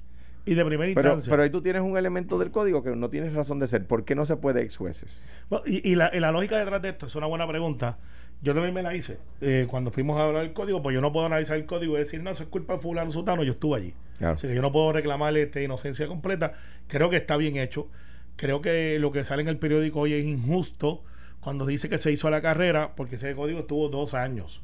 y 0.45 0.55
de 0.55 0.65
primera 0.65 0.91
instancia. 0.91 1.31
Pero 1.31 1.43
ahí 1.45 1.51
tú 1.51 1.63
tienes 1.63 1.83
un 1.83 1.97
elemento 1.97 2.37
del 2.39 2.51
código 2.51 2.83
que 2.83 2.95
no 2.97 3.09
tienes 3.09 3.33
razón 3.33 3.61
de 3.61 3.69
ser. 3.69 3.87
¿Por 3.87 4.05
qué 4.05 4.17
no 4.17 4.27
se 4.27 4.37
puede 4.37 4.63
ex 4.63 4.77
jueces? 4.77 5.23
y, 5.67 5.95
la, 5.95 6.11
y, 6.13 6.19
la, 6.19 6.33
lógica 6.33 6.59
detrás 6.59 6.83
de 6.83 6.91
esto 6.91 7.07
es 7.07 7.15
una 7.15 7.27
buena 7.27 7.47
pregunta. 7.47 7.99
Yo 8.43 8.55
también 8.55 8.75
me 8.75 8.83
la 8.83 8.95
hice 8.95 9.19
eh, 9.41 9.67
cuando 9.69 9.91
fuimos 9.91 10.19
a 10.19 10.25
hablar 10.25 10.43
del 10.43 10.53
código, 10.53 10.83
pues 10.83 10.93
yo 10.95 11.01
no 11.01 11.11
puedo 11.11 11.27
analizar 11.27 11.57
el 11.57 11.65
código 11.65 11.95
y 11.95 11.99
decir, 11.99 12.23
no, 12.23 12.31
eso 12.31 12.43
es 12.43 12.49
culpa 12.51 12.75
de 12.75 12.81
fulano 12.81 13.11
sutano, 13.11 13.43
yo 13.45 13.53
estuve 13.53 13.79
allí. 13.79 13.95
Así 14.21 14.47
que 14.47 14.55
yo 14.55 14.63
no 14.63 14.73
puedo 14.73 14.93
reclamarle 14.93 15.43
esta 15.43 15.61
inocencia 15.61 16.07
completa. 16.07 16.53
Creo 16.87 17.09
que 17.09 17.17
está 17.17 17.37
bien 17.37 17.57
hecho. 17.57 17.89
Creo 18.37 18.61
que 18.61 18.99
lo 18.99 19.13
que 19.13 19.25
sale 19.25 19.43
en 19.43 19.49
el 19.49 19.59
periódico 19.59 20.01
hoy 20.01 20.13
es 20.13 20.25
injusto 20.25 21.05
cuando 21.41 21.65
dice 21.67 21.89
que 21.89 21.99
se 21.99 22.11
hizo 22.13 22.29
la 22.29 22.43
carrera, 22.43 22.95
porque 22.97 23.15
ese 23.15 23.35
código 23.35 23.61
estuvo 23.61 23.89
dos 23.89 24.15
años. 24.15 24.63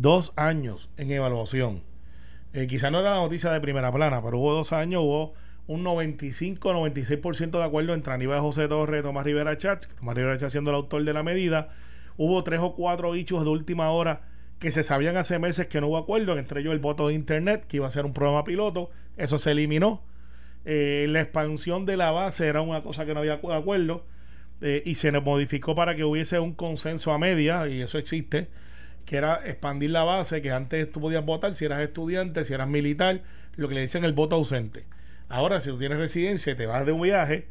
Dos 0.00 0.32
años 0.36 0.90
en 0.96 1.10
evaluación. 1.10 1.82
Eh, 2.52 2.66
quizá 2.66 2.90
no 2.90 3.00
era 3.00 3.10
la 3.10 3.16
noticia 3.16 3.50
de 3.50 3.60
primera 3.60 3.92
plana, 3.92 4.22
pero 4.22 4.38
hubo 4.38 4.54
dos 4.54 4.72
años, 4.72 5.02
hubo 5.02 5.34
un 5.66 5.84
95-96% 5.84 7.50
de 7.50 7.64
acuerdo 7.64 7.94
entre 7.94 8.12
Aníbal 8.12 8.40
José 8.40 8.68
Torres 8.68 9.00
y 9.00 9.02
Tomás 9.02 9.24
Rivera 9.24 9.56
Chats, 9.56 9.88
Tomás 9.98 10.16
Rivera 10.16 10.36
Chats 10.36 10.52
siendo 10.52 10.70
el 10.70 10.76
autor 10.76 11.04
de 11.04 11.12
la 11.12 11.22
medida 11.22 11.70
Hubo 12.16 12.44
tres 12.44 12.60
o 12.60 12.74
cuatro 12.74 13.12
dichos 13.12 13.44
de 13.44 13.50
última 13.50 13.90
hora 13.90 14.22
que 14.58 14.70
se 14.70 14.82
sabían 14.84 15.16
hace 15.16 15.38
meses 15.38 15.66
que 15.66 15.80
no 15.80 15.88
hubo 15.88 15.98
acuerdo, 15.98 16.38
entre 16.38 16.60
ellos 16.60 16.72
el 16.72 16.78
voto 16.78 17.08
de 17.08 17.14
Internet, 17.14 17.64
que 17.66 17.78
iba 17.78 17.86
a 17.86 17.90
ser 17.90 18.04
un 18.04 18.12
programa 18.12 18.44
piloto, 18.44 18.90
eso 19.16 19.38
se 19.38 19.50
eliminó. 19.50 20.02
Eh, 20.64 21.06
la 21.08 21.20
expansión 21.20 21.84
de 21.84 21.96
la 21.96 22.12
base 22.12 22.46
era 22.46 22.60
una 22.60 22.82
cosa 22.82 23.04
que 23.04 23.14
no 23.14 23.20
había 23.20 23.34
acuerdo 23.34 24.04
eh, 24.60 24.82
y 24.84 24.94
se 24.94 25.10
modificó 25.10 25.74
para 25.74 25.96
que 25.96 26.04
hubiese 26.04 26.38
un 26.38 26.54
consenso 26.54 27.12
a 27.12 27.18
media, 27.18 27.66
y 27.66 27.80
eso 27.80 27.98
existe, 27.98 28.50
que 29.04 29.16
era 29.16 29.40
expandir 29.44 29.90
la 29.90 30.04
base, 30.04 30.42
que 30.42 30.50
antes 30.50 30.90
tú 30.90 31.00
podías 31.00 31.24
votar 31.24 31.54
si 31.54 31.64
eras 31.64 31.80
estudiante, 31.80 32.44
si 32.44 32.54
eras 32.54 32.68
militar, 32.68 33.22
lo 33.56 33.68
que 33.68 33.74
le 33.74 33.80
dicen 33.82 34.04
el 34.04 34.12
voto 34.12 34.36
ausente. 34.36 34.84
Ahora, 35.28 35.60
si 35.60 35.70
tú 35.70 35.78
tienes 35.78 35.98
residencia 35.98 36.52
y 36.52 36.56
te 36.56 36.66
vas 36.66 36.84
de 36.86 36.92
un 36.92 37.02
viaje, 37.02 37.48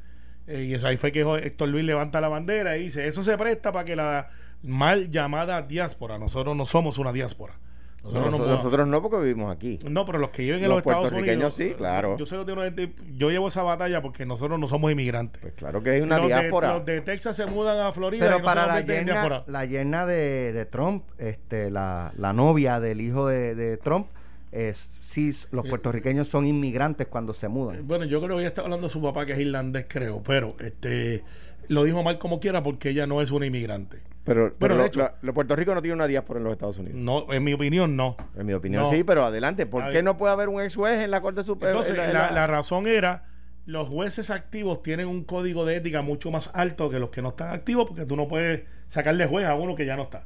eh, 0.48 0.64
y 0.64 0.74
eso 0.74 0.88
ahí 0.88 0.98
fue 0.98 1.12
que 1.12 1.22
Héctor 1.22 1.70
Luis 1.70 1.86
levanta 1.86 2.22
la 2.22 2.30
bandera 2.30 2.78
y 2.78 2.84
dice, 2.84 3.08
eso 3.08 3.24
se 3.24 3.38
presta 3.38 3.72
para 3.72 3.86
que 3.86 3.96
la 3.96 4.30
mal 4.64 5.10
llamada 5.10 5.62
diáspora. 5.62 6.18
Nosotros 6.18 6.56
no 6.56 6.66
somos 6.66 6.98
una 6.98 7.12
diáspora. 7.12 7.56
Nosotros, 8.04 8.26
Nosotros, 8.26 8.48
no, 8.50 8.56
nosotros 8.56 8.88
no 8.88 9.02
porque 9.04 9.18
vivimos 9.18 9.56
aquí. 9.56 9.78
no, 9.88 10.06
pero 10.08 10.18
los 10.18 10.32
que 10.32 10.42
viven 10.42 10.64
en 10.64 10.70
Los 10.70 10.70
los, 10.70 10.80
Estados 10.80 11.02
puertorriqueños 11.10 11.56
Unidos. 11.60 11.74
sí, 11.76 11.78
claro. 11.78 12.18
Yo, 12.18 12.26
gente- 12.26 12.94
yo 13.16 13.30
llevo 13.30 13.48
esa 13.48 13.62
batalla 13.62 14.02
porque 14.02 14.26
nosotros 14.26 14.60
no 14.60 14.66
somos 14.68 14.92
inmigrantes. 14.92 15.40
Pues 15.40 15.54
claro 15.54 15.84
que 15.84 15.92
hay 15.92 16.02
una 16.02 16.18
los, 16.18 16.28
de, 16.30 16.34
diáspora. 16.36 16.74
los 16.74 16.86
de 16.86 17.02
Texas 17.02 17.36
se 17.38 17.46
mudan 17.46 17.78
a 17.80 17.92
Florida. 17.92 18.26
y 18.26 18.28
Pero 18.28 18.40
no 18.40 18.46
para 18.46 18.66
la 18.66 18.82
yerna, 18.82 19.44
la 19.46 19.66
yerna 19.66 20.06
de, 20.08 20.52
de 20.52 20.66
Trump, 20.66 21.04
este, 21.20 21.70
la, 21.70 22.12
la 22.18 22.34
novia 22.34 22.80
del 22.80 23.02
hijo 23.02 23.28
de, 23.28 23.54
de 23.54 23.78
Trump, 23.78 24.08
es, 24.52 24.98
sí, 25.00 25.32
los 25.52 25.66
Eh, 25.66 25.70
puertorriqueños 25.70 26.28
son 26.28 26.46
inmigrantes 26.48 27.06
cuando 27.08 27.34
se 27.34 27.46
Eh, 27.46 27.50
mudan. 27.50 27.88
Bueno, 27.88 28.06
yo 28.06 28.20
creo 28.22 28.36
que 28.36 28.42
ella 28.42 28.50
está 28.50 28.62
hablando 28.64 28.88
de 28.88 28.92
su 28.92 29.02
papá 29.02 29.26
que 29.28 29.34
es 29.34 29.40
irlandés, 29.40 29.86
creo, 29.88 30.22
pero 30.24 30.56
este 30.60 31.24
lo 31.68 31.84
dijo 31.84 32.04
mal 32.04 32.20
como 32.20 32.40
quiera 32.40 32.64
porque 32.64 32.90
ella 32.90 33.08
no 33.08 33.22
es 33.22 33.32
una 33.32 33.46
inmigrante. 33.46 34.02
Pero, 34.24 34.54
pero 34.60 34.76
de 34.76 34.82
lo- 34.82 34.88
hecho- 34.88 35.12
lo- 35.22 35.34
Puerto 35.34 35.56
Rico 35.56 35.74
no 35.74 35.82
tiene 35.82 35.96
una 35.96 36.06
diáspora 36.08 36.38
en 36.40 36.44
los 36.44 36.54
Estados 36.54 36.78
Unidos. 36.78 37.00
No, 37.00 37.32
en 37.34 37.44
mi 37.44 37.54
opinión, 37.54 37.96
no. 37.96 38.18
En 38.38 38.46
mi 38.46 38.54
opinión, 38.54 38.84
No. 38.84 38.92
sí, 38.92 39.04
pero 39.04 39.24
adelante. 39.26 39.66
¿Por 39.66 39.84
A 39.84 39.92
qué 39.92 40.04
no 40.04 40.18
puede 40.18 40.34
haber 40.34 40.48
un 40.50 40.62
ex 40.62 40.76
juez 40.76 41.02
en 41.04 41.10
la 41.12 41.22
Corte 41.22 41.44
Suprema? 41.44 41.72
Entonces, 41.72 41.98
en 41.98 42.14
la, 42.14 42.32
la 42.32 42.46
razón 42.46 42.86
era, 42.86 43.26
los 43.66 43.88
jueces 43.90 44.30
activos 44.30 44.84
tienen 44.84 45.08
un 45.08 45.24
código 45.24 45.66
de 45.66 45.78
ética 45.78 46.02
mucho 46.04 46.30
más 46.30 46.52
alto 46.54 46.90
que 46.92 47.00
los 47.00 47.10
que 47.10 47.22
no 47.24 47.30
están 47.30 47.52
activos 47.52 47.88
porque 47.88 48.06
tú 48.06 48.16
no 48.16 48.28
puedes 48.28 48.62
sacarle 48.88 49.26
juez 49.26 49.48
a 49.48 49.56
uno 49.56 49.76
que 49.76 49.86
ya 49.88 49.96
no 49.96 50.04
está. 50.04 50.26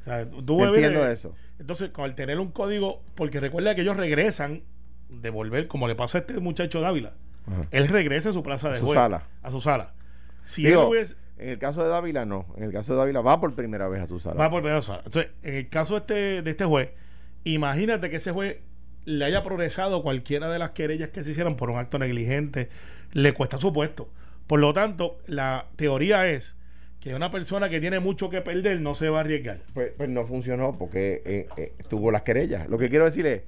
O 0.00 0.04
sea, 0.04 0.28
tú 0.28 0.58
ves- 0.58 0.68
Entiendo 0.68 1.06
eso. 1.08 1.34
Entonces, 1.60 1.90
con 1.90 2.04
al 2.04 2.14
tener 2.16 2.40
un 2.40 2.50
código, 2.50 3.02
porque 3.14 3.38
recuerda 3.38 3.74
que 3.76 3.82
ellos 3.82 3.96
regresan 3.96 4.62
de 5.08 5.30
volver, 5.30 5.68
como 5.68 5.86
le 5.86 5.94
pasa 5.94 6.18
a 6.18 6.20
este 6.22 6.38
muchacho 6.40 6.80
Dávila, 6.80 7.12
Ajá. 7.46 7.66
él 7.70 7.86
regresa 7.88 8.30
a 8.30 8.32
su 8.32 8.42
plaza 8.42 8.68
A 8.68 8.72
de 8.72 8.80
su 8.80 8.86
juez. 8.86 8.94
sala. 8.96 9.22
A 9.42 9.50
su 9.52 9.60
sala. 9.60 9.92
Si 10.44 10.64
Digo, 10.64 10.82
él 10.82 10.88
hubiese- 10.88 11.16
En 11.38 11.48
el 11.48 11.58
caso 11.58 11.82
de 11.82 11.88
Dávila, 11.88 12.24
no. 12.24 12.46
En 12.56 12.62
el 12.64 12.72
caso 12.72 12.92
de 12.92 12.98
Dávila 13.00 13.20
va 13.20 13.40
por 13.40 13.54
primera 13.54 13.88
vez 13.88 14.00
a 14.02 14.06
su 14.06 14.20
sala. 14.20 14.36
Va 14.36 14.50
por 14.50 14.60
primera 14.62 14.80
sala. 14.82 15.02
Entonces, 15.04 15.32
en 15.42 15.54
el 15.54 15.68
caso 15.68 15.94
de 15.94 15.98
este, 16.00 16.42
de 16.42 16.50
este 16.50 16.64
juez, 16.64 16.90
imagínate 17.44 18.10
que 18.10 18.16
ese 18.16 18.30
juez 18.32 18.58
le 19.04 19.24
haya 19.24 19.42
progresado 19.42 20.02
cualquiera 20.02 20.50
de 20.50 20.58
las 20.58 20.70
querellas 20.70 21.10
que 21.10 21.22
se 21.24 21.32
hicieran 21.32 21.56
por 21.56 21.70
un 21.70 21.78
acto 21.78 21.98
negligente, 21.98 22.68
le 23.12 23.32
cuesta 23.34 23.58
su 23.58 23.72
puesto. 23.72 24.08
Por 24.46 24.60
lo 24.60 24.72
tanto, 24.72 25.18
la 25.26 25.66
teoría 25.76 26.28
es 26.30 26.54
que 27.00 27.14
una 27.14 27.30
persona 27.30 27.68
que 27.68 27.80
tiene 27.80 28.00
mucho 28.00 28.30
que 28.30 28.40
perder 28.40 28.80
no 28.80 28.94
se 28.94 29.08
va 29.10 29.18
a 29.18 29.20
arriesgar. 29.20 29.58
Pues, 29.74 29.92
pues 29.96 30.08
no 30.08 30.26
funcionó 30.26 30.76
porque 30.78 31.22
eh, 31.26 31.46
eh, 31.56 31.72
tuvo 31.88 32.10
las 32.10 32.22
querellas. 32.22 32.68
Lo 32.70 32.78
que 32.78 32.88
quiero 32.88 33.04
decir 33.04 33.26
es, 33.26 33.42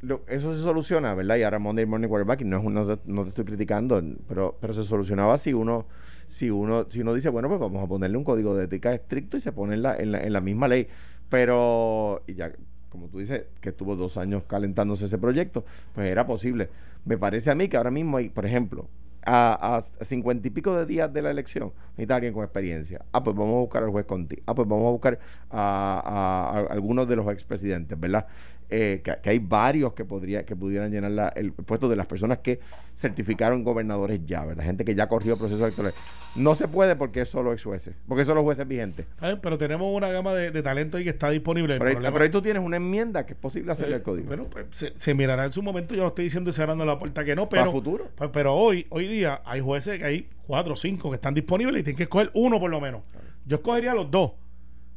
lo- 0.00 0.22
eso 0.28 0.54
se 0.56 0.62
soluciona, 0.62 1.14
¿verdad? 1.14 1.36
Y 1.36 1.42
ahora 1.42 1.58
Monday 1.58 1.84
Morning 1.84 2.08
Quarterbacking 2.08 2.48
no, 2.48 2.58
es 2.58 2.64
un- 2.64 2.74
no, 2.74 2.96
te, 2.96 3.02
no 3.10 3.22
te 3.24 3.28
estoy 3.30 3.44
criticando, 3.44 4.02
pero, 4.28 4.56
pero 4.60 4.72
se 4.72 4.84
solucionaba 4.84 5.36
si 5.36 5.52
uno, 5.52 5.86
si 6.26 6.50
uno, 6.50 6.86
si 6.88 7.00
uno 7.00 7.14
dice, 7.14 7.28
bueno, 7.28 7.48
pues 7.48 7.60
vamos 7.60 7.82
a 7.82 7.86
ponerle 7.86 8.16
un 8.16 8.24
código 8.24 8.54
de 8.56 8.64
ética 8.64 8.92
estricto 8.94 9.36
y 9.36 9.40
se 9.40 9.52
pone 9.52 9.74
en 9.74 9.82
la, 9.82 9.96
en 9.96 10.12
la, 10.12 10.22
en 10.22 10.32
la 10.32 10.40
misma 10.40 10.68
ley. 10.68 10.88
Pero, 11.28 12.22
y 12.26 12.34
ya, 12.34 12.52
como 12.90 13.08
tú 13.08 13.18
dices, 13.18 13.44
que 13.60 13.70
estuvo 13.70 13.96
dos 13.96 14.16
años 14.16 14.44
calentándose 14.46 15.06
ese 15.06 15.18
proyecto, 15.18 15.64
pues 15.94 16.08
era 16.08 16.26
posible. 16.26 16.68
Me 17.04 17.18
parece 17.18 17.50
a 17.50 17.54
mí 17.54 17.68
que 17.68 17.76
ahora 17.76 17.90
mismo 17.90 18.16
hay, 18.18 18.28
por 18.28 18.46
ejemplo, 18.46 18.88
a, 19.26 19.80
cincuenta 20.02 20.46
y 20.48 20.50
pico 20.50 20.76
de 20.76 20.86
días 20.86 21.12
de 21.12 21.22
la 21.22 21.30
elección, 21.30 21.72
necesita 21.92 22.16
alguien 22.16 22.34
con 22.34 22.44
experiencia. 22.44 23.04
Ah, 23.12 23.24
pues 23.24 23.34
vamos 23.36 23.56
a 23.56 23.60
buscar 23.60 23.82
al 23.82 23.90
juez 23.90 24.06
Conti. 24.06 24.36
Ah, 24.46 24.54
pues 24.54 24.68
vamos 24.68 24.86
a 24.86 24.90
buscar 24.90 25.18
a- 25.50 26.66
a 26.68 26.72
algunos 26.72 27.08
de 27.08 27.16
los 27.16 27.26
expresidentes, 27.32 27.98
¿verdad? 27.98 28.26
Eh, 28.70 29.02
que, 29.04 29.14
que 29.22 29.30
hay 29.30 29.38
varios 29.38 29.92
que 29.92 30.04
podría 30.06 30.44
que 30.46 30.56
pudieran 30.56 30.90
llenar 30.90 31.10
la- 31.10 31.28
el 31.28 31.52
puesto 31.52 31.88
de 31.88 31.96
las 31.96 32.06
personas 32.06 32.38
que 32.38 32.60
certificaron 32.96 33.62
gobernadores 33.62 34.20
ya, 34.24 34.44
¿verdad? 34.44 34.64
Gente 34.64 34.84
que 34.84 34.94
ya 34.94 35.06
corrió 35.06 35.36
procesos 35.36 35.62
electorales. 35.62 35.98
No 36.34 36.54
se 36.54 36.66
puede 36.66 36.96
porque 36.96 37.20
es 37.20 37.28
solo 37.28 37.52
ex 37.52 37.62
jueces, 37.62 37.94
porque 38.08 38.24
son 38.24 38.36
los 38.36 38.44
jueces 38.44 38.66
vigentes. 38.66 39.06
¿sabes? 39.20 39.38
Pero 39.42 39.58
tenemos 39.58 39.94
una 39.94 40.08
gama 40.08 40.32
de, 40.34 40.50
de 40.50 40.62
talento 40.62 40.96
ahí 40.96 41.04
que 41.04 41.10
está 41.10 41.30
disponible. 41.30 41.74
El 41.74 41.78
Pero 41.78 41.88
ahí, 41.90 41.94
problema- 41.96 42.12
pero 42.14 42.24
ahí 42.24 42.30
tú 42.30 42.40
tienes 42.42 42.62
una 42.62 42.76
enmienda 42.78 43.26
que 43.26 43.34
es 43.34 43.38
posible 43.38 43.72
hacerle 43.72 43.92
Eh, 43.94 43.96
el 43.96 44.02
código. 44.02 44.26
Bueno, 44.28 44.46
pues 44.50 44.66
se, 44.70 44.92
se 44.96 45.14
mirará 45.14 45.44
en 45.44 45.52
su 45.52 45.62
momento. 45.62 45.94
Yo 45.94 46.02
no 46.02 46.08
estoy 46.08 46.24
diciendo 46.24 46.50
y 46.50 46.52
cerrando 46.54 46.84
la 46.86 46.98
puerta 46.98 47.22
que 47.24 47.36
no, 47.36 47.48
Para 47.48 47.62
pero. 47.62 47.72
futuro. 47.72 48.08
pa- 48.16 48.32
Pero 48.32 48.54
hoy, 48.54 48.86
hoy 48.90 49.06
día 49.08 49.42
hay 49.44 49.60
jueces 49.60 49.98
que 49.98 50.04
hay 50.04 50.28
cuatro 50.46 50.72
o 50.72 50.76
cinco 50.76 51.10
que 51.10 51.16
están 51.16 51.34
disponibles 51.34 51.80
y 51.80 51.84
tienen 51.84 51.96
que 51.98 52.04
escoger 52.04 52.30
uno 52.34 52.58
por 52.58 52.70
lo 52.70 52.80
menos. 52.80 53.02
Yo 53.46 53.56
escogería 53.56 53.94
los 53.94 54.10
dos, 54.10 54.32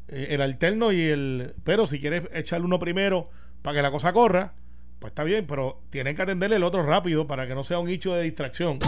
eh, 0.07 0.27
el 0.31 0.41
alterno 0.41 0.91
y 0.93 1.01
el. 1.01 1.53
Pero 1.63 1.85
si 1.85 1.99
quieres 1.99 2.23
echarle 2.33 2.65
uno 2.65 2.79
primero 2.79 3.29
para 3.61 3.77
que 3.77 3.81
la 3.81 3.91
cosa 3.91 4.13
corra, 4.13 4.53
pues 4.99 5.11
está 5.11 5.23
bien, 5.23 5.45
pero 5.47 5.81
tienen 5.89 6.15
que 6.15 6.21
atenderle 6.23 6.55
el 6.57 6.63
otro 6.63 6.83
rápido 6.83 7.27
para 7.27 7.47
que 7.47 7.55
no 7.55 7.63
sea 7.63 7.79
un 7.79 7.89
hecho 7.89 8.13
de 8.13 8.23
distracción. 8.23 8.79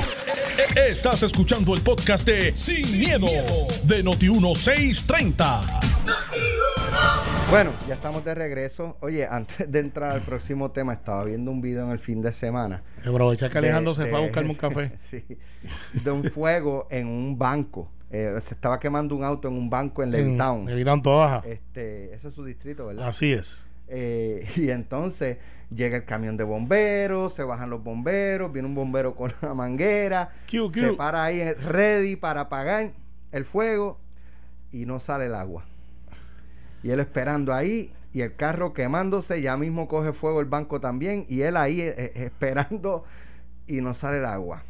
Estás 0.75 1.23
escuchando 1.23 1.73
el 1.73 1.81
podcast 1.81 2.25
de 2.27 2.55
Sin, 2.55 2.99
miedo, 2.99 3.27
de 3.83 4.03
Noti1630. 4.03 5.61
Bueno, 7.49 7.71
ya 7.87 7.95
estamos 7.95 8.23
de 8.25 8.35
regreso. 8.35 8.97
Oye, 9.01 9.25
antes 9.25 9.71
de 9.71 9.79
entrar 9.79 10.11
al 10.11 10.21
próximo 10.23 10.71
tema, 10.71 10.93
estaba 10.93 11.23
viendo 11.23 11.49
un 11.51 11.61
video 11.61 11.85
en 11.85 11.91
el 11.91 11.99
fin 11.99 12.21
de 12.21 12.31
semana. 12.33 12.83
Aprovechar 13.01 13.49
que 13.49 13.57
Alejandro 13.57 13.93
de- 13.93 14.03
se 14.03 14.09
fue 14.09 14.19
a 14.19 14.21
buscarme 14.21 14.49
un 14.51 14.55
café. 14.57 14.91
sí, 15.09 15.23
de 15.93 16.11
un 16.11 16.23
fuego 16.25 16.87
en 16.91 17.07
un 17.07 17.37
banco. 17.37 17.89
Eh, 18.11 18.35
se 18.41 18.53
estaba 18.55 18.79
quemando 18.79 19.15
un 19.15 19.23
auto 19.23 19.47
en 19.47 19.53
un 19.55 19.69
banco 19.69 20.03
en 20.03 20.11
Levittown. 20.11 20.61
En 20.61 20.67
Levittown, 20.67 21.01
toda 21.01 21.25
baja. 21.25 21.47
Este, 21.47 22.13
eso 22.13 22.27
es 22.29 22.35
su 22.35 22.43
distrito, 22.43 22.87
¿verdad? 22.87 23.07
Así 23.07 23.31
es. 23.31 23.65
Eh, 23.89 24.47
y 24.55 24.69
entonces 24.69 25.37
llega 25.73 25.97
el 25.97 26.05
camión 26.05 26.37
de 26.37 26.43
bomberos, 26.43 27.33
se 27.33 27.43
bajan 27.43 27.69
los 27.69 27.83
bomberos, 27.83 28.51
viene 28.51 28.67
un 28.67 28.75
bombero 28.75 29.15
con 29.15 29.31
una 29.41 29.53
manguera, 29.53 30.29
Q, 30.49 30.69
se 30.73 30.89
Q. 30.89 30.97
para 30.97 31.23
ahí 31.23 31.53
ready 31.53 32.15
para 32.15 32.41
apagar 32.41 32.91
el 33.31 33.45
fuego 33.45 33.99
y 34.71 34.85
no 34.85 34.99
sale 34.99 35.25
el 35.25 35.35
agua. 35.35 35.65
Y 36.81 36.91
él 36.91 36.99
esperando 36.99 37.53
ahí 37.53 37.91
y 38.13 38.21
el 38.21 38.35
carro 38.35 38.73
quemándose, 38.73 39.41
ya 39.41 39.57
mismo 39.57 39.87
coge 39.87 40.13
fuego 40.13 40.39
el 40.39 40.47
banco 40.47 40.79
también 40.79 41.25
y 41.29 41.41
él 41.41 41.57
ahí 41.57 41.81
eh, 41.81 41.93
eh, 41.97 42.11
esperando 42.15 43.03
y 43.67 43.81
no 43.81 43.93
sale 43.93 44.17
el 44.17 44.25
agua. 44.25 44.63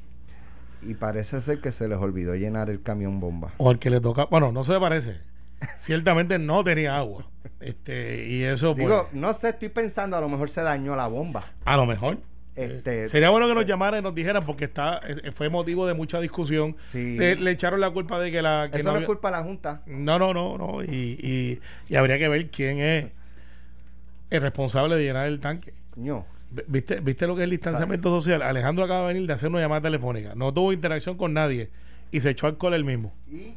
Y 0.82 0.94
parece 0.94 1.42
ser 1.42 1.60
que 1.60 1.72
se 1.72 1.88
les 1.88 1.98
olvidó 1.98 2.36
llenar 2.36 2.70
el 2.70 2.82
camión 2.82 3.20
bomba. 3.20 3.52
O 3.58 3.70
al 3.70 3.80
que 3.80 3.90
le 3.90 4.00
toca. 4.00 4.26
Bueno, 4.26 4.54
no 4.54 4.64
se 4.64 4.80
parece. 4.80 5.29
Ciertamente 5.76 6.40
no 6.40 6.64
tenía 6.64 6.98
agua. 6.98 7.26
Este, 7.60 8.26
y 8.28 8.44
eso, 8.44 8.74
pues. 8.74 8.86
Digo, 8.86 9.10
no 9.14 9.34
sé, 9.34 9.50
estoy 9.50 9.70
pensando, 9.70 10.16
a 10.18 10.22
lo 10.22 10.30
mejor 10.30 10.50
se 10.50 10.62
dañó 10.62 10.96
la 10.96 11.08
bomba. 11.08 11.44
A 11.66 11.76
lo 11.78 11.86
mejor. 11.86 12.18
Este, 12.56 13.06
Eh, 13.06 13.10
Sería 13.10 13.30
bueno 13.30 13.48
que 13.48 13.56
nos 13.56 13.66
llamaran 13.66 14.02
y 14.02 14.04
nos 14.04 14.14
dijeran 14.16 14.44
porque 14.44 14.66
está 14.66 15.00
eh, 15.08 15.32
fue 15.32 15.50
motivo 15.50 15.86
de 15.88 15.94
mucha 15.94 16.20
discusión. 16.20 16.76
Sí. 16.80 17.16
Le, 17.18 17.36
le 17.36 17.52
echaron 17.52 17.80
la 17.80 17.90
culpa 17.90 18.20
de 18.20 18.32
que 18.32 18.42
la... 18.42 18.70
que 18.72 18.80
Eso 18.80 18.88
no 18.90 18.94
no 18.96 19.00
es 19.00 19.06
culpa 19.06 19.30
de 19.30 19.38
la 19.38 19.44
Junta. 19.44 19.82
No, 19.86 20.20
no, 20.20 20.34
no, 20.34 20.58
no. 20.58 20.84
Y, 20.84 20.88
y, 21.22 21.60
y 21.88 21.96
habría 21.96 22.18
que 22.18 22.28
ver 22.28 22.50
quién 22.50 22.80
es 22.80 23.06
el 24.30 24.42
responsable 24.42 24.96
de 24.96 25.04
llenar 25.04 25.28
el 25.28 25.40
tanque. 25.40 25.74
V- 25.96 26.24
¿Viste, 26.68 27.00
¿Viste 27.00 27.28
lo 27.28 27.36
que 27.36 27.42
es 27.42 27.46
el 27.46 27.52
distanciamiento 27.52 28.10
social? 28.10 28.42
Alejandro 28.42 28.84
acaba 28.86 29.08
de 29.08 29.14
venir 29.14 29.28
de 29.28 29.34
hacer 29.34 29.50
una 29.50 29.60
llamada 29.60 29.82
telefónica. 29.82 30.34
No 30.36 30.54
tuvo 30.54 30.74
interacción 30.74 31.16
con 31.16 31.34
nadie 31.34 31.70
y 32.12 32.20
se 32.22 32.32
echó 32.32 32.48
alcohol 32.48 32.74
él 32.74 32.84
mismo. 32.84 33.14
Y, 33.32 33.54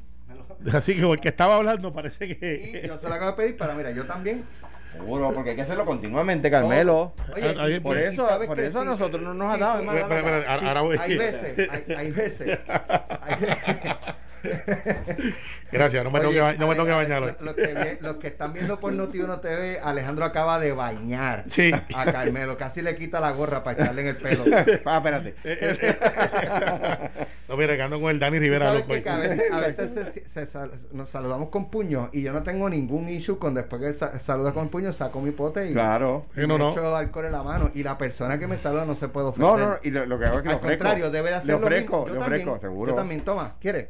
Así 0.74 0.94
que 0.94 1.10
el 1.10 1.20
que 1.20 1.28
estaba 1.28 1.56
hablando 1.56 1.92
parece 1.92 2.26
y 2.26 2.34
que... 2.36 2.82
yo 2.86 2.98
se 2.98 3.08
lo 3.08 3.14
acabo 3.14 3.30
de 3.32 3.36
pedir 3.36 3.56
para, 3.56 3.74
mira, 3.74 3.90
yo 3.90 4.04
también. 4.06 4.44
Seguro, 4.92 5.32
porque 5.32 5.50
hay 5.50 5.56
que 5.56 5.62
hacerlo 5.62 5.86
continuamente, 5.86 6.50
Carmelo. 6.50 7.14
Oye, 7.34 7.54
Ah, 7.58 7.68
y- 7.68 7.80
Por 7.80 7.96
y 7.96 8.00
eso, 8.00 8.28
sabes 8.28 8.46
por 8.46 8.56
que 8.58 8.66
eso 8.66 8.80
sí, 8.80 8.86
nosotros 8.86 9.22
no 9.22 9.32
nos 9.32 9.54
ha 9.54 9.56
dado. 9.56 9.80
sí, 9.80 9.86
ahora 9.88 10.80
voy. 10.82 10.98
hay 11.00 11.16
veces, 11.16 11.68
hay, 11.70 11.94
hay 11.94 12.10
veces. 12.10 12.58
Gracias, 15.72 16.04
no 16.04 16.10
me 16.10 16.20
tengo 16.20 16.32
que, 16.32 16.40
ba- 16.40 16.52
no 16.54 16.58
me 16.58 16.64
Ale- 16.66 16.74
tengo 16.74 16.86
que 16.86 16.92
bañar 16.92 17.22
hoy. 17.22 17.32
lo- 17.38 17.44
Los 17.46 17.54
que, 17.54 17.66
vi- 17.74 17.98
los 18.00 18.16
que 18.16 18.26
están 18.28 18.52
viendo 18.52 18.78
por 18.80 18.92
Noti1 18.92 19.40
TV, 19.40 19.80
Alejandro 19.82 20.24
acaba 20.24 20.58
de 20.58 20.72
bañar 20.72 21.44
Sí. 21.46 21.72
a 21.96 22.04
Carmelo. 22.12 22.56
Casi 22.56 22.82
le 22.82 22.96
quita 22.96 23.20
la 23.20 23.30
gorra 23.32 23.62
para 23.64 23.82
echarle 23.82 24.02
en 24.02 24.08
el 24.08 24.16
pelo. 24.16 24.44
Ah, 24.84 24.96
espérate. 24.98 25.34
No, 27.48 27.58
mira, 27.58 27.76
que 27.76 27.82
ando 27.82 28.00
con 28.00 28.10
el 28.10 28.18
Dani 28.18 28.38
Rivera. 28.38 28.70
A 28.70 28.72
veces, 28.72 29.42
a 29.52 29.60
veces 29.60 29.90
se- 30.14 30.26
se 30.28 30.46
sal- 30.46 30.70
nos 30.92 31.10
saludamos 31.10 31.50
con 31.50 31.68
puño 31.70 32.08
y 32.10 32.22
yo 32.22 32.32
no 32.32 32.42
tengo 32.42 32.66
ningún 32.70 33.10
issue 33.10 33.38
con 33.38 33.52
después 33.52 33.82
que 33.82 33.92
sa- 33.92 34.18
saluda 34.20 34.52
con 34.52 34.70
puño, 34.70 34.90
saco 34.92 35.20
mi 35.20 35.32
pote 35.32 35.68
y, 35.68 35.72
Claro. 35.74 36.26
y 36.34 36.40
Sí, 36.40 36.46
no, 36.46 36.54
me 36.56 36.64
no. 36.64 36.70
echo 36.70 36.96
alcohol 36.96 37.26
en 37.26 37.32
la 37.32 37.42
mano. 37.42 37.70
Y 37.74 37.82
la 37.82 37.98
persona 37.98 38.38
que 38.38 38.46
me 38.46 38.56
saluda 38.56 38.86
no 38.86 38.94
se 38.94 39.08
puede 39.08 39.26
ofender. 39.26 39.50
No, 39.50 39.58
no, 39.58 39.76
y 39.82 39.90
lo, 39.90 40.06
lo 40.06 40.18
que 40.18 40.24
hago 40.24 40.36
es 40.38 40.42
que 40.44 40.48
Al 40.48 40.54
ofrezco. 40.56 40.78
contrario, 40.78 41.10
debe 41.10 41.28
de 41.28 41.34
hacer 41.34 41.46
Le 41.48 41.52
lo 41.52 41.58
ofrezco, 41.58 42.08
le 42.10 42.18
ofrezco, 42.18 42.58
seguro. 42.58 42.90
Yo 42.92 42.96
también, 42.96 43.20
toma, 43.20 43.56
¿quieres? 43.60 43.88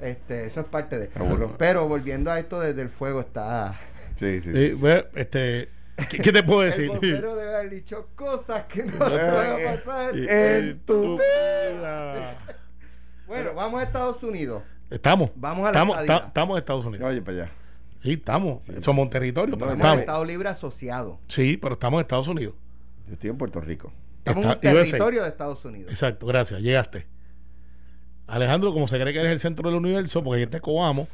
Este, 0.00 0.46
eso 0.46 0.60
es 0.60 0.66
parte 0.66 0.98
de. 0.98 1.08
Seguro. 1.12 1.54
Pero 1.58 1.88
volviendo 1.88 2.30
a 2.30 2.38
esto 2.38 2.60
desde 2.60 2.82
el 2.82 2.88
fuego 2.90 3.20
está. 3.20 3.78
Sí, 4.16 4.40
sí, 4.40 4.52
Sí, 4.52 4.72
bueno, 4.74 5.04
este, 5.14 5.68
¿qué, 6.10 6.18
qué 6.18 6.32
te 6.32 6.42
puedo 6.42 6.62
El 6.62 6.70
decir? 6.70 6.88
bombero 6.88 7.36
debe 7.36 7.54
haber 7.56 7.70
dicho 7.70 8.08
cosas 8.14 8.64
que 8.64 8.84
no 8.84 8.98
van 8.98 9.12
a 9.12 9.56
pasar. 9.76 10.16
En 10.16 10.80
tu 10.80 11.18
vida. 11.18 12.38
Bueno, 13.26 13.54
vamos 13.54 13.80
a 13.80 13.84
Estados 13.84 14.22
Unidos. 14.22 14.62
Estamos. 14.90 15.30
Vamos 15.34 15.60
a 15.60 15.64
la 15.64 15.70
estamos, 15.70 15.96
estadía. 15.98 16.20
ta- 16.20 16.26
estamos 16.28 16.54
en 16.56 16.58
Estados 16.58 16.84
Unidos. 16.84 17.08
Oye, 17.08 17.22
para 17.22 17.44
allá. 17.44 17.52
Sí, 17.96 18.12
estamos. 18.12 18.62
Somos 18.80 19.04
un 19.06 19.10
territorio, 19.10 19.56
pero 19.56 19.72
estamos. 19.72 19.98
Estado 20.00 20.24
Libre 20.26 20.48
Asociado. 20.50 21.18
Sí, 21.26 21.56
pero 21.56 21.72
estamos 21.72 21.98
en 21.98 22.02
Estados 22.02 22.28
Unidos. 22.28 22.54
Yo 23.06 23.14
estoy 23.14 23.30
en 23.30 23.38
Puerto 23.38 23.62
Rico. 23.62 23.92
Estamos 24.18 24.44
en 24.44 24.50
USA. 24.50 24.60
territorio 24.60 25.22
de 25.22 25.28
Estados 25.30 25.64
Unidos. 25.64 25.90
Exacto, 25.90 26.26
gracias. 26.26 26.60
Llegaste. 26.60 27.06
Alejandro, 28.26 28.72
como 28.72 28.88
se 28.88 28.98
cree 29.00 29.12
que 29.12 29.20
eres 29.20 29.32
el 29.32 29.38
centro 29.40 29.68
del 29.70 29.78
universo, 29.78 30.22
porque 30.24 30.40
ahí 30.42 30.46
te 30.46 30.60
coamos, 30.60 31.08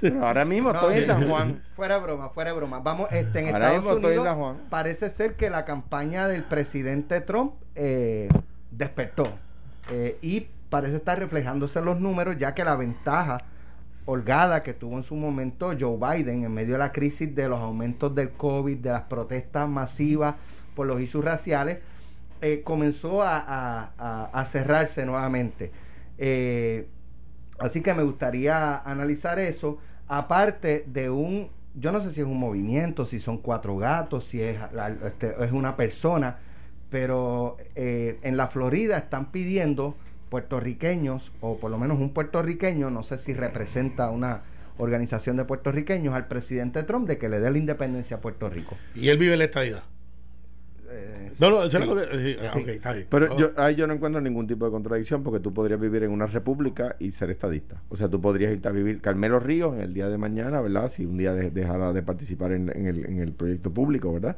Pero 0.00 0.24
ahora 0.24 0.44
mismo 0.44 0.72
No, 0.72 0.78
estoy 0.78 0.98
en 0.98 1.06
San 1.06 1.28
Juan. 1.28 1.62
Fuera 1.74 1.96
de 1.96 2.00
broma, 2.02 2.28
fuera 2.30 2.50
de 2.52 2.56
broma. 2.56 2.78
Vamos, 2.78 3.10
este, 3.10 3.40
en 3.40 3.46
Ahora 3.46 3.58
Estados 3.74 3.76
mismo 3.82 3.90
estoy 3.96 4.12
en 4.12 4.18
Unidos 4.20 4.26
San 4.34 4.38
Juan. 4.38 4.56
parece 4.70 5.08
ser 5.08 5.34
que 5.34 5.50
la 5.50 5.64
campaña 5.64 6.28
del 6.28 6.44
presidente 6.44 7.20
Trump 7.20 7.54
eh, 7.74 8.28
despertó 8.70 9.32
Eh, 9.90 10.18
y 10.22 10.46
parece 10.70 10.96
estar 10.96 11.18
reflejándose 11.18 11.78
en 11.78 11.86
los 11.86 11.98
números 11.98 12.36
ya 12.38 12.54
que 12.54 12.62
la 12.64 12.76
ventaja 12.76 13.40
holgada 14.04 14.62
que 14.62 14.74
tuvo 14.74 14.96
en 14.98 15.02
su 15.02 15.16
momento 15.16 15.72
Joe 15.78 15.96
Biden 15.96 16.44
en 16.44 16.52
medio 16.52 16.74
de 16.74 16.78
la 16.78 16.92
crisis 16.92 17.34
de 17.34 17.48
los 17.48 17.58
aumentos 17.58 18.14
del 18.14 18.30
COVID, 18.30 18.76
de 18.78 18.90
las 18.92 19.02
protestas 19.02 19.68
masivas 19.68 20.34
por 20.76 20.86
los 20.86 21.00
issues 21.00 21.24
raciales, 21.24 21.78
eh, 22.42 22.62
comenzó 22.64 23.22
a, 23.22 23.38
a- 23.38 23.90
a- 23.98 24.30
a 24.32 24.44
cerrarse 24.46 25.04
nuevamente. 25.04 25.72
Eh, 26.18 26.88
Así 27.58 27.80
que 27.80 27.92
me 27.92 28.04
gustaría 28.04 28.78
analizar 28.78 29.38
eso, 29.38 29.78
aparte 30.06 30.84
de 30.86 31.10
un, 31.10 31.48
yo 31.74 31.90
no 31.90 32.00
sé 32.00 32.12
si 32.12 32.20
es 32.20 32.26
un 32.26 32.38
movimiento, 32.38 33.04
si 33.04 33.18
son 33.18 33.38
cuatro 33.38 33.76
gatos, 33.76 34.24
si 34.24 34.40
es, 34.40 34.56
este, 35.04 35.34
es 35.44 35.50
una 35.50 35.76
persona, 35.76 36.38
pero 36.88 37.56
eh, 37.74 38.18
en 38.22 38.36
la 38.36 38.46
Florida 38.46 38.96
están 38.96 39.32
pidiendo 39.32 39.94
puertorriqueños, 40.30 41.32
o 41.40 41.58
por 41.58 41.70
lo 41.70 41.78
menos 41.78 41.98
un 41.98 42.10
puertorriqueño, 42.10 42.90
no 42.90 43.02
sé 43.02 43.18
si 43.18 43.34
representa 43.34 44.10
una 44.10 44.42
organización 44.78 45.36
de 45.36 45.44
puertorriqueños, 45.44 46.14
al 46.14 46.28
presidente 46.28 46.84
Trump 46.84 47.08
de 47.08 47.18
que 47.18 47.28
le 47.28 47.40
dé 47.40 47.50
la 47.50 47.58
independencia 47.58 48.18
a 48.18 48.20
Puerto 48.20 48.48
Rico. 48.48 48.76
Y 48.94 49.08
él 49.08 49.18
vive 49.18 49.32
en 49.32 49.40
la 49.40 49.46
estadidad. 49.46 49.82
Eh, 50.90 51.30
No, 51.40 51.50
no, 51.50 51.68
sí. 51.68 51.76
ah, 51.76 52.50
Sí. 52.52 52.60
ok, 52.62 52.68
está 52.68 52.92
bien. 52.94 53.06
Pero 53.10 53.32
Oh. 53.32 53.38
yo, 53.38 53.50
ahí 53.56 53.74
yo 53.74 53.86
no 53.86 53.94
encuentro 53.94 54.20
ningún 54.20 54.46
tipo 54.46 54.64
de 54.64 54.70
contradicción 54.70 55.22
porque 55.22 55.40
tú 55.40 55.52
podrías 55.54 55.78
vivir 55.80 56.02
en 56.02 56.10
una 56.10 56.26
república 56.26 56.96
y 56.98 57.12
ser 57.12 57.30
estadista. 57.30 57.82
O 57.88 57.96
sea, 57.96 58.08
tú 58.08 58.20
podrías 58.20 58.52
irte 58.52 58.68
a 58.68 58.72
vivir 58.72 59.00
Carmelo 59.00 59.38
Ríos 59.38 59.74
en 59.74 59.82
el 59.82 59.94
día 59.94 60.08
de 60.08 60.18
mañana, 60.18 60.60
¿verdad? 60.60 60.90
Si 60.90 61.04
un 61.06 61.18
día 61.18 61.34
de- 61.34 61.50
dejara 61.50 61.92
de 61.92 62.02
participar 62.02 62.52
en, 62.52 62.70
en 62.74 62.86
el, 62.86 63.04
en 63.06 63.20
el 63.20 63.32
proyecto 63.32 63.70
público, 63.72 64.12
¿verdad? 64.12 64.36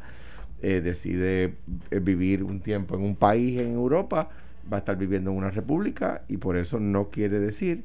Eh, 0.63 0.81
decide 0.83 1.55
eh, 1.91 2.01
vivir 2.01 2.43
un 2.45 2.61
tiempo 2.61 2.95
en 2.97 3.03
un 3.03 3.17
país 3.17 3.61
en 3.61 3.73
Europa, 3.75 4.29
va 4.71 4.77
a 4.77 4.81
estar 4.81 4.97
viviendo 4.97 5.31
en 5.31 5.37
una 5.39 5.51
república 5.51 6.23
y 6.29 6.37
por 6.37 6.57
eso 6.57 6.79
no 6.79 7.09
quiere 7.11 7.39
decir 7.41 7.85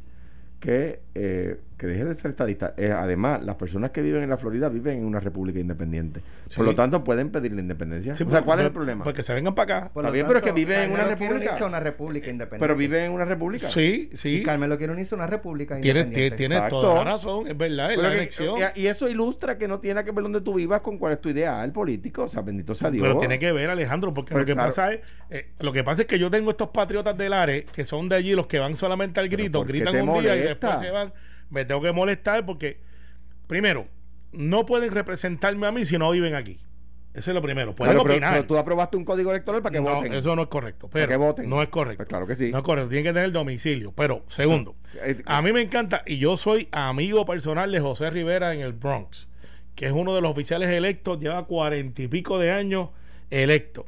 que, 0.59 0.99
eh, 1.13 1.59
que 1.77 1.87
deje 1.87 2.05
de 2.05 2.15
ser 2.15 2.31
estadista. 2.31 2.73
Eh, 2.77 2.91
además, 2.91 3.43
las 3.43 3.55
personas 3.57 3.91
que 3.91 4.01
viven 4.01 4.23
en 4.23 4.29
la 4.29 4.37
Florida 4.37 4.69
viven 4.69 4.99
en 4.99 5.05
una 5.05 5.19
república 5.19 5.59
independiente. 5.59 6.21
Sí. 6.45 6.55
Por 6.55 6.65
lo 6.65 6.75
tanto, 6.75 7.03
pueden 7.03 7.31
pedir 7.31 7.51
la 7.51 7.59
independencia. 7.61 8.15
Sí, 8.15 8.23
o 8.23 8.29
sea, 8.29 8.41
¿cuál 8.43 8.59
es 8.61 8.65
el 8.67 8.71
problema? 8.71 9.03
Pues 9.03 9.13
que 9.15 9.23
se 9.23 9.33
vengan 9.33 9.53
para 9.55 9.77
acá. 9.79 9.89
Por 9.93 10.03
Está 10.05 10.11
bien, 10.13 10.25
pero 10.25 10.39
es 10.39 10.43
que 10.43 10.49
tanto, 10.51 10.55
vive 10.59 10.83
en 10.83 10.91
una 10.91 11.03
república. 11.03 11.35
unirse 11.35 11.63
a 11.63 11.67
una 11.67 11.79
república 11.81 12.29
independiente. 12.29 12.65
Pero 12.65 12.77
vive 12.77 13.05
en 13.05 13.11
una 13.11 13.25
república. 13.25 13.67
Sí, 13.69 14.09
Y 14.13 14.15
sí. 14.15 14.43
Carmelo 14.43 14.77
quiere 14.77 14.93
unirse 14.93 15.15
a 15.15 15.17
una 15.17 15.27
república 15.27 15.79
Tiene, 15.81 15.99
independiente. 15.99 16.37
tiene 16.37 16.55
Exacto. 16.55 16.81
toda 16.81 16.95
la 16.95 17.11
razón, 17.11 17.47
es 17.47 17.57
verdad, 17.57 17.89
es 17.91 17.97
Pero 17.97 18.07
la 18.07 18.13
que- 18.13 18.17
elección. 18.21 18.55
y, 18.75 18.81
y 18.81 18.87
eso 18.87 19.09
ilustra 19.09 19.57
que 19.57 19.67
no 19.67 19.79
tiene 19.79 20.03
que 20.05 20.11
ver 20.11 20.23
donde 20.23 20.41
tú 20.41 20.53
vivas 20.53 20.79
con 20.81 20.97
cuál 20.97 21.13
es 21.13 21.19
tu 21.21 21.29
ideal 21.29 21.71
político. 21.73 22.23
O 22.23 22.27
sea, 22.29 22.41
bendito 22.41 22.73
sea 22.73 22.89
Dios. 22.89 23.05
Pero 23.05 23.19
tiene 23.19 23.37
que 23.37 23.51
ver, 23.51 23.69
Alejandro, 23.69 24.13
porque 24.13 24.29
Pero 24.29 24.39
lo 24.41 24.45
que 24.45 24.53
claro. 24.53 24.67
pasa 24.69 24.93
es, 24.93 25.01
eh, 25.29 25.49
lo 25.59 25.73
que 25.73 25.83
pasa 25.83 26.03
es 26.03 26.07
que 26.07 26.17
yo 26.19 26.31
tengo 26.31 26.51
estos 26.51 26.69
patriotas 26.69 27.17
del 27.17 27.33
ARE 27.33 27.65
que 27.65 27.83
son 27.83 28.07
de 28.07 28.15
allí 28.15 28.33
los 28.33 28.47
que 28.47 28.59
van 28.59 28.75
solamente 28.75 29.19
al 29.19 29.27
grito, 29.27 29.59
¿por 29.59 29.67
qué 29.67 29.73
gritan 29.79 30.07
un 30.07 30.21
día 30.21 30.35
y 30.37 30.39
después 30.39 30.79
se 30.79 30.89
van. 30.91 31.11
Me 31.49 31.65
tengo 31.65 31.81
que 31.81 31.91
molestar 31.91 32.45
porque, 32.45 32.79
primero, 33.47 33.87
no 34.31 34.65
pueden 34.65 34.91
representarme 34.91 35.67
a 35.67 35.71
mí 35.71 35.85
si 35.85 35.97
no 35.97 36.11
viven 36.11 36.35
aquí. 36.35 36.59
Eso 37.13 37.31
es 37.31 37.35
lo 37.35 37.41
primero. 37.41 37.73
Pueden 37.73 37.93
pero- 37.97 38.11
opinar. 38.11 38.33
pero 38.33 38.45
tú 38.45 38.57
aprobaste 38.57 38.97
un 38.97 39.05
código 39.05 39.31
electoral 39.31 39.61
para 39.61 39.71
que 39.73 39.79
no, 39.81 39.95
voten. 39.95 40.13
eso 40.13 40.35
no 40.35 40.41
es 40.41 40.47
correcto. 40.49 40.89
Para 40.89 41.05
Pero 41.05 41.09
que 41.19 41.25
voten. 41.25 41.49
No 41.49 41.61
es 41.61 41.69
correcto. 41.69 41.97
Pues 41.99 42.09
claro 42.09 42.27
que 42.27 42.35
sí. 42.35 42.51
No 42.51 42.57
es 42.57 42.63
correcto. 42.65 42.89
Tienen 42.89 43.05
que 43.05 43.13
tener 43.13 43.31
domicilio. 43.31 43.93
Pero, 43.95 44.23
segundo, 44.27 44.75
Eh, 45.01 45.21
a 45.25 45.41
mí 45.41 45.53
me 45.53 45.61
encanta, 45.61 46.03
y 46.05 46.17
yo 46.17 46.35
soy 46.35 46.67
amigo 46.73 47.25
personal 47.25 47.71
de 47.71 47.79
José 47.79 48.09
Rivera 48.09 48.53
en 48.53 48.59
el 48.59 48.73
Bronx, 48.73 49.29
que 49.75 49.85
es 49.85 49.91
uno 49.93 50.13
de 50.13 50.19
los 50.21 50.31
oficiales 50.31 50.69
electos, 50.69 51.19
lleva 51.21 51.45
cuarenta 51.45 52.01
y 52.01 52.07
pico 52.09 52.37
de 52.37 52.51
años 52.51 52.89
electo. 53.29 53.85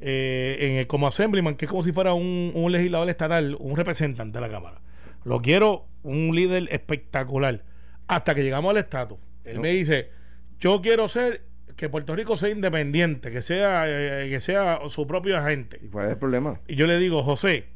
eh, 0.00 0.58
en 0.60 0.76
el, 0.76 0.86
como 0.86 1.06
assemblyman, 1.08 1.56
que 1.56 1.64
es 1.64 1.70
como 1.70 1.82
si 1.82 1.90
fuera 1.92 2.12
un, 2.14 2.52
un 2.54 2.70
legislador 2.70 3.08
estatal, 3.10 3.56
un 3.58 3.76
representante 3.76 4.38
de 4.38 4.46
la 4.46 4.52
Cámara. 4.52 4.80
Lo 5.24 5.40
quiero 5.42 5.86
un 6.02 6.34
líder 6.34 6.68
espectacular. 6.70 7.62
Hasta 8.06 8.34
que 8.34 8.42
llegamos 8.42 8.70
al 8.70 8.78
estatus. 8.78 9.18
Él 9.44 9.56
No. 9.56 9.62
me 9.62 9.70
dice, 9.70 10.10
yo 10.58 10.80
quiero 10.80 11.08
ser 11.08 11.42
que 11.76 11.88
Puerto 11.88 12.14
Rico 12.16 12.36
sea 12.36 12.48
independiente, 12.50 13.30
que 13.30 13.40
sea, 13.42 13.84
eh, 13.86 14.28
que 14.30 14.40
sea 14.40 14.80
su 14.88 15.06
propio 15.06 15.36
agente. 15.36 15.78
¿Y 15.82 15.88
cuál 15.88 16.06
es 16.06 16.12
el 16.12 16.18
problema? 16.18 16.60
Y 16.66 16.74
yo 16.74 16.86
le 16.86 16.98
digo, 16.98 17.22
José, 17.22 17.66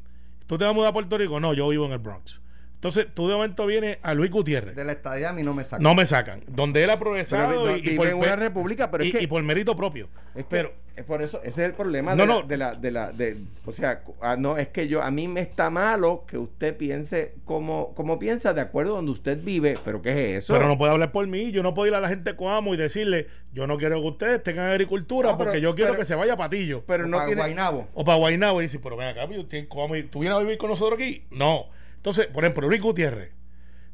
¿tú 0.47 0.57
te 0.57 0.63
vas 0.65 0.71
a 0.71 0.73
mudar 0.75 0.89
a 0.89 0.93
Puerto 0.93 1.17
Rico? 1.17 1.39
No, 1.39 1.53
yo 1.53 1.69
vivo 1.69 1.85
en 1.85 1.93
el 1.93 1.99
Bronx. 1.99 2.41
Entonces, 2.83 3.07
tú 3.13 3.29
de 3.29 3.33
momento 3.35 3.65
vienes 3.65 3.97
a 4.03 4.13
Luis 4.13 4.29
Gutiérrez. 4.29 4.75
De 4.75 4.83
la 4.83 4.91
estadía 4.91 5.29
a 5.29 5.33
mí 5.33 5.41
no 5.41 5.53
me 5.53 5.63
saca. 5.63 5.81
No 5.81 5.95
me 5.95 6.05
sacan. 6.05 6.43
Donde 6.47 6.83
él 6.83 6.89
ha 6.89 6.99
progresado 6.99 7.77
y, 7.77 7.91
por, 7.91 8.07
en 8.07 8.15
una 8.15 8.35
república, 8.35 8.91
pero 8.91 9.05
y- 9.05 9.07
es 9.07 9.13
que, 9.15 9.23
y 9.23 9.27
por 9.27 9.41
mérito 9.41 9.73
propio. 9.77 10.09
es 10.35 10.43
que- 10.43 10.49
pero, 10.49 10.73
es 10.97 11.05
por 11.05 11.23
eso, 11.23 11.37
ese 11.43 11.61
es 11.61 11.69
el 11.69 11.73
problema 11.75 12.13
No, 12.13 12.23
de, 12.23 12.27
la- 12.27 12.33
no. 12.33 12.43
de 12.45 12.57
la, 12.57 12.75
de 12.75 12.91
la, 12.91 13.11
de, 13.13 13.37
o 13.65 13.71
sea, 13.71 14.01
cu- 14.01 14.15
ah, 14.21 14.35
no, 14.37 14.57
es 14.57 14.67
que 14.67 14.89
yo, 14.89 15.01
a 15.01 15.11
mí 15.11 15.29
me 15.29 15.39
está 15.39 15.69
malo 15.69 16.25
que 16.27 16.37
usted 16.37 16.75
piense 16.75 17.35
como, 17.45 17.95
como 17.95 18.19
piensa 18.19 18.53
de 18.53 18.59
acuerdo 18.59 18.95
donde 18.95 19.11
usted 19.13 19.41
vive, 19.41 19.77
pero 19.85 20.01
¿qué 20.01 20.35
es 20.35 20.43
eso? 20.43 20.53
pero 20.53 20.67
no 20.67 20.77
puede 20.77 20.91
hablar 20.91 21.13
por 21.13 21.25
mí. 21.25 21.51
Yo 21.53 21.63
no 21.63 21.73
puedo 21.73 21.87
ir 21.87 21.95
a 21.95 22.01
la 22.01 22.09
gente 22.09 22.35
coamo 22.35 22.73
y 22.73 22.77
decirle, 22.77 23.27
yo 23.53 23.65
no 23.65 23.77
quiero 23.77 24.01
que 24.01 24.07
ustedes 24.09 24.43
tengan 24.43 24.69
agricultura 24.69 25.31
No, 25.31 25.37
pero- 25.37 25.51
porque 25.51 25.61
yo 25.61 25.73
quiero 25.73 25.91
pero- 25.91 26.01
que 26.01 26.05
se 26.05 26.15
vaya 26.15 26.33
a 26.33 26.37
Patillo. 26.37 26.83
pero 26.85 27.07
no 27.07 27.15
Para 27.15 27.27
tiene, 27.27 27.41
Guaynabo. 27.43 27.87
O 27.93 28.03
para 28.03 28.17
Guaynabo 28.17 28.59
y 28.59 28.65
dice, 28.65 28.79
pero 28.79 28.97
ven 28.97 29.07
acá, 29.07 29.25
yo 29.31 29.45
tengo 29.45 29.69
Coamo 29.69 29.95
y- 29.95 30.03
¿tú 30.03 30.19
vienes 30.19 30.35
a 30.37 30.41
vivir 30.41 30.57
con 30.57 30.69
nosotros 30.69 30.99
aquí? 30.99 31.23
No. 31.31 31.67
Entonces, 32.03 32.27
por 32.27 32.43
ejemplo, 32.43 32.67
Luis 32.67 32.81
Gutiérrez, 32.81 33.31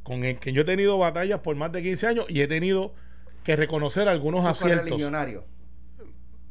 con 0.01 0.23
el 0.23 0.39
que 0.39 0.51
yo 0.51 0.63
he 0.63 0.65
tenido 0.65 0.97
batallas 0.97 1.41
por 1.41 1.55
más 1.55 1.71
de 1.71 1.83
15 1.83 2.07
años 2.07 2.25
y 2.27 2.41
he 2.41 2.47
tenido 2.47 2.95
que 3.43 3.55
reconocer 3.55 4.07
algunos 4.07 4.45
aciertos. 4.47 4.99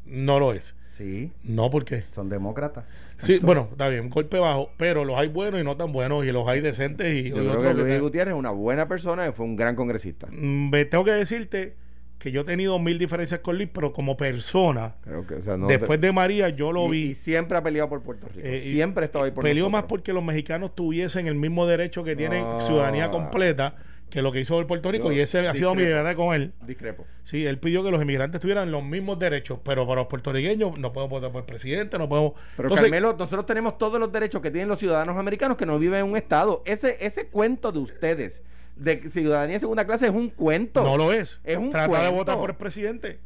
No 0.07 0.39
lo 0.39 0.53
es. 0.53 0.77
Sí, 0.97 1.33
No, 1.43 1.69
porque 1.69 2.05
son 2.11 2.29
demócratas. 2.29 2.85
Sí, 3.19 3.41
bueno, 3.43 3.69
está 3.73 3.89
bien, 3.89 4.05
un 4.05 4.11
golpe 4.11 4.39
bajo, 4.39 4.71
pero 4.77 5.05
los 5.05 5.19
hay 5.19 5.27
buenos 5.27 5.61
y 5.61 5.65
no 5.65 5.77
tan 5.77 5.91
buenos, 5.91 6.25
y 6.25 6.31
los 6.31 6.47
hay 6.47 6.61
decentes 6.61 7.13
y, 7.13 7.27
y 7.27 7.31
yo 7.31 7.59
creo 7.59 7.75
que 7.75 7.83
Luis 7.83 8.01
Gutiérrez 8.01 8.35
es 8.35 8.39
una 8.39 8.51
buena 8.51 8.87
persona 8.87 9.27
y 9.27 9.33
fue 9.33 9.45
un 9.45 9.57
gran 9.57 9.75
congresista. 9.75 10.29
Mm, 10.31 10.71
me 10.71 10.85
tengo 10.85 11.05
que 11.05 11.11
decirte 11.11 11.75
que 12.19 12.33
yo 12.33 12.41
he 12.41 12.45
tenido 12.45 12.79
mil 12.79 12.99
diferencias 12.99 13.41
con 13.41 13.57
Luis, 13.57 13.69
pero 13.73 13.93
como 13.93 14.17
persona, 14.17 14.95
Creo 15.03 15.27
que, 15.27 15.35
o 15.35 15.43
sea, 15.43 15.57
no 15.57 15.67
después 15.69 16.01
de 16.01 16.13
María, 16.13 16.49
yo 16.49 16.73
lo 16.73 16.87
y, 16.87 16.91
vi. 16.91 17.03
y 17.11 17.15
siempre 17.15 17.57
ha 17.57 17.63
peleado 17.63 17.89
por 17.89 18.03
Puerto 18.03 18.27
Rico. 18.29 18.41
eh, 18.47 18.61
siempre 18.61 19.05
ha 19.05 19.07
estado 19.07 19.25
ahí 19.25 19.31
por 19.31 19.45
Peleó 19.45 19.65
nosotros. 19.67 19.83
más 19.83 19.89
porque 19.89 20.13
los 20.13 20.25
mexicanos 20.25 20.75
tuviesen 20.75 21.27
el 21.29 21.37
mismo 21.37 21.67
derecho 21.67 22.03
que 22.03 22.17
tienen 22.17 22.45
ciudadanía 22.67 23.11
completa 23.11 23.77
que 24.11 24.23
lo 24.23 24.33
que 24.33 24.41
hizo 24.41 24.59
el 24.59 24.65
Puerto 24.65 24.91
Rico, 24.91 25.09
Yo 25.09 25.19
y 25.19 25.21
ese 25.21 25.47
ha 25.47 25.53
sido 25.53 25.75
mi 25.75 25.83
verdad 25.85 26.17
con 26.17 26.35
él. 26.35 26.53
Discrepo. 26.67 27.05
Sí, 27.25 27.45
él 27.45 27.59
pidió 27.59 27.85
que 27.85 27.91
los 27.91 28.01
inmigrantes 28.01 28.41
tuvieran 28.41 28.73
los 28.73 28.83
mismos 28.83 29.19
derechos, 29.19 29.59
pero 29.63 29.87
para 29.87 30.01
los 30.01 30.09
puertorriqueños 30.09 30.79
no 30.79 30.93
podemos 30.95 31.11
votar 31.11 31.31
por 31.31 31.45
presidente, 31.45 31.99
no 31.99 32.09
podemos. 32.09 32.33
Pero 32.57 32.69
Entonces, 32.69 32.91
Carmelo, 32.91 33.15
nosotros 33.19 33.45
tenemos 33.45 33.77
todos 33.77 34.01
los 34.01 34.11
derechos 34.11 34.41
que 34.41 34.51
tienen 34.51 34.67
los 34.69 34.79
ciudadanos 34.79 35.19
americanos 35.19 35.59
que 35.59 35.67
no 35.67 35.79
viven 35.79 36.01
en 36.01 36.07
un 36.07 36.17
estado. 36.17 36.63
Ese, 36.65 36.97
ese 37.05 37.27
cuento 37.27 37.71
de 37.71 37.81
ustedes 37.81 38.43
de 38.79 39.11
ciudadanía 39.11 39.55
de 39.57 39.61
segunda 39.61 39.85
clase 39.87 40.07
es 40.07 40.13
un 40.13 40.29
cuento. 40.31 40.83
no 40.85 40.97
lo 40.97 41.13
es. 41.13 41.41
Es 41.45 41.57
un 41.59 41.71
Trata 41.71 41.87
de 41.89 41.99
cuento. 41.99 42.13
votar 42.15 42.39
por 42.39 42.51
el 42.51 42.57
presidente. 42.57 43.21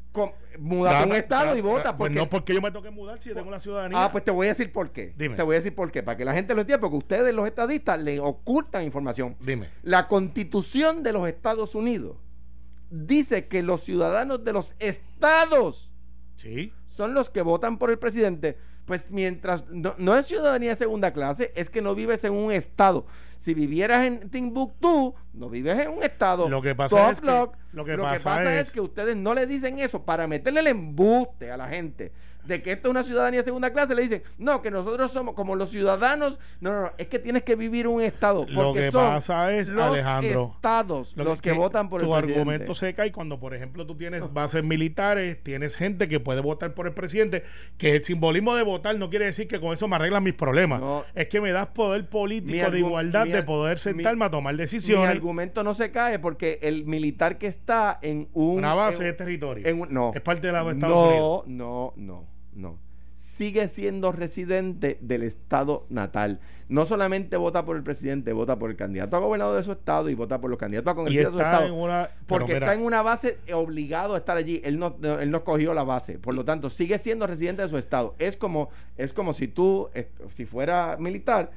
Múdate 0.58 0.96
a 0.96 1.06
un 1.06 1.12
estado 1.14 1.56
y 1.56 1.60
vota. 1.60 1.96
Pues 1.96 2.10
Porque, 2.10 2.14
no, 2.14 2.28
porque 2.28 2.54
yo 2.54 2.60
me 2.60 2.70
tengo 2.70 2.82
que 2.82 2.90
mudar 2.90 3.18
si 3.18 3.30
yo 3.30 3.34
tengo 3.34 3.50
la 3.50 3.60
ciudadanía. 3.60 4.04
Ah, 4.04 4.12
pues 4.12 4.24
te 4.24 4.30
voy 4.30 4.46
a 4.46 4.50
decir 4.50 4.70
por 4.72 4.90
qué. 4.90 5.14
Dime. 5.16 5.36
Te 5.36 5.42
voy 5.42 5.54
a 5.56 5.58
decir 5.58 5.74
por 5.74 5.90
qué. 5.90 6.02
Para 6.02 6.16
que 6.18 6.24
la 6.24 6.34
gente 6.34 6.54
lo 6.54 6.60
entienda, 6.60 6.80
porque 6.80 6.96
ustedes, 6.98 7.34
los 7.34 7.46
estadistas, 7.46 8.00
le 8.02 8.20
ocultan 8.20 8.82
información. 8.84 9.36
Dime. 9.40 9.68
La 9.82 10.08
constitución 10.08 11.02
de 11.02 11.12
los 11.12 11.26
Estados 11.28 11.74
Unidos 11.74 12.16
dice 12.90 13.46
que 13.48 13.62
los 13.62 13.80
ciudadanos 13.80 14.44
de 14.44 14.52
los 14.52 14.74
estados 14.78 15.90
Sí. 16.36 16.72
son 16.88 17.14
los 17.14 17.30
que 17.30 17.40
votan 17.42 17.78
por 17.78 17.90
el 17.90 17.98
presidente. 17.98 18.58
Pues 18.84 19.10
mientras 19.10 19.64
no, 19.70 19.94
no 19.96 20.16
es 20.18 20.26
ciudadanía 20.26 20.70
de 20.70 20.76
segunda 20.76 21.12
clase, 21.12 21.52
es 21.54 21.70
que 21.70 21.80
no 21.80 21.94
vives 21.94 22.24
en 22.24 22.32
un 22.32 22.52
estado. 22.52 23.06
Si 23.42 23.54
vivieras 23.54 24.06
en 24.06 24.30
Timbuktu, 24.30 25.16
no 25.32 25.48
vives 25.50 25.76
en 25.80 25.88
un 25.90 26.04
estado. 26.04 26.48
Lo 26.48 26.62
que 26.62 26.76
pasa 26.76 26.96
Top 26.96 27.10
es 27.10 27.20
que- 27.20 27.26
block. 27.26 27.56
lo 27.72 27.84
que 27.84 27.96
pasa 27.96 28.54
es, 28.54 28.68
es- 28.68 28.72
que 28.72 28.80
ustedes 28.80 29.16
no 29.16 29.34
le 29.34 29.46
dicen 29.48 29.80
eso 29.80 30.04
para 30.04 30.28
meterle 30.28 30.60
el 30.60 30.68
embuste 30.68 31.50
a 31.50 31.56
la 31.56 31.66
gente 31.66 32.12
de 32.44 32.62
que 32.62 32.72
esto 32.72 32.88
es 32.88 32.90
una 32.90 33.02
ciudadanía 33.04 33.40
de 33.40 33.44
segunda 33.44 33.72
clase. 33.72 33.94
Le 33.94 34.02
dicen, 34.02 34.22
no, 34.38 34.62
que 34.62 34.70
nosotros 34.70 35.10
somos 35.12 35.34
como 35.34 35.54
los 35.56 35.70
ciudadanos. 35.70 36.38
No, 36.60 36.72
no, 36.72 36.80
no, 36.82 36.92
es 36.98 37.06
que 37.08 37.18
tienes 37.18 37.42
que 37.44 37.54
vivir 37.56 37.86
un 37.88 38.02
estado. 38.02 38.46
Lo 38.48 38.64
porque 38.64 38.80
que 38.80 38.90
son 38.92 39.04
pasa 39.10 39.52
es, 39.52 39.68
los 39.70 39.82
Alejandro, 39.86 40.52
estados 40.56 41.12
Lo 41.16 41.24
los 41.24 41.40
que, 41.40 41.52
votan 41.52 41.88
por 41.88 42.00
tu 42.02 42.06
el 42.14 42.20
presidente. 42.22 42.40
argumento 42.50 42.74
se 42.74 42.94
cae 42.94 43.12
cuando, 43.12 43.38
por 43.38 43.54
ejemplo, 43.54 43.86
tú 43.86 43.96
tienes 43.96 44.32
bases 44.32 44.64
militares, 44.64 45.42
tienes 45.42 45.76
gente 45.76 46.08
que 46.08 46.20
puede 46.20 46.40
votar 46.40 46.74
por 46.74 46.86
el 46.86 46.92
presidente, 46.94 47.44
que 47.78 47.96
el 47.96 48.02
simbolismo 48.02 48.54
de 48.54 48.62
votar 48.62 48.96
no 48.98 49.10
quiere 49.10 49.26
decir 49.26 49.46
que 49.48 49.60
con 49.60 49.72
eso 49.72 49.86
me 49.88 49.96
arreglan 49.96 50.22
mis 50.22 50.34
problemas. 50.34 50.80
No. 50.80 51.04
Es 51.14 51.28
que 51.28 51.40
me 51.40 51.52
das 51.52 51.68
poder 51.68 52.02
Mi 52.02 52.08
político 52.08 52.70
de 52.70 52.78
igualdad 52.78 53.26
mi 53.26 53.32
de 53.32 53.42
poder 53.42 53.76
mi- 53.76 53.80
sentarme 53.82 54.24
a 54.24 54.30
tomar 54.30 54.54
Mi 54.54 54.60
decisiones. 54.60 55.08
argumento 55.10 55.62
no 55.62 55.74
se 55.74 55.90
cae 55.90 56.18
porque 56.18 56.58
el 56.62 56.84
militar 56.84 57.38
que 57.38 57.46
está 57.46 57.98
en 58.02 58.28
un 58.32 58.58
Una 58.58 58.74
base 58.74 58.98
en- 58.98 59.04
de 59.04 59.12
territorio. 59.12 59.66
en 59.66 59.80
un- 59.80 59.92
no 59.92 60.12
Es 60.14 60.20
parte 60.20 60.46
de 60.46 60.52
la 60.52 60.60
Estados 60.70 60.80
no, 60.80 61.02
Unidos. 61.08 61.44
no, 61.46 61.92
no, 61.96 62.12
no. 62.14 62.31
Sigue 63.16 63.68
siendo 63.68 64.10
residente 64.12 64.98
del 65.00 65.22
estado 65.22 65.86
natal. 65.88 66.40
No 66.68 66.86
solamente 66.86 67.36
vota 67.36 67.64
por 67.64 67.76
el 67.76 67.82
presidente, 67.82 68.32
vota 68.32 68.58
por 68.58 68.70
el 68.70 68.76
candidato 68.76 69.14
a 69.16 69.20
gobernador 69.20 69.56
de 69.58 69.62
su 69.62 69.72
estado 69.72 70.08
y 70.10 70.14
vota 70.14 70.40
por 70.40 70.50
los 70.50 70.58
candidatos 70.58 70.90
a 70.90 70.94
congresistas 70.94 71.32
de 71.32 71.38
su 71.38 71.44
estado. 71.44 71.66
en 71.66 71.72
una. 71.74 72.08
Porque 72.26 72.54
mira, 72.54 72.66
está 72.66 72.74
en 72.78 72.84
una 72.84 73.02
base 73.02 73.38
obligado 73.54 74.14
a 74.14 74.18
estar 74.18 74.36
allí. 74.36 74.60
Él 74.64 74.78
no, 74.78 74.96
no- 75.00 75.20
él 75.20 75.30
no 75.30 75.38
escogió 75.38 75.72
la 75.74 75.84
base. 75.84 76.18
Por 76.18 76.34
lo 76.34 76.44
tanto, 76.44 76.68
sigue 76.70 76.98
siendo 76.98 77.26
residente 77.26 77.62
de 77.62 77.68
su 77.68 77.78
estado. 77.78 78.14
Es 78.18 78.36
como, 78.36 78.70
es 78.96 79.12
como 79.12 79.34
si 79.34 79.46
tú, 79.48 79.88
si 80.34 80.44
fuera 80.46 80.96
militar, 80.98 81.50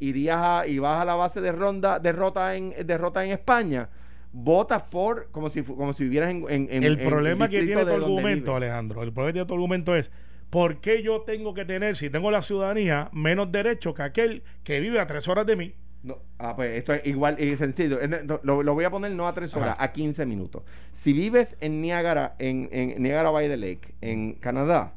irías 0.00 0.38
a, 0.40 0.66
y 0.66 0.78
vas 0.80 1.00
a 1.00 1.04
la 1.04 1.14
base 1.14 1.40
de 1.40 1.52
ronda, 1.52 1.98
derrota 2.00 2.56
en, 2.56 2.74
derrota 2.84 3.24
en 3.24 3.30
España, 3.30 3.88
votas 4.32 4.82
por, 4.84 5.28
como 5.30 5.50
si, 5.50 5.62
como 5.62 5.92
si 5.92 6.04
vivieras 6.04 6.30
en, 6.30 6.44
en- 6.48 6.68
en- 6.70 6.82
el 6.82 6.98
en 6.98 7.08
problema 7.08 7.48
que 7.48 7.62
tiene 7.62 7.82
tu 7.84 7.90
argumento. 8.06 8.56
Alejandro, 8.56 9.02
el 9.02 9.12
problema 9.12 9.28
que 9.28 9.32
tiene 9.34 9.46
tu 9.46 9.54
argumento 9.54 9.94
es. 9.94 10.10
¿Por 10.52 10.82
qué 10.82 11.02
yo 11.02 11.22
tengo 11.22 11.54
que 11.54 11.64
tener, 11.64 11.96
si 11.96 12.10
tengo 12.10 12.30
la 12.30 12.42
ciudadanía, 12.42 13.08
menos 13.14 13.50
derecho 13.50 13.94
que 13.94 14.02
aquel 14.02 14.42
que 14.64 14.80
vive 14.80 15.00
a 15.00 15.06
tres 15.06 15.26
horas 15.26 15.46
de 15.46 15.56
mí? 15.56 15.74
No, 16.02 16.18
ah, 16.38 16.54
pues 16.54 16.76
esto 16.76 16.92
es 16.92 17.06
igual 17.06 17.42
y 17.42 17.56
sencillo. 17.56 17.98
Lo, 18.42 18.62
lo 18.62 18.74
voy 18.74 18.84
a 18.84 18.90
poner 18.90 19.12
no 19.12 19.26
a 19.26 19.32
tres 19.32 19.54
horas, 19.56 19.70
Ajá. 19.76 19.84
a 19.84 19.92
15 19.92 20.26
minutos. 20.26 20.62
Si 20.92 21.14
vives 21.14 21.56
en 21.60 21.80
Niagara, 21.80 22.34
en, 22.38 22.68
en 22.70 23.02
Niagara 23.02 23.30
by 23.30 23.48
the 23.48 23.56
Lake, 23.56 23.94
en 24.02 24.34
Canadá, 24.34 24.92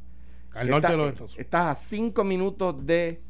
Al 0.54 0.70
norte 0.70 0.88
Está- 0.88 0.92
de 0.92 0.98
los 0.98 1.08
Estados 1.14 1.32
Unidos. 1.32 1.40
Estás 1.40 1.66
a 1.68 1.76
cinco 1.76 2.24
minutos 2.26 2.86
de 2.86 3.22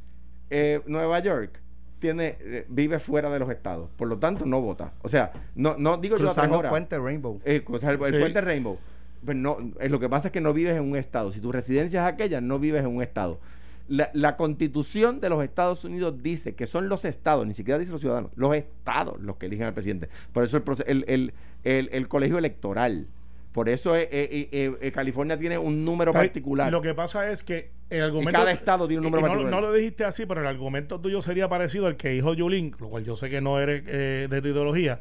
eh, 0.49 0.81
Nueva 0.87 1.19
York. 1.19 1.61
Tiene, 1.99 2.37
eh, 2.39 2.65
vive 2.69 2.97
fuera 2.97 3.29
de 3.29 3.37
los 3.37 3.51
estados. 3.51 3.91
Por 3.97 4.07
lo 4.07 4.17
tanto, 4.17 4.45
no 4.47 4.61
vota. 4.61 4.93
O 5.03 5.09
sea, 5.09 5.31
no, 5.53 5.75
no 5.77 5.97
digo 5.97 6.17
yo 6.17 6.23
a 6.23 6.33
tres 6.33 6.33
Cruzando 6.33 6.55
el 6.55 6.59
horas. 6.61 6.69
puente 6.71 6.97
Rainbow. 6.97 7.39
Eh, 7.45 7.63
el, 7.67 7.73
el 7.75 8.13
Sí. 8.13 8.19
puente 8.19 8.41
Rainbow. 8.41 8.79
Pero 9.25 9.37
no, 9.39 9.57
eh, 9.79 9.89
lo 9.89 9.99
que 9.99 10.07
pasa 10.09 10.27
es 10.27 10.31
que 10.31 10.41
no 10.41 10.53
vives 10.53 10.75
en 10.77 10.83
un 10.83 10.95
estado. 10.95 11.31
Si 11.31 11.39
tu 11.39 11.51
residencia 11.51 12.05
es 12.07 12.13
aquella, 12.13 12.41
no 12.41 12.59
vives 12.59 12.81
en 12.81 12.87
un 12.95 13.01
estado. 13.01 13.39
La, 13.87 14.09
la 14.13 14.35
constitución 14.35 15.19
de 15.19 15.29
los 15.29 15.43
Estados 15.43 15.83
Unidos 15.83 16.23
dice 16.23 16.55
que 16.55 16.65
son 16.65 16.89
los 16.89 17.05
estados, 17.05 17.45
ni 17.45 17.53
siquiera 17.53 17.77
dice 17.77 17.91
los 17.91 18.01
ciudadanos, 18.01 18.31
los 18.35 18.55
estados 18.55 19.19
los 19.21 19.35
que 19.37 19.45
eligen 19.45 19.67
al 19.67 19.73
presidente. 19.73 20.09
Por 20.33 20.43
eso 20.43 20.57
el, 20.87 21.05
el, 21.07 21.33
el, 21.63 21.89
el- 21.91 22.07
colegio 22.07 22.37
electoral. 22.39 23.05
Por 23.53 23.69
eso 23.69 23.95
eh, 23.95 24.09
eh, 24.11 24.49
eh, 24.51 24.75
eh, 24.81 24.91
California 24.91 25.37
tiene 25.37 25.57
un 25.57 25.85
número 25.85 26.11
particular. 26.11 26.71
Lo 26.71 26.81
que 26.81 26.93
pasa 26.93 27.29
es 27.31 27.41
que 27.43 27.69
el 27.91 28.01
argumento. 28.01 28.37
cada 28.39 28.51
estado 28.51 28.87
tiene 28.87 29.05
un 29.05 29.11
número 29.11 29.19
y 29.19 29.21
no, 29.21 29.27
lo- 29.27 29.33
particular. 29.43 29.61
no 29.61 29.67
lo 29.69 29.73
dijiste 29.73 30.03
así, 30.03 30.25
pero 30.25 30.41
el 30.41 30.47
argumento 30.47 30.99
tuyo 30.99 31.21
sería 31.21 31.47
parecido 31.47 31.85
al 31.85 31.95
que 31.95 32.09
dijo 32.09 32.33
Yulín, 32.33 32.75
lo 32.79 32.89
cual 32.89 33.05
yo 33.05 33.15
sé 33.15 33.29
que 33.29 33.39
no 33.39 33.59
eres 33.59 33.83
eh, 33.87 34.27
de 34.29 34.41
tu 34.41 34.47
ideología, 34.49 34.99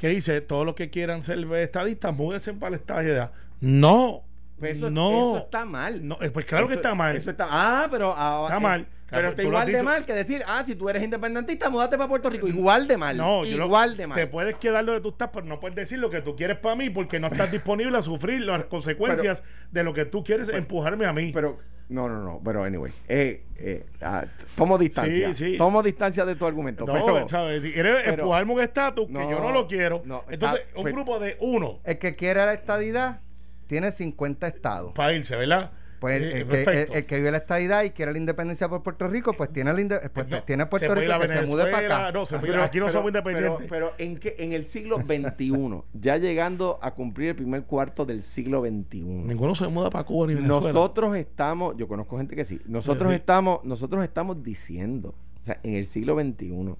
que 0.00 0.08
dice: 0.08 0.40
todos 0.40 0.64
los 0.64 0.74
que 0.74 0.88
quieran 0.88 1.20
ser 1.20 1.38
estadistas, 1.56 2.16
múdense 2.16 2.54
para 2.54 2.70
la 2.70 2.76
estadidad. 2.76 3.32
No. 3.60 4.22
Pues 4.58 4.78
eso, 4.78 4.90
no. 4.90 5.10
eso 5.36 5.44
está 5.44 5.64
mal. 5.66 6.06
No, 6.06 6.16
eh, 6.22 6.30
pues 6.30 6.46
claro 6.46 6.66
que 6.68 6.74
está 6.74 6.94
mal. 6.94 7.14
Eso 7.16 7.30
está, 7.30 7.46
ah, 7.50 7.86
pero 7.90 8.12
ahora- 8.14 8.54
Está 8.54 8.60
mal. 8.60 8.80
eh, 8.80 8.86
Claro, 9.06 9.22
pero 9.22 9.30
está 9.30 9.42
igual 9.42 9.66
de 9.66 9.72
dicho. 9.72 9.84
mal 9.84 10.04
que 10.06 10.12
decir, 10.14 10.42
ah, 10.46 10.62
si 10.64 10.74
tú 10.76 10.88
eres 10.88 11.02
independentista, 11.02 11.68
múdate 11.68 11.96
para 11.98 12.08
Puerto 12.08 12.30
Rico. 12.30 12.46
Igual 12.46 12.86
de 12.88 12.96
mal. 12.96 13.16
No, 13.16 13.42
lo- 13.42 13.46
igual 13.66 13.96
de 13.96 14.06
mal. 14.06 14.16
Te 14.16 14.26
puedes 14.26 14.54
quedar 14.56 14.84
donde 14.86 15.00
tú 15.02 15.08
estás, 15.10 15.30
pero 15.32 15.44
no 15.46 15.58
puedes 15.60 15.74
decir 15.76 15.98
lo 15.98 16.08
que 16.10 16.22
tú 16.22 16.34
quieres 16.36 16.56
para 16.58 16.76
mí 16.76 16.88
porque 16.90 17.18
no 17.20 17.26
estás 17.26 17.50
disponible 17.52 17.96
a 17.98 18.02
sufrir 18.02 18.42
las 18.44 18.64
consecuencias 18.66 19.42
de 19.70 19.82
lo 19.84 19.92
que 19.94 20.04
tú 20.06 20.22
quieres 20.24 20.48
empujarme 20.48 21.04
a 21.06 21.12
mí. 21.12 21.30
Pero, 21.34 21.58
no, 21.90 22.08
no, 22.08 22.22
no, 22.22 22.40
pero 22.44 22.64
anyway. 22.64 22.92
Eh, 23.08 23.44
eh, 23.58 23.84
ah, 24.00 24.24
tomo 24.56 24.78
distancia. 24.78 25.34
Sí, 25.34 25.44
sí. 25.52 25.58
Tomo 25.58 25.82
distancia 25.82 26.24
de 26.24 26.34
tu 26.36 26.46
argumento. 26.46 26.86
no, 26.86 26.92
pero- 26.94 27.28
¿sabes? 27.28 27.60
Quieres 27.60 28.02
pero- 28.04 28.22
empujarme 28.22 28.52
un 28.54 28.60
estatus 28.62 29.06
que 29.06 29.12
No, 29.12 29.30
yo 29.30 29.40
no 29.40 29.52
lo 29.52 29.66
quiero. 29.66 30.02
no, 30.06 30.24
Entonces, 30.30 30.60
está- 30.60 30.78
un 30.78 30.82
pues- 30.84 30.94
grupo 30.94 31.18
de 31.18 31.36
uno 31.40 31.80
El 31.84 31.98
que 31.98 32.14
quiere 32.16 32.44
la 32.46 32.54
estadidad 32.54 33.20
tiene 33.66 33.92
50 33.92 34.46
estados. 34.48 34.92
para 34.94 35.12
irse, 35.12 35.36
¿verdad? 35.36 35.70
Pues 36.00 36.20
Eh, 36.20 36.40
el, 36.40 36.48
que, 36.48 36.62
el, 36.62 36.92
el 36.94 37.06
que 37.06 37.16
vive 37.16 37.30
la 37.30 37.36
estadidad 37.36 37.84
y 37.84 37.90
quiere 37.90 38.12
la 38.12 38.18
independencia 38.18 38.68
por 38.70 38.82
Puerto 38.82 39.06
Rico, 39.06 39.34
pues 39.34 39.52
tiene, 39.52 39.70
la 39.72 40.00
pues 40.12 40.28
No, 40.28 40.42
tiene 40.44 40.62
se 40.64 40.68
Puerto 40.70 40.94
Rico 40.94 41.18
que 41.20 41.28
se 41.28 41.46
mude 41.46 41.70
para 41.70 41.86
acá. 42.06 42.12
no, 42.12 42.24
se 42.24 42.38
puede- 42.38 42.52
pero- 42.52 42.64
aquí 42.64 42.78
no 42.78 42.86
pero- 42.86 42.92
somos 42.98 43.10
independientes. 43.10 43.66
Pero, 43.68 43.68
pero 43.68 43.92
en, 43.98 44.16
que, 44.18 44.34
en 44.38 44.52
el 44.52 44.64
siglo 44.66 44.98
XXI, 45.02 45.82
ya 45.92 46.16
llegando 46.16 46.78
a 46.80 46.92
cumplir 46.94 47.28
el 47.28 47.36
primer 47.36 47.64
cuarto 47.64 48.06
del 48.06 48.22
siglo 48.22 48.62
XXI. 48.62 49.02
Ninguno 49.02 49.54
se 49.54 49.68
muda 49.68 49.90
para 49.90 50.04
Cuba 50.04 50.26
ni 50.26 50.34
Venezuela. 50.34 50.60
Nosotros 50.72 51.14
estamos, 51.16 51.76
yo 51.76 51.86
conozco 51.86 52.16
gente 52.16 52.34
que 52.34 52.46
sí, 52.46 52.58
nosotros 52.66 53.10
Sí. 53.10 53.16
estamos, 53.16 53.62
nosotros 53.64 54.02
estamos 54.02 54.42
diciendo, 54.42 55.14
o 55.42 55.44
sea, 55.44 55.60
en 55.62 55.74
el 55.74 55.84
siglo 55.84 56.14
XXI, 56.18 56.74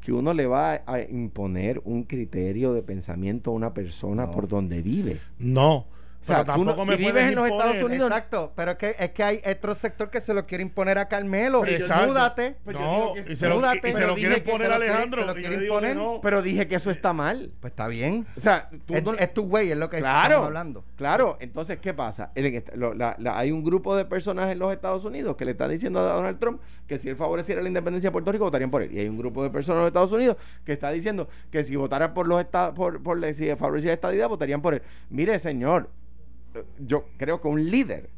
que 0.00 0.12
uno 0.12 0.32
le 0.34 0.46
va 0.46 0.82
a 0.86 1.00
imponer 1.00 1.80
un 1.84 2.04
criterio 2.04 2.72
de 2.72 2.82
pensamiento 2.82 3.50
a 3.50 3.54
una 3.54 3.74
persona 3.74 4.24
No. 4.26 4.30
por 4.32 4.48
donde 4.48 4.80
vive. 4.82 5.18
No. 5.38 5.86
O 6.24 6.26
sea, 6.26 6.42
pero 6.42 6.54
tú 6.56 6.64
no- 6.64 6.70
tampoco 6.74 6.84
si 6.84 6.90
me 6.90 6.96
vives 6.96 7.22
en 7.24 7.34
los 7.34 7.44
imponer- 7.48 7.66
Estados 7.66 7.82
Unidos- 7.90 8.08
Exacto, 8.10 8.52
pero 8.56 8.70
es 8.72 8.76
que, 8.78 8.96
es 8.98 9.10
que 9.10 9.22
hay 9.22 9.42
otro 9.46 9.74
sector 9.74 10.08
que 10.10 10.20
se 10.22 10.32
lo 10.32 10.46
quiere 10.46 10.62
imponer 10.62 10.96
a 10.98 11.06
Carmelo. 11.06 11.62
Múdate. 12.06 12.56
Pues 12.64 12.76
No, 12.78 13.12
que- 13.14 13.32
y 13.32 13.36
se 13.36 13.48
lo, 13.48 13.56
múdate, 13.56 13.88
y 13.90 13.92
se 13.92 14.06
lo 14.06 14.14
quieren 14.14 14.42
poner 14.42 14.72
a 14.72 14.76
Alejandro. 14.76 15.20
se 15.22 15.26
lo 15.26 15.32
y 15.32 15.36
yo 15.36 15.40
quiere 15.48 15.56
le 15.56 15.62
digo 15.64 15.80
que 15.80 15.86
imponer. 15.90 15.96
no. 16.14 16.20
Pero 16.22 16.40
dije 16.42 16.66
que 16.66 16.76
eso 16.76 16.90
está 16.90 17.12
mal. 17.12 17.52
Pues 17.60 17.72
está 17.72 17.86
bien. 17.88 18.26
O 18.36 18.40
sea, 18.40 18.70
tú 18.86 18.94
Es, 18.94 19.04
no- 19.04 19.12
es 19.14 19.34
tu 19.34 19.42
güey, 19.48 19.70
es 19.70 19.76
lo 19.76 19.90
que 19.90 19.98
Claro, 19.98 20.24
estamos 20.24 20.46
hablando. 20.46 20.84
claro. 20.96 21.36
Entonces, 21.40 21.78
¿qué 21.80 21.92
pasa? 21.92 22.30
En 22.34 22.46
el- 22.46 22.64
lo- 22.74 22.94
la- 22.94 23.16
la- 23.18 23.38
hay 23.38 23.52
un 23.52 23.62
grupo 23.62 23.94
de 23.96 24.04
personas 24.06 24.50
en 24.50 24.58
los 24.58 24.72
Estados 24.72 25.04
Unidos 25.04 25.36
que 25.36 25.44
le 25.44 25.50
están 25.52 25.70
diciendo 25.70 26.00
a 26.00 26.14
Donald 26.14 26.38
Trump 26.38 26.60
que 26.86 26.98
si 26.98 27.08
él 27.10 27.16
favoreciera 27.16 27.60
la 27.60 27.68
independencia 27.68 28.08
de 28.08 28.12
Puerto 28.12 28.32
Rico, 28.32 28.44
votarían 28.44 28.70
por 28.70 28.82
él. 28.82 28.92
Y 28.92 28.98
hay 29.00 29.08
un 29.08 29.18
grupo 29.18 29.42
de 29.42 29.50
personas 29.50 29.76
en 29.78 29.80
los 29.82 29.88
Estados 29.88 30.12
Unidos 30.12 30.36
que 30.64 30.72
está 30.72 30.90
diciendo 30.90 31.28
que 31.50 31.64
si 31.64 31.76
votara 31.76 32.14
por 32.14 32.26
los 32.26 32.40
estados, 32.40 32.74
por, 32.74 33.02
por 33.02 33.18
la- 33.18 33.32
si 33.34 33.46
favoreciera 33.56 33.94
esta 33.94 34.14
idea, 34.14 34.26
votarían 34.26 34.62
por 34.62 34.74
él. 34.74 34.82
Mire, 35.10 35.38
señor, 35.38 35.90
yo 36.78 37.06
creo 37.16 37.40
que 37.40 37.48
un 37.48 37.70
líder 37.70 38.10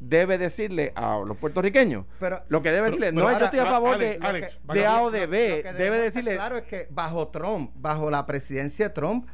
debe 0.00 0.36
decirle 0.38 0.92
a 0.96 1.20
los 1.24 1.36
puertorriqueños 1.36 2.04
Pero- 2.18 2.42
lo 2.48 2.60
que 2.62 2.70
debe 2.72 2.86
decirle, 2.88 3.08
pero 3.12 3.20
no 3.20 3.28
ahora, 3.28 3.38
yo 3.38 3.44
estoy 3.46 3.60
a 3.60 3.66
favor 3.66 3.94
Alex, 3.94 4.20
de, 4.20 4.26
Alex, 4.26 4.58
de 4.72 4.86
A 4.86 5.02
o 5.02 5.10
de 5.12 5.26
B, 5.26 5.62
debe 5.78 5.98
decirle 5.98 6.34
Claro, 6.34 6.56
es 6.58 6.64
que 6.64 6.88
bajo 6.90 7.28
Trump, 7.28 7.70
bajo 7.76 8.10
la 8.10 8.26
presidencia 8.26 8.88
de 8.88 8.94
Trump, 8.94 9.28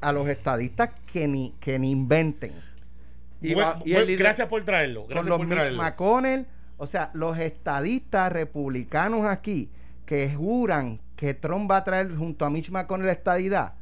a 0.00 0.12
los 0.12 0.28
estadistas 0.28 0.90
que 1.12 1.28
ni, 1.28 1.54
que 1.60 1.78
ni 1.78 1.90
inventen. 1.90 2.52
y 3.40 3.54
Buen- 3.54 3.66
va- 3.66 3.82
y 3.84 3.90
el 3.92 3.96
buen- 3.98 4.06
líder- 4.08 4.18
gracias 4.18 4.48
por 4.48 4.64
traerlo. 4.64 5.06
Con 5.06 5.24
los 5.26 5.36
por 5.38 5.46
Mitch. 5.46 5.72
McConnell, 5.76 6.46
o 6.76 6.86
sea, 6.88 7.10
los 7.14 7.38
estadistas 7.38 8.32
republicanos 8.32 9.24
aquí 9.24 9.70
que 10.04 10.32
juran 10.34 11.00
que 11.14 11.34
Trump 11.34 11.70
va 11.70 11.76
a 11.78 11.84
traer 11.84 12.12
junto 12.16 12.44
a 12.44 12.50
Mitch 12.50 12.70
McConnell 12.70 13.06
la 13.06 13.12
estadidad, 13.12 13.74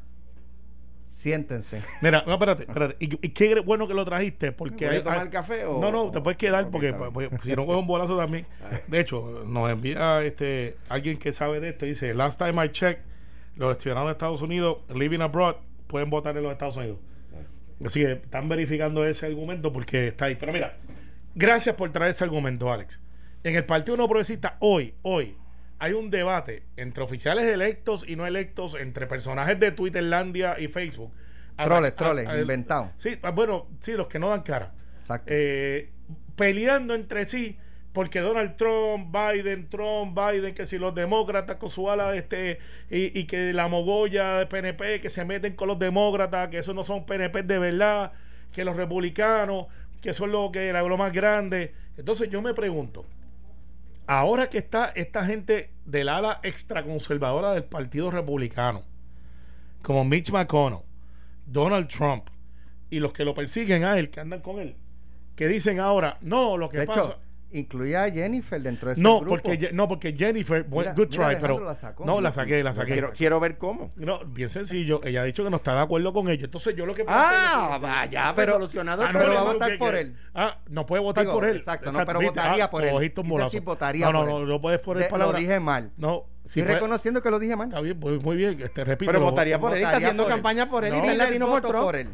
siéntense. 1.27 1.83
Mira, 2.03 2.23
no, 2.27 2.35
espérate, 2.35 2.63
espérate. 2.63 2.97
Y, 3.01 3.07
y 3.27 3.31
qué 3.31 3.59
bueno 3.61 3.89
que 3.89 3.95
lo 3.95 4.05
trajiste, 4.05 4.53
porque 4.53 4.87
¿Voy 4.87 4.97
a 4.97 5.03
tomar 5.05 5.21
hay- 5.23 5.29
café 5.29 5.65
o- 5.65 5.81
No, 5.81 5.91
no, 5.91 6.11
te 6.13 6.21
puedes 6.21 6.37
quedar 6.37 6.71
porque 6.71 6.93
pues, 6.93 7.11
pues, 7.13 7.31
si 7.43 7.55
no 7.57 7.67
cojo 7.67 7.81
un 7.81 7.87
bolazo 7.87 8.17
también. 8.17 8.47
De 8.87 9.01
hecho, 9.01 9.43
nos 9.47 9.69
envía 9.71 10.23
este 10.23 10.77
alguien 10.89 11.19
que 11.19 11.33
sabe 11.33 11.59
de 11.61 11.71
esto. 11.71 11.85
Dice: 11.85 12.15
Last 12.15 12.41
time 12.41 12.65
I 12.65 12.69
checked, 12.71 13.03
los 13.57 13.77
ciudadanos 13.79 14.09
de 14.09 14.13
Estados 14.13 14.41
Unidos 14.43 14.79
living 14.95 15.21
abroad 15.21 15.57
pueden 15.89 16.11
votar 16.11 16.37
en 16.37 16.45
los 16.45 16.53
Estados 16.53 16.77
Unidos. 16.77 16.99
Así 17.85 18.01
que 18.01 18.13
están 18.13 18.49
verificando 18.49 19.05
ese 19.05 19.27
argumento 19.27 19.73
porque 19.73 20.09
está 20.09 20.27
ahí. 20.27 20.37
Pero 20.37 20.53
mira, 20.53 20.77
gracias 21.35 21.75
por 21.75 21.91
traer 21.91 22.11
ese 22.13 22.23
argumento, 22.25 22.73
Alex. 22.73 23.01
En 23.45 23.55
el 23.57 23.65
Partido 23.65 23.97
No 23.97 24.09
Progresista, 24.09 24.57
hoy, 24.61 24.95
hoy, 25.03 25.37
hay 25.79 25.93
un 25.93 26.11
debate 26.11 26.63
entre 26.77 27.05
oficiales 27.05 27.45
electos 27.45 28.05
y 28.09 28.17
no 28.17 28.27
electos, 28.27 28.75
entre 28.75 29.07
personajes 29.07 29.59
de 29.61 29.73
Twitterlandia 29.73 30.59
y 30.59 30.69
Facebook. 30.69 31.13
Troles, 31.57 31.95
troles, 31.97 32.27
a- 32.27 32.39
inventados. 32.39 32.91
Sí, 32.99 33.19
ah, 33.23 33.31
bueno, 33.31 33.67
sí, 33.81 33.93
los 33.93 34.07
que 34.09 34.19
no 34.19 34.29
dan 34.29 34.43
cara. 34.43 34.73
Exacto. 35.01 35.31
Eh, 35.35 35.91
peleando 36.37 36.95
entre 36.95 37.25
sí 37.25 37.59
porque 37.93 38.21
Donald 38.21 38.57
Trump, 38.57 39.11
Biden, 39.11 39.71
Trump, 39.71 40.15
Biden, 40.19 40.55
que 40.55 40.67
si 40.67 40.77
los 40.77 40.95
demócratas 40.95 41.57
con 41.57 41.71
su 41.71 41.91
ala, 41.91 42.15
este, 42.15 42.59
y, 42.91 43.19
y 43.19 43.25
que 43.25 43.55
la 43.55 43.69
mogolla 43.69 44.37
de 44.41 44.47
PNP, 44.47 45.01
que 45.01 45.09
se 45.09 45.25
meten 45.25 45.55
con 45.55 45.69
los 45.69 45.79
demócratas, 45.79 46.49
que 46.49 46.59
esos 46.59 46.75
no 46.75 46.85
son 46.85 47.07
PNP 47.07 47.45
de 47.45 47.59
verdad, 47.59 48.13
que 48.53 48.67
los 48.67 48.77
republicanos, 48.77 49.69
que 50.03 50.13
son 50.13 50.31
lo 50.31 50.53
que 50.53 50.71
la 50.75 50.83
lo 50.83 50.99
más 50.99 51.11
grande. 51.11 51.73
Entonces 51.97 52.29
yo 52.29 52.43
me 52.43 52.53
pregunto, 52.53 53.07
ahora 54.07 54.49
que 54.49 54.59
está 54.59 54.93
esta 54.95 55.25
gente 55.25 55.71
del 55.85 56.09
ala 56.09 56.41
extraconservadora 56.43 57.53
del 57.53 57.65
Partido 57.65 58.11
Republicano, 58.11 58.83
como 59.83 60.05
Mitch 60.05 60.31
McConnell, 60.31 60.81
Donald 61.47 61.89
Trump 61.89 62.29
y 62.91 63.01
los 63.01 63.13
que 63.13 63.25
lo 63.25 63.35
persiguen 63.35 63.85
a 63.85 63.99
él, 63.99 64.11
que 64.11 64.21
andan 64.21 64.41
con 64.41 64.59
él, 64.59 64.77
que 65.35 65.49
dicen 65.49 65.81
ahora, 65.81 66.19
no, 66.21 66.57
lo 66.57 66.69
que 66.69 66.79
de 66.79 66.87
pasa. 66.87 67.01
hecho, 67.01 67.19
incluía 67.59 68.05
a 68.05 68.11
Jennifer 68.11 68.61
dentro 68.61 68.89
de 68.89 68.95
ese 68.95 69.03
no, 69.03 69.21
grupo. 69.21 69.37
porque, 69.43 69.71
no, 69.73 69.89
porque 69.89 70.15
Jennifer, 70.17 70.63
buen- 70.65 70.87
Mira, 70.87 70.95
good 70.95 71.07
mira, 71.07 71.11
try, 71.11 71.25
Alejandro 71.25 71.57
pero. 71.57 71.67
la 71.69 71.77
sacó. 71.77 72.05
no, 72.05 72.21
la 72.21 72.33
saqué, 72.33 72.63
la 72.63 72.73
saqué. 72.73 72.93
Quiero, 72.93 73.13
quiero 73.13 73.41
ver 73.41 73.59
cómo. 73.59 73.93
No, 73.97 74.21
bien 74.25 74.49
sencillo. 74.49 75.01
Ella 75.05 75.23
ha 75.23 75.25
dicho 75.25 75.43
que 75.45 75.51
no 75.51 75.57
está 75.57 75.75
de 75.75 75.81
acuerdo 75.81 76.13
con 76.13 76.29
ello. 76.29 76.45
Entonces 76.47 76.75
yo 76.77 76.87
lo 76.87 76.95
que. 76.95 77.05
Ah, 77.09 77.79
vaya, 77.81 78.33
pero 78.37 78.55
solucionado. 78.55 79.03
Ah, 79.03 79.13
no, 79.13 79.19
pero 79.19 79.33
va 79.35 79.41
a 79.41 79.45
no, 79.45 79.53
votar 79.53 79.71
que- 79.73 79.79
por 79.79 79.93
que- 79.93 80.01
él. 80.01 80.17
Ah, 80.35 80.59
no 80.69 80.87
puede 80.87 81.03
votar 81.03 81.25
Digo, 81.25 81.35
por 81.35 81.45
él. 81.45 81.57
exacto, 81.57 81.93
no, 81.93 82.07
pero 82.07 82.19
¿viste? 82.19 82.39
votaría 82.41 82.65
Ah, 82.65 82.71
por 82.71 82.85
él. 82.85 82.91
cogiste 82.93 83.21
un 83.21 83.29
bolazo. 83.29 83.47
decir 83.51 83.63
votaría 83.63 84.07
no, 84.07 84.13
no, 84.13 84.19
por 84.21 84.29
no, 84.29 84.39
él. 84.39 84.49
no 84.49 84.61
puedes 84.61 84.81
poner 84.81 85.11
De- 85.11 85.19
lo 85.19 85.33
dije 85.33 85.61
mal. 85.61 85.91
No, 85.97 86.25
si 86.45 86.61
Estoy 86.61 86.63
fue- 86.65 86.75
reconociendo 86.75 87.23
que 87.23 87.31
lo 87.31 87.39
dije 87.39 87.57
mal. 87.57 87.69
Está 87.69 87.81
bien, 87.81 87.99
pues, 87.99 88.23
muy 88.23 88.37
bien. 88.37 88.57
Te 88.57 88.85
repito. 88.85 89.11
Pero 89.11 89.21
lo- 89.25 89.31
votaría 89.31 89.59
por 89.59 89.71
él, 89.73 89.77
está 89.79 89.89
votaría 89.91 90.07
haciendo 90.09 90.23
por 90.25 90.31
él. 90.33 90.37
campaña 90.37 90.69
por 90.71 90.85
él 90.85 90.91
No. 90.93 90.97
y 90.97 91.01
está 91.01 91.11
en 91.13 91.17
Pide 91.19 91.25
el 91.25 91.31
Latino 91.31 91.47
voto 91.47 91.69
Trump. 91.69 91.85
por 91.85 91.97
él. 91.97 92.09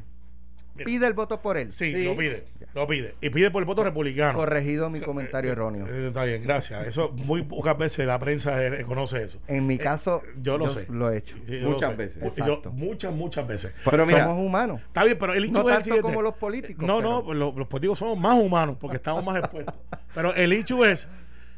Mira. 0.74 0.86
Pide 0.86 1.06
el 1.06 1.12
voto 1.12 1.40
por 1.42 1.56
él. 1.58 1.70
Sí, 1.70 1.92
Sí. 1.94 2.04
lo 2.04 2.16
pide. 2.16 2.44
Lo 2.74 2.86
pide. 2.86 3.14
Y 3.20 3.28
pide 3.30 3.50
por 3.50 3.62
el 3.62 3.66
voto 3.66 3.84
republicano. 3.84 4.38
Corregido 4.38 4.88
mi 4.88 5.00
comentario 5.00 5.52
erróneo. 5.52 5.86
Eh, 5.86 6.08
está 6.08 6.24
bien, 6.24 6.42
gracias. 6.42 6.86
Eso 6.86 7.10
muy 7.12 7.42
pocas 7.42 7.76
veces 7.76 8.06
la 8.06 8.18
prensa 8.18 8.64
eh, 8.64 8.84
conoce 8.84 9.24
eso. 9.24 9.38
En 9.46 9.66
mi 9.66 9.76
caso, 9.76 10.22
yo 10.40 10.56
lo 10.56 10.68
sé. 10.70 10.86
Lo 10.88 11.10
he 11.10 11.18
hecho. 11.18 11.36
Sí, 11.46 11.60
yo 11.60 11.68
Muchas 11.68 11.96
veces. 11.96 12.22
Yo- 12.36 12.62
muchas, 12.72 13.12
muchas 13.12 13.46
veces. 13.46 13.74
Pero 13.88 14.06
mira, 14.06 14.24
Somos 14.24 14.46
humanos. 14.46 14.80
Está 14.86 15.04
bien, 15.04 15.18
pero 15.18 15.34
el 15.34 15.44
hecho 15.44 15.52
No 15.52 15.60
es 15.60 15.64
el 15.66 15.72
tanto 15.72 15.84
siguiente. 15.84 16.02
como 16.08 16.22
los 16.22 16.34
políticos. 16.34 16.84
No, 16.86 16.96
pero- 16.98 17.22
no, 17.26 17.34
los, 17.34 17.54
los 17.56 17.68
políticos 17.68 17.98
somos 17.98 18.18
más 18.18 18.38
humanos 18.38 18.76
porque 18.80 18.96
estamos 18.96 19.22
más 19.24 19.36
expuestos. 19.36 19.74
Pero 20.14 20.34
el 20.34 20.52
hecho 20.52 20.84
es 20.84 21.08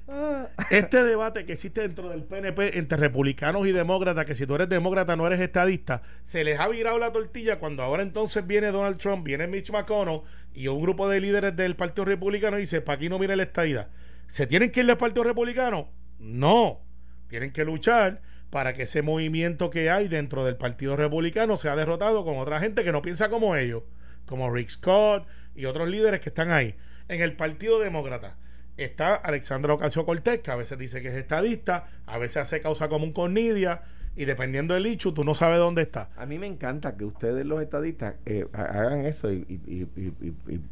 este 0.71 1.03
debate 1.03 1.47
que 1.47 1.55
existe 1.55 1.81
dentro 1.81 2.11
del 2.11 2.25
PNP 2.25 2.79
entre 2.79 2.99
republicanos 2.99 3.67
y 3.67 3.73
demócratas, 3.73 4.25
que 4.27 4.35
si 4.35 4.47
tú 4.47 4.55
eres 4.55 4.69
demócrata 4.69 5.17
no 5.17 5.27
eres 5.27 5.41
estadista, 5.41 6.03
se 6.23 6.45
les 6.45 6.61
ha 6.61 6.69
virado 6.69 6.99
la 6.99 7.13
tortilla 7.13 7.59
cuando 7.59 7.83
ahora 7.83 8.03
entonces 8.03 8.47
viene 8.47 8.71
Donald 8.71 8.99
Trump, 8.99 9.25
viene 9.25 9.47
Mitch 9.47 9.71
McConnell 9.71 10.23
y 10.53 10.69
un 10.69 10.83
grupo 10.83 11.09
de 11.09 11.21
líderes 11.21 11.57
del 11.57 11.77
Partido 11.77 12.05
Republicano 12.05 12.57
dice, 12.57 12.81
para 12.81 12.97
aquí 12.97 13.09
no 13.09 13.19
viene 13.19 13.37
la 13.37 13.45
estadidad. 13.45 13.89
¿Se 14.27 14.47
tienen 14.47 14.71
que 14.71 14.81
ir 14.81 14.87
del 14.87 14.97
Partido 14.97 15.25
Republicano? 15.25 15.91
No. 16.19 16.81
Tienen 17.29 17.53
que 17.53 17.65
luchar 17.65 18.21
para 18.51 18.73
que 18.73 18.83
ese 18.83 19.03
movimiento 19.03 19.71
que 19.71 19.91
hay 19.91 20.09
dentro 20.09 20.45
del 20.45 20.57
Partido 20.57 20.97
Republicano 20.97 21.57
sea 21.57 21.77
derrotado 21.77 22.25
con 22.25 22.39
otra 22.39 22.61
gente 22.61 22.85
que 22.85 22.93
no 22.93 23.03
piensa 23.03 23.29
como 23.29 23.57
ellos, 23.57 23.83
como 24.27 24.51
Rick 24.51 24.69
Scott 24.69 25.27
y 25.55 25.65
otros 25.65 25.89
líderes 25.89 26.21
que 26.21 26.29
están 26.29 26.51
ahí. 26.51 26.77
En 27.09 27.21
el 27.21 27.37
Partido 27.37 27.81
Demócrata 27.81 28.37
está 28.77 29.15
Alexandra 29.15 29.75
Ocasio 29.75 30.05
Cortés, 30.05 30.41
que 30.41 30.51
a 30.51 30.57
veces 30.57 30.79
dice 30.79 31.01
que 31.03 31.09
es 31.09 31.15
estadista, 31.15 31.87
a 32.07 32.19
veces 32.19 32.39
hace 32.39 32.61
causa 32.61 32.89
común 32.89 33.13
con 33.13 33.35
Nidia, 33.35 33.83
y 34.17 34.27
dependiendo 34.27 34.75
del 34.75 34.87
hecho, 34.87 35.13
tú 35.13 35.25
no 35.25 35.35
sabes 35.35 35.59
dónde 35.59 35.83
está. 35.83 36.09
A 36.17 36.25
mí 36.25 36.39
me 36.39 36.47
encanta 36.47 36.97
que 36.97 37.05
ustedes 37.05 37.45
los 37.45 37.61
estadistas 37.61 38.15
eh, 38.27 38.47
ha- 38.53 38.63
hagan 38.63 39.07
eso 39.07 39.33
y, 39.33 39.39
y- 39.49 39.89
y- 39.97 40.13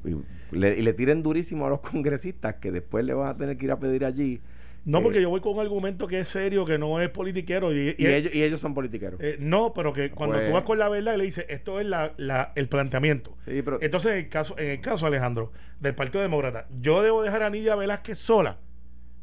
y- 0.06 0.22
le, 0.52 0.78
y 0.78 0.82
le 0.82 0.92
tiren 0.92 1.22
durísimo 1.22 1.66
a 1.66 1.70
los 1.70 1.80
congresistas 1.90 2.54
que 2.56 2.70
después 2.70 3.04
le 3.04 3.14
van 3.14 3.28
a 3.28 3.36
tener 3.36 3.56
que 3.56 3.64
ir 3.64 3.72
a 3.72 3.78
pedir 3.80 4.04
allí. 4.04 4.40
No, 4.84 4.98
eh, 4.98 5.02
porque 5.02 5.22
yo 5.22 5.30
voy 5.30 5.40
con 5.40 5.52
un 5.54 5.60
argumento 5.60 6.06
que 6.08 6.18
es 6.20 6.28
serio, 6.28 6.64
que 6.64 6.76
no 6.78 7.00
es 7.00 7.08
politiquero. 7.08 7.72
Y, 7.72 7.90
y, 7.90 7.94
y- 7.98 8.06
ellos, 8.06 8.34
y 8.34 8.42
ellos 8.42 8.58
son 8.60 8.74
politiqueros. 8.74 9.20
eh, 9.22 9.36
no, 9.38 9.72
pero 9.74 9.92
que 9.92 10.10
cuando 10.10 10.36
Pues- 10.36 10.48
tú 10.48 10.52
vas 10.54 10.62
con 10.64 10.78
la 10.78 10.88
verdad, 10.88 11.16
le 11.16 11.24
dices, 11.24 11.46
esto 11.48 11.78
es 11.78 11.86
la, 11.86 12.14
la- 12.16 12.52
el 12.56 12.68
planteamiento. 12.68 13.36
Sí, 13.46 13.62
pero- 13.62 13.78
Entonces, 13.80 14.12
en 14.12 14.18
el 14.18 14.28
caso, 14.28 14.58
en 14.58 14.70
el 14.70 14.80
caso, 14.80 15.06
Alejandro, 15.06 15.52
del 15.80 15.94
Partido 15.94 16.20
Demócrata, 16.22 16.66
yo 16.80 17.02
debo 17.02 17.22
dejar 17.22 17.42
a 17.44 17.50
Nidia 17.50 17.76
Velázquez 17.76 18.18
sola, 18.18 18.58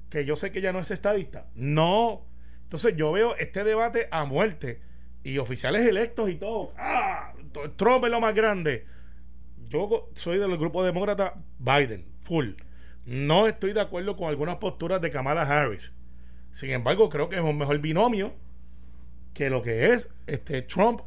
que 0.09 0.23
yo 0.25 0.35
sé 0.35 0.51
que 0.51 0.59
ella 0.59 0.71
no 0.71 0.79
es 0.79 0.91
estadista. 0.91 1.47
No. 1.55 2.25
Entonces, 2.63 2.95
yo 2.95 3.11
veo 3.11 3.35
este 3.35 3.63
debate 3.63 4.07
a 4.11 4.23
muerte 4.25 4.79
y 5.23 5.37
oficiales 5.39 5.85
electos 5.85 6.29
y 6.29 6.35
todo. 6.35 6.73
¡Ah! 6.77 7.33
Trump 7.75 8.05
es 8.05 8.11
lo 8.11 8.21
más 8.21 8.33
grande. 8.33 8.85
Yo 9.67 10.09
soy 10.15 10.37
del 10.39 10.55
grupo 10.57 10.83
demócrata 10.83 11.33
Biden, 11.59 12.05
full. 12.21 12.51
No 13.09 13.47
estoy 13.47 13.73
de 13.73 13.81
acuerdo 13.81 14.15
con 14.15 14.29
algunas 14.29 14.57
posturas 14.57 15.01
de 15.01 15.09
Kamala 15.09 15.41
Harris. 15.41 15.91
Sin 16.51 16.69
embargo, 16.69 17.09
creo 17.09 17.27
que 17.29 17.37
es 17.37 17.41
un 17.41 17.57
mejor 17.57 17.79
binomio 17.79 18.33
que 19.33 19.49
lo 19.49 19.61
que 19.61 19.93
es 19.93 20.07
este 20.27 20.61
Trump 20.61 21.01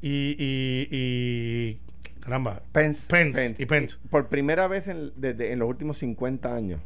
y, 0.00 0.34
y, 0.38 0.88
y- 0.90 1.80
caramba, 2.20 2.62
Pence. 2.72 3.06
Pence, 3.08 3.40
Pence. 3.40 3.62
y 3.62 3.66
Pence. 3.66 3.96
Por 4.10 4.28
primera 4.28 4.66
vez 4.68 4.88
en, 4.88 5.12
desde- 5.16 5.52
en 5.52 5.58
los 5.58 5.68
últimos 5.68 5.98
50 5.98 6.54
años, 6.54 6.80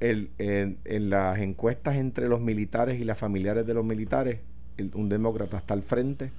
el- 0.00 0.30
en, 0.38 0.78
en 0.84 1.10
las 1.10 1.38
encuestas 1.38 1.96
entre 1.96 2.28
los 2.28 2.40
militares 2.40 3.00
y 3.00 3.04
las 3.04 3.18
familiares 3.18 3.66
de 3.66 3.74
los 3.74 3.84
militares, 3.84 4.40
el- 4.76 4.92
un 4.94 5.08
demócrata 5.08 5.58
está 5.58 5.74
al 5.74 5.82
frente 5.82 6.30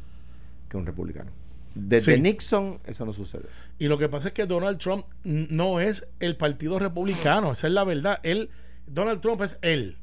que 0.70 0.78
un 0.78 0.86
republicano. 0.86 1.30
Desde 1.76 2.16
Sí. 2.16 2.22
Nixon 2.22 2.80
eso 2.86 3.06
no 3.06 3.14
sucede. 3.14 3.46
Y 3.78 3.88
lo 3.88 3.98
que 3.98 4.10
pasa 4.10 4.30
es 4.30 4.34
que 4.34 4.46
Donald 4.46 4.78
Trump 4.80 5.06
no 5.24 5.80
es 5.80 6.06
el 6.20 6.36
partido 6.36 6.80
republicano, 6.80 7.52
esa 7.52 7.68
es 7.68 7.74
la 7.74 7.84
verdad. 7.84 8.20
Él, 8.24 8.50
Donald 8.88 9.22
Trump 9.22 9.42
es 9.42 9.60
él. 9.62 9.98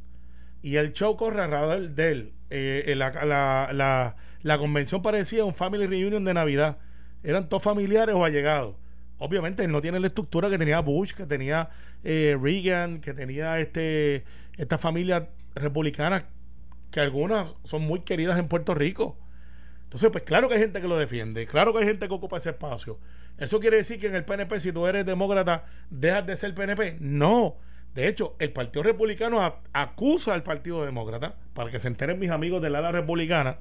Y 0.63 0.77
el 0.77 0.93
show 0.93 1.17
corre 1.17 1.43
alrededor 1.43 1.91
de 1.91 2.11
él. 2.13 2.33
Eh, 2.51 2.85
eh, 2.87 2.95
la, 2.95 3.11
la- 3.25 3.71
la- 3.73 4.17
la 4.43 4.59
convención 4.59 5.03
parecía 5.03 5.45
un 5.45 5.55
family 5.55 5.87
reunion 5.87 6.25
de 6.25 6.35
Navidad. 6.35 6.79
Eran 7.25 7.49
todos 7.49 7.63
familiares 7.65 8.15
o 8.15 8.25
allegados. 8.25 8.77
Obviamente 9.19 9.65
él 9.65 9.73
no 9.73 9.81
tiene 9.81 9.99
la 9.99 10.07
estructura 10.07 10.49
que 10.51 10.59
tenía 10.59 10.79
Bush, 10.81 11.13
que 11.13 11.27
tenía 11.27 11.71
eh, 12.05 12.39
Reagan, 12.41 13.01
que 13.01 13.13
tenía 13.15 13.59
este 13.59 14.25
esta 14.57 14.79
familia 14.79 15.31
republicana, 15.55 16.27
que 16.91 17.01
algunas 17.01 17.55
son 17.65 17.83
muy 17.83 18.01
queridas 18.01 18.39
en 18.39 18.47
Puerto 18.49 18.75
Rico. 18.75 19.19
Entonces, 19.97 20.13
pues 20.13 20.25
claro 20.25 20.47
que 20.47 20.57
hay 20.57 20.61
gente 20.61 20.83
que 20.83 20.89
lo 20.89 20.99
defiende, 20.99 21.47
claro 21.47 21.73
que 21.73 21.79
hay 21.79 21.87
gente 21.87 22.07
que 22.07 22.13
ocupa 22.13 22.37
ese 22.37 22.51
espacio. 22.51 22.99
¿Eso 23.39 23.61
quiere 23.61 23.79
decir 23.79 23.99
que 23.99 24.09
en 24.09 24.15
el 24.15 24.27
PNP, 24.27 24.61
si 24.61 24.71
tú 24.71 24.87
eres 24.87 25.07
demócrata, 25.07 25.65
dejas 25.89 26.27
de 26.27 26.37
ser 26.37 26.55
PNP? 26.55 26.99
No. 27.01 27.57
De 27.95 28.07
hecho, 28.07 28.37
el 28.39 28.53
Partido 28.53 28.83
Republicano 28.83 29.41
acusa 29.73 30.35
al 30.35 30.43
Partido 30.43 30.85
Demócrata, 30.85 31.37
para 31.55 31.71
que 31.71 31.81
se 31.81 31.89
enteren 31.89 32.19
mis 32.19 32.31
amigos 32.31 32.61
del 32.61 32.75
ala 32.75 32.93
republicana, 32.93 33.61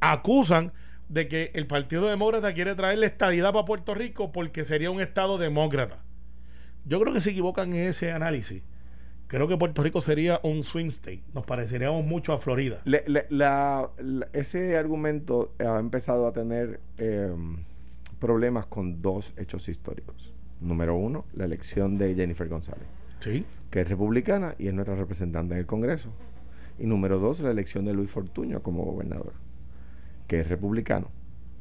acusan 0.00 0.72
de 1.08 1.28
que 1.28 1.52
el 1.54 1.68
Partido 1.68 2.08
Demócrata 2.08 2.52
quiere 2.54 2.74
traer 2.74 2.98
la 2.98 3.06
estadidad 3.06 3.52
para 3.52 3.64
Puerto 3.64 3.94
Rico 3.94 4.32
porque 4.32 4.64
sería 4.64 4.90
un 4.90 5.00
Estado 5.00 5.38
demócrata. 5.38 6.02
Yo 6.86 6.98
creo 6.98 7.14
que 7.14 7.20
se 7.20 7.30
equivocan 7.30 7.72
en 7.72 7.86
ese 7.86 8.10
análisis. 8.10 8.64
Creo 9.28 9.46
que 9.46 9.56
Puerto 9.58 9.82
Rico 9.82 10.00
sería 10.00 10.40
un 10.42 10.62
swing 10.62 10.86
state. 10.88 11.22
Nos 11.34 11.44
pareceríamos 11.44 12.04
mucho 12.04 12.32
a 12.32 12.38
Florida. 12.38 12.80
Le- 12.84 13.04
le- 13.06 13.26
la- 13.28 13.90
la- 13.98 14.28
ese 14.32 14.76
argumento 14.76 15.52
ha 15.58 15.78
empezado 15.78 16.26
a 16.26 16.32
tener 16.32 16.80
eh, 16.96 17.30
problemas 18.18 18.66
con 18.66 19.02
dos 19.02 19.34
hechos 19.36 19.68
históricos. 19.68 20.32
Número 20.60 20.96
uno, 20.96 21.24
la 21.34 21.44
elección 21.44 21.98
de 21.98 22.14
Jennifer 22.14 22.48
González, 22.48 22.86
Sí. 23.20 23.44
que 23.70 23.82
es 23.82 23.88
republicana 23.88 24.54
y 24.58 24.68
es 24.68 24.74
nuestra 24.74 24.96
representante 24.96 25.54
en 25.54 25.60
el 25.60 25.66
Congreso. 25.66 26.08
Y 26.78 26.86
número 26.86 27.18
dos, 27.18 27.40
la 27.40 27.50
elección 27.50 27.84
de 27.84 27.92
Luis 27.92 28.10
Fortuño 28.10 28.62
como 28.62 28.84
gobernador, 28.84 29.34
que 30.26 30.40
es 30.40 30.48
republicano. 30.48 31.08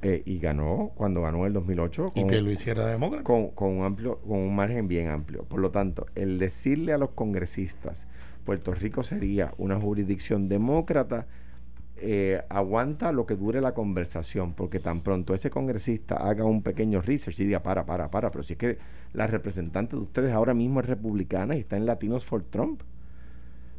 Eh, 0.02 0.22
y 0.26 0.38
ganó 0.40 0.92
cuando 0.96 1.22
ganó 1.24 1.40
en 1.40 1.46
el 1.48 1.54
2008 1.54 2.08
Y 2.16 2.22
con- 2.22 2.30
que 2.30 2.42
lo 2.42 2.52
hiciera 2.52 2.86
demócrata. 2.86 3.24
con, 3.24 3.50
con 3.50 3.78
un 3.78 3.84
amplio, 3.84 4.20
con 4.20 4.38
un 4.40 4.56
margen 4.56 4.88
bien 4.88 5.08
amplio. 5.10 5.44
Por 5.44 5.60
lo 5.60 5.72
tanto, 5.72 6.06
el 6.16 6.38
decirle 6.40 6.94
a 6.94 6.98
los 6.98 7.10
congresistas 7.12 8.06
Puerto 8.46 8.74
Rico 8.74 9.04
sería 9.04 9.54
una 9.58 9.80
jurisdicción 9.80 10.48
demócrata, 10.50 11.26
eh, 12.00 12.42
aguanta 12.50 13.12
lo 13.12 13.26
que 13.26 13.36
dure 13.36 13.60
la 13.60 13.74
conversación, 13.74 14.54
porque 14.54 14.80
tan 14.80 15.02
pronto 15.02 15.34
ese 15.34 15.50
congresista 15.50 16.16
haga 16.16 16.46
un 16.46 16.62
pequeño 16.62 17.02
research 17.02 17.40
y 17.40 17.46
diga, 17.46 17.64
para, 17.64 17.86
para, 17.86 18.10
para, 18.12 18.30
pero 18.30 18.44
si 18.44 18.54
es 18.54 18.60
que 18.60 18.78
la 19.14 19.26
representante 19.28 19.96
de 19.96 20.04
ustedes 20.04 20.32
ahora 20.32 20.54
mismo 20.54 20.80
es 20.80 20.86
republicana 20.86 21.56
y 21.56 21.62
está 21.62 21.76
en 21.76 21.86
Latinos 21.88 22.24
for 22.24 22.44
Trump. 22.44 22.82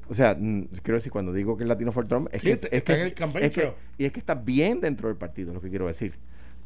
O 0.09 0.15
sea, 0.15 0.35
quiero 0.37 0.95
decir, 0.97 1.13
cuando 1.13 1.33
digo 1.33 1.57
que 1.57 1.65
es 1.65 1.69
Latino 1.69 1.93
for 1.93 2.07
Trump, 2.07 2.29
es 2.33 2.41
Sí, 2.41 2.47
que, 2.49 2.53
está- 2.55 2.67
es, 2.69 2.73
está 2.73 2.95
que, 2.95 3.01
en 3.01 3.07
el 3.37 3.43
es 3.45 3.51
que- 3.53 3.73
y 3.99 4.05
es 4.07 4.13
que 4.13 4.21
está 4.21 4.35
bien 4.35 4.81
dentro 4.81 5.09
del 5.09 5.17
partido, 5.19 5.53
lo 5.53 5.61
que 5.61 5.69
quiero 5.69 5.87
decir. 5.87 6.15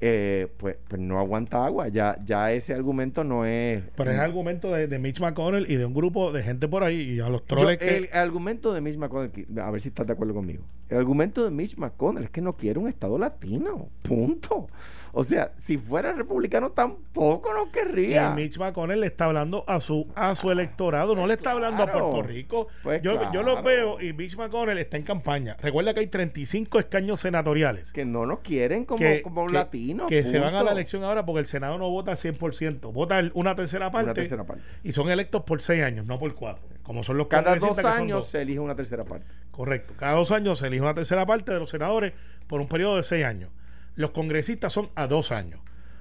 Eh, 0.04 0.48
pues, 0.56 0.74
pues 0.88 1.00
no 1.00 1.20
aguanta 1.20 1.64
agua, 1.64 1.86
ya, 1.86 2.18
ya 2.24 2.52
ese 2.52 2.74
argumento 2.74 3.22
no 3.22 3.44
es... 3.44 3.84
Pero 3.96 4.10
es 4.10 4.18
argumento 4.18 4.72
de, 4.72 4.88
de 4.88 4.98
Mitch 4.98 5.20
McConnell 5.20 5.70
y 5.70 5.76
de 5.76 5.84
un 5.86 5.94
grupo 5.94 6.32
de 6.32 6.42
gente 6.42 6.66
por 6.66 6.82
ahí 6.82 7.02
y 7.02 7.20
a 7.20 7.28
los 7.28 7.42
Yo- 7.42 7.46
troles 7.46 7.78
que... 7.78 7.96
el 7.98 8.08
argumento 8.12 8.72
de 8.72 8.80
Mitch 8.80 8.96
McConnell, 8.96 9.30
a 9.60 9.70
ver 9.70 9.80
si 9.80 9.90
estás 9.90 10.08
de 10.08 10.14
acuerdo 10.14 10.34
conmigo. 10.34 10.64
El 10.88 10.98
argumento 10.98 11.44
de 11.44 11.52
Mitch 11.52 11.76
McConnell 11.76 12.24
es 12.24 12.30
que 12.30 12.40
no 12.40 12.56
quiere 12.56 12.80
un 12.80 12.88
Estado 12.88 13.16
latino. 13.16 13.90
Punto. 14.02 14.66
O 15.14 15.24
sea, 15.24 15.52
si 15.58 15.76
fuera 15.76 16.14
republicano 16.14 16.70
tampoco 16.72 17.52
no 17.52 17.66
Y 17.66 17.70
querría. 17.70 18.30
Mitch 18.30 18.56
McConnell 18.58 19.00
le 19.00 19.08
está 19.08 19.26
hablando 19.26 19.62
a 19.66 19.78
su 19.78 20.06
a 20.14 20.34
su 20.34 20.50
electorado, 20.50 21.14
no 21.14 21.26
le 21.26 21.34
está 21.34 21.50
hablando 21.50 21.82
a 21.82 21.86
Puerto 21.86 22.22
Rico. 22.22 22.68
Pues 22.82 23.02
yo, 23.02 23.30
yo 23.30 23.42
los 23.42 23.62
veo 23.62 24.00
y 24.00 24.14
Mitch 24.14 24.36
McConnell 24.38 24.78
está 24.78 24.96
en 24.96 25.02
campaña. 25.02 25.56
Recuerda 25.60 25.92
que 25.92 26.00
hay 26.00 26.06
35 26.06 26.78
escaños 26.78 27.20
senatoriales 27.20 27.92
Que 27.92 28.06
no 28.06 28.24
nos 28.24 28.38
quieren 28.40 28.86
como, 28.86 28.98
que, 29.00 29.20
como 29.20 29.46
que- 29.48 29.52
latinos. 29.52 30.06
que 30.08 30.24
se 30.26 30.38
van 30.38 30.54
a 30.54 30.62
la 30.62 30.72
elección 30.72 31.04
ahora 31.04 31.26
porque 31.26 31.40
el 31.40 31.46
Senado 31.46 31.76
no 31.76 31.90
vota 31.90 32.12
al 32.12 32.16
100%, 32.16 32.90
vota 32.92 33.18
el- 33.18 33.32
una 33.34 33.54
tercera 33.54 33.90
parte, 33.90 34.04
Una 34.06 34.14
tercera 34.14 34.44
parte. 34.44 34.62
y 34.82 34.92
son 34.92 35.10
electos 35.10 35.42
por 35.42 35.60
seis 35.60 35.82
años, 35.84 36.06
no 36.06 36.18
por 36.18 36.34
cuatro, 36.34 36.64
como 36.82 37.02
son 37.04 37.18
los 37.18 37.26
Cada 37.26 37.54
dos 37.56 37.78
años 37.84 38.20
dos. 38.20 38.28
se 38.28 38.40
elige 38.40 38.60
una 38.60 38.74
tercera 38.74 39.04
parte. 39.04 39.26
Correcto. 39.50 39.92
Cada 39.98 40.14
dos 40.14 40.32
años 40.32 40.58
se 40.58 40.68
elige 40.68 40.82
una 40.82 40.94
tercera 40.94 41.26
parte 41.26 41.52
de 41.52 41.58
los 41.58 41.68
senadores 41.68 42.14
por 42.46 42.62
un 42.62 42.68
periodo 42.68 42.96
de 42.96 43.02
seis 43.02 43.26
años. 43.26 43.50
Los 43.94 44.10
congresistas 44.10 44.72
son 44.72 44.90
a 44.94 45.06
dos 45.06 45.32
años. 45.32 45.60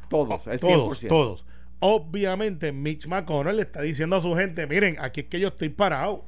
Todos, 0.10 0.48
el 0.48 0.60
100%. 0.60 0.60
Todos, 0.60 1.00
todos. 1.08 1.46
Obviamente, 1.80 2.72
Mitch 2.72 3.08
McConnell 3.08 3.56
le 3.58 3.64
está 3.64 3.82
diciendo 3.82 4.16
a 4.16 4.22
su 4.22 4.36
gente: 4.36 4.68
Miren, 4.68 4.98
aquí 5.00 5.22
es 5.22 5.26
que 5.28 5.39
yo 5.39 5.50
estoy 5.50 5.70
parado. 5.70 6.24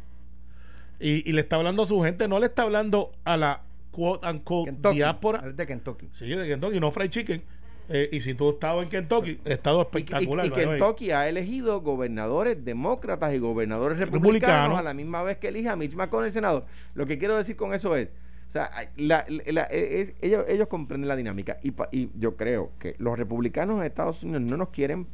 Y, 0.99 1.28
y 1.30 1.34
le 1.34 1.41
está 1.41 1.57
hablando 1.57 1.84
a 1.84 1.86
su 1.86 2.01
gente, 2.01 2.28
no 2.28 2.39
le 2.39 2.45
está 2.47 2.64
hablando 2.64 3.11
a 3.24 3.36
la 3.38 3.61
quote 3.91 4.28
unquote 4.28 4.72
Kentucky. 4.72 4.95
diáspora. 4.95 5.41
De 5.51 5.68
Kentucky. 5.68 6.09
Sí, 6.11 6.28
de 6.30 6.47
Kentucky, 6.47 6.80
no 6.80 6.91
fried 6.91 7.09
chicken. 7.09 7.43
Eh, 7.89 8.09
y 8.14 8.22
si 8.22 8.34
tú 8.34 8.51
estabas 8.51 8.84
en 8.86 8.89
Kentucky, 8.89 9.39
ha 9.45 9.49
estado 9.49 9.78
Y, 9.78 9.82
y- 9.82 9.84
espectacular. 10.01 10.45
y 10.45 10.49
the 10.49 10.55
way. 10.55 10.80
Kentucky 10.80 11.11
ha 11.11 11.28
elegido 11.28 11.82
gobernadores 11.82 12.64
demócratas 12.64 13.34
y 13.34 13.39
gobernadores 13.39 13.99
Republicanos. 13.99 14.80
a 14.80 14.82
la 14.82 14.93
misma 14.93 15.22
vez 15.24 15.38
que 15.38 15.49
elige 15.49 15.68
a 15.70 15.76
Mitch 15.76 15.93
McConnell, 15.93 16.28
el 16.28 16.32
senador. 16.34 16.66
Lo 16.95 17.05
que 17.05 17.18
quiero 17.18 17.36
decir 17.36 17.57
con 17.57 17.74
eso 17.74 17.95
es, 17.97 18.07
sea, 18.54 18.70
hay- 18.74 18.88
la- 18.97 19.26
la- 19.28 19.64
eh, 19.64 19.68
eh, 19.72 20.16
ellos, 20.22 20.45
ellos 20.47 20.68
comprenden 20.68 21.08
la 21.08 21.16
dinámica 21.16 21.58
y, 21.64 21.72
pa- 21.72 21.89
y 21.91 22.10
yo 22.20 22.36
creo 22.38 22.72
que 22.80 22.95
los 22.99 23.18
republicanos 23.18 23.80
en 23.80 23.86
Estados 23.86 24.24
Unidos 24.24 24.41
no 24.43 24.58
nos 24.58 24.70
quieren 24.70 25.08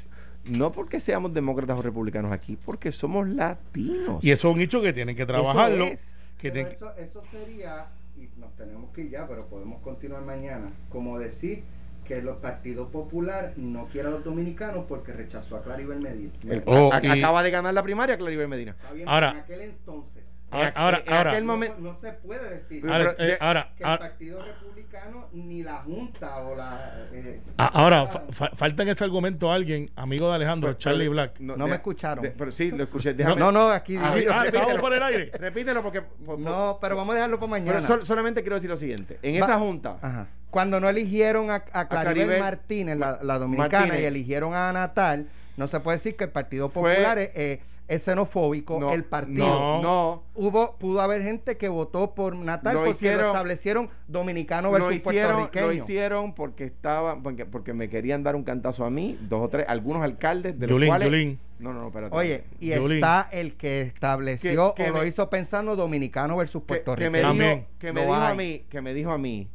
no 0.45 0.71
porque 0.71 0.99
seamos 0.99 1.33
demócratas 1.33 1.77
o 1.77 1.81
republicanos 1.81 2.31
aquí, 2.31 2.57
porque 2.65 2.91
somos 2.91 3.27
latinos. 3.27 4.23
Y 4.23 4.31
eso 4.31 4.49
es 4.49 4.55
un 4.55 4.61
hecho 4.61 4.81
que 4.81 4.93
tienen 4.93 5.15
que 5.15 5.25
trabajarlo. 5.25 5.85
es. 5.85 6.17
Que 6.39 6.47
eso, 6.47 6.93
eso 6.97 7.21
sería, 7.29 7.87
y 8.17 8.29
nos 8.39 8.55
tenemos 8.55 8.89
que 8.93 9.01
ir 9.01 9.09
ya, 9.11 9.27
pero 9.27 9.45
podemos 9.47 9.81
continuar 9.81 10.23
mañana, 10.23 10.71
como 10.89 11.19
decir 11.19 11.63
que 12.05 12.21
los 12.21 12.37
partidos 12.37 12.89
popular 12.89 13.53
no 13.57 13.85
quiere 13.87 14.07
a 14.07 14.11
los 14.11 14.23
dominicanos 14.23 14.85
porque 14.87 15.11
rechazó 15.11 15.57
a 15.57 15.61
Claribel 15.61 15.99
Medina. 15.99 16.31
El- 16.47 16.63
Oh, 16.65 16.89
a- 16.93 17.01
y- 17.03 17.07
acaba 17.19 17.43
de 17.43 17.51
ganar 17.51 17.73
la 17.73 17.83
primaria 17.83 18.17
Claribel 18.17 18.47
Medina. 18.47 18.71
Está 18.71 18.93
bien, 18.93 19.07
Ahora- 19.09 19.31
en 19.31 19.37
aquel 19.37 19.61
entonces. 19.61 20.18
Ahora, 20.51 20.67
En- 20.69 20.73
ahora, 20.77 21.03
en 21.05 21.13
ahora, 21.13 21.31
aquel 21.31 21.45
no, 21.45 21.53
momento- 21.53 21.75
no 21.79 21.95
se 21.99 22.11
puede 22.13 22.49
decir 22.49 22.83
ahora, 22.89 23.13
pero- 23.15 23.29
eh, 23.29 23.37
ahora, 23.39 23.71
que 23.77 23.83
el 23.83 23.89
ahora, 23.89 23.99
Partido 24.09 24.43
Republicano 24.43 25.27
ni 25.33 25.61
la 25.61 25.77
Junta 25.77 26.37
o 26.39 26.55
la... 26.55 27.07
eh, 27.13 27.39
a- 27.57 27.65
ahora, 27.67 28.07
fa- 28.07 28.23
fa- 28.31 28.49
falta 28.55 28.81
en 28.83 28.89
ese 28.89 29.03
argumento 29.03 29.51
alguien, 29.51 29.91
amigo 29.95 30.27
de 30.29 30.35
Alejandro, 30.35 30.73
Charlie 30.73 31.07
Black. 31.07 31.39
No 31.39 31.67
me 31.67 31.75
escucharon. 31.75 32.23
de- 32.23 32.31
pero 32.31 32.51
sí, 32.51 32.71
lo 32.71 32.83
escuché. 32.83 33.13
Déjame- 33.13 33.39
No, 33.39 33.51
no, 33.51 33.69
aquí... 33.69 33.95
Ah, 33.97 34.07
Ah, 34.07 34.13
repítelo. 34.15 34.43
estábamos 34.45 34.81
por 34.81 34.93
el 34.93 35.03
aire. 35.03 35.31
Repítelo 35.37 35.83
porque. 35.83 36.01
por- 36.01 36.39
no, 36.39 36.77
pero 36.81 36.95
vamos 36.95 37.11
a 37.13 37.15
dejarlo 37.17 37.39
para 37.39 37.51
pero 37.53 37.65
mañana. 37.65 37.87
sol- 37.87 38.05
solamente 38.05 38.41
quiero 38.41 38.55
decir 38.55 38.69
lo 38.71 38.77
siguiente. 38.77 39.19
En 39.21 39.39
Va- 39.41 39.45
esa 39.45 39.59
junta, 39.59 39.97
Ajá. 40.01 40.27
Cuando 40.49 40.79
no 40.79 40.89
eligieron 40.89 41.51
a, 41.51 41.63
a 41.73 41.87
Claribel 41.87 41.89
Claribel 42.15 42.39
Martínez, 42.39 42.97
la, 42.97 43.19
la 43.21 43.37
dominicana, 43.37 43.85
Martínez. 43.85 44.01
y 44.01 44.05
eligieron 44.05 44.55
a 44.55 44.73
Natal, 44.73 45.27
no 45.57 45.67
se 45.67 45.79
puede 45.79 45.97
decir 45.97 46.15
que 46.15 46.23
el 46.23 46.31
Partido 46.31 46.69
Fue- 46.69 46.91
Popular 46.95 47.19
es, 47.19 47.29
eh, 47.35 47.61
es 47.89 48.03
xenofóbico. 48.03 48.79
no, 48.79 48.91
el 48.93 49.03
partido. 49.03 49.45
No. 49.45 49.81
no, 49.81 50.23
Hubo, 50.35 50.77
pudo 50.77 51.01
haber 51.01 51.21
gente 51.23 51.57
que 51.57 51.67
votó 51.67 52.13
por 52.15 52.35
Natal 52.35 52.73
Lo 52.75 52.79
porque 52.85 52.91
hicieron- 52.91 53.21
lo 53.23 53.27
establecieron 53.27 53.89
dominicano 54.07 54.67
lo 54.69 54.73
versus 54.73 54.95
hicieron, 54.95 55.31
lo 55.31 55.37
puertorriqueño. 55.49 55.83
hicieron 55.83 56.33
porque 56.35 56.63
estaban, 56.65 57.21
porque, 57.23 57.45
porque 57.45 57.73
me 57.73 57.89
querían 57.89 58.23
dar 58.23 58.35
un 58.37 58.43
cantazo 58.43 58.85
a 58.85 58.89
mí, 58.89 59.17
dos 59.29 59.45
o 59.45 59.49
tres, 59.49 59.65
algunos 59.67 60.03
alcaldes 60.03 60.59
de 60.59 60.67
los 60.67 60.75
Yulín, 60.75 60.87
cuales. 60.89 61.07
Yulín. 61.07 61.39
No, 61.59 61.73
no, 61.73 61.81
no, 61.81 61.87
espérate. 61.87 62.15
Oye, 62.15 62.43
y 62.61 62.73
Yulín. 62.73 62.97
está 62.99 63.27
el 63.33 63.55
que 63.57 63.81
estableció 63.81 64.73
Que- 64.75 64.83
que 64.85 64.89
o 64.91 64.93
lo 64.93 65.05
hizo 65.05 65.29
pensando 65.29 65.75
dominicano 65.75 66.37
versus 66.37 66.61
que, 66.63 66.67
que 66.67 66.73
me 66.73 66.79
puertorriqueño. 67.19 67.33
dijo, 67.33 67.65
que 67.79 67.91
me 67.91 68.01
Lo 68.05 68.07
dijo 68.13 68.15
a 68.15 68.33
mí, 68.35 68.63
que 68.69 68.81
me 68.81 68.93
dijo 68.93 69.11
a 69.11 69.17
mí 69.17 69.49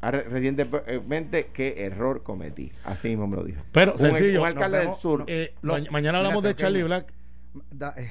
recientemente 0.00 1.48
qué 1.52 1.84
error 1.84 2.22
cometí. 2.22 2.72
Así 2.84 3.08
mismo 3.08 3.26
me 3.26 3.36
lo 3.36 3.44
dijo. 3.44 3.62
Pero, 3.72 3.94
un, 3.98 4.06
ex- 4.06 4.16
sencillo. 4.16 4.40
un 4.42 4.46
alcalde 4.46 4.78
del 4.78 4.94
sur. 4.94 5.24
Eh, 5.26 5.54
Lo- 5.62 5.74
ma- 5.78 5.84
mañana 5.90 6.18
hablamos 6.18 6.42
mira, 6.42 6.48
de 6.50 6.56
Charlie. 6.56 6.82
Black. 6.82 7.12
Da- 7.70 7.94
eh, 7.96 8.10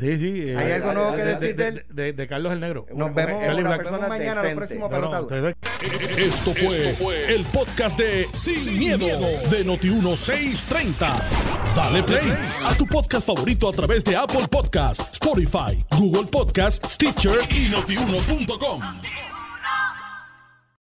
Sí, 0.00 0.18
sí. 0.18 0.42
eh, 0.48 0.56
¿Hay 0.56 0.72
algo 0.72 0.88
de- 0.88 0.94
nuevo 0.94 1.10
que 1.16 1.22
de- 1.24 1.34
decir 1.34 1.56
de, 1.56 1.62
de 1.62 1.68
él? 1.68 1.84
de- 1.90 2.12
de 2.14 2.26
Carlos 2.26 2.52
el 2.52 2.60
Negro. 2.60 2.86
Nos 2.94 3.10
Una- 3.10 3.14
vemos, 3.26 3.42
Charlie 3.44 3.62
vemos 3.62 3.76
persona 3.78 4.08
mañana, 4.08 4.42
decente. 4.42 4.50
el 4.50 4.56
próximo 4.56 4.88
No, 4.88 5.00
no, 5.00 5.26
pelotado. 5.28 5.54
Esto 6.16 6.54
fue, 6.54 7.34
el 7.34 7.44
podcast 7.44 7.98
de 7.98 8.26
Sin, 8.32 8.78
miedo, 8.78 9.06
de 9.50 9.64
Noti1630. 9.66 11.22
Dale 11.76 12.02
play 12.02 12.32
a 12.64 12.74
tu 12.76 12.86
podcast 12.86 13.26
favorito 13.26 13.68
a 13.68 13.72
través 13.72 14.02
de 14.04 14.16
Apple 14.16 14.46
Podcasts, 14.50 15.12
Spotify, 15.12 15.78
Google 15.96 16.24
Podcasts, 16.30 16.94
Stitcher 16.94 17.38
y 17.50 17.68
notiuno.com. 17.68 18.80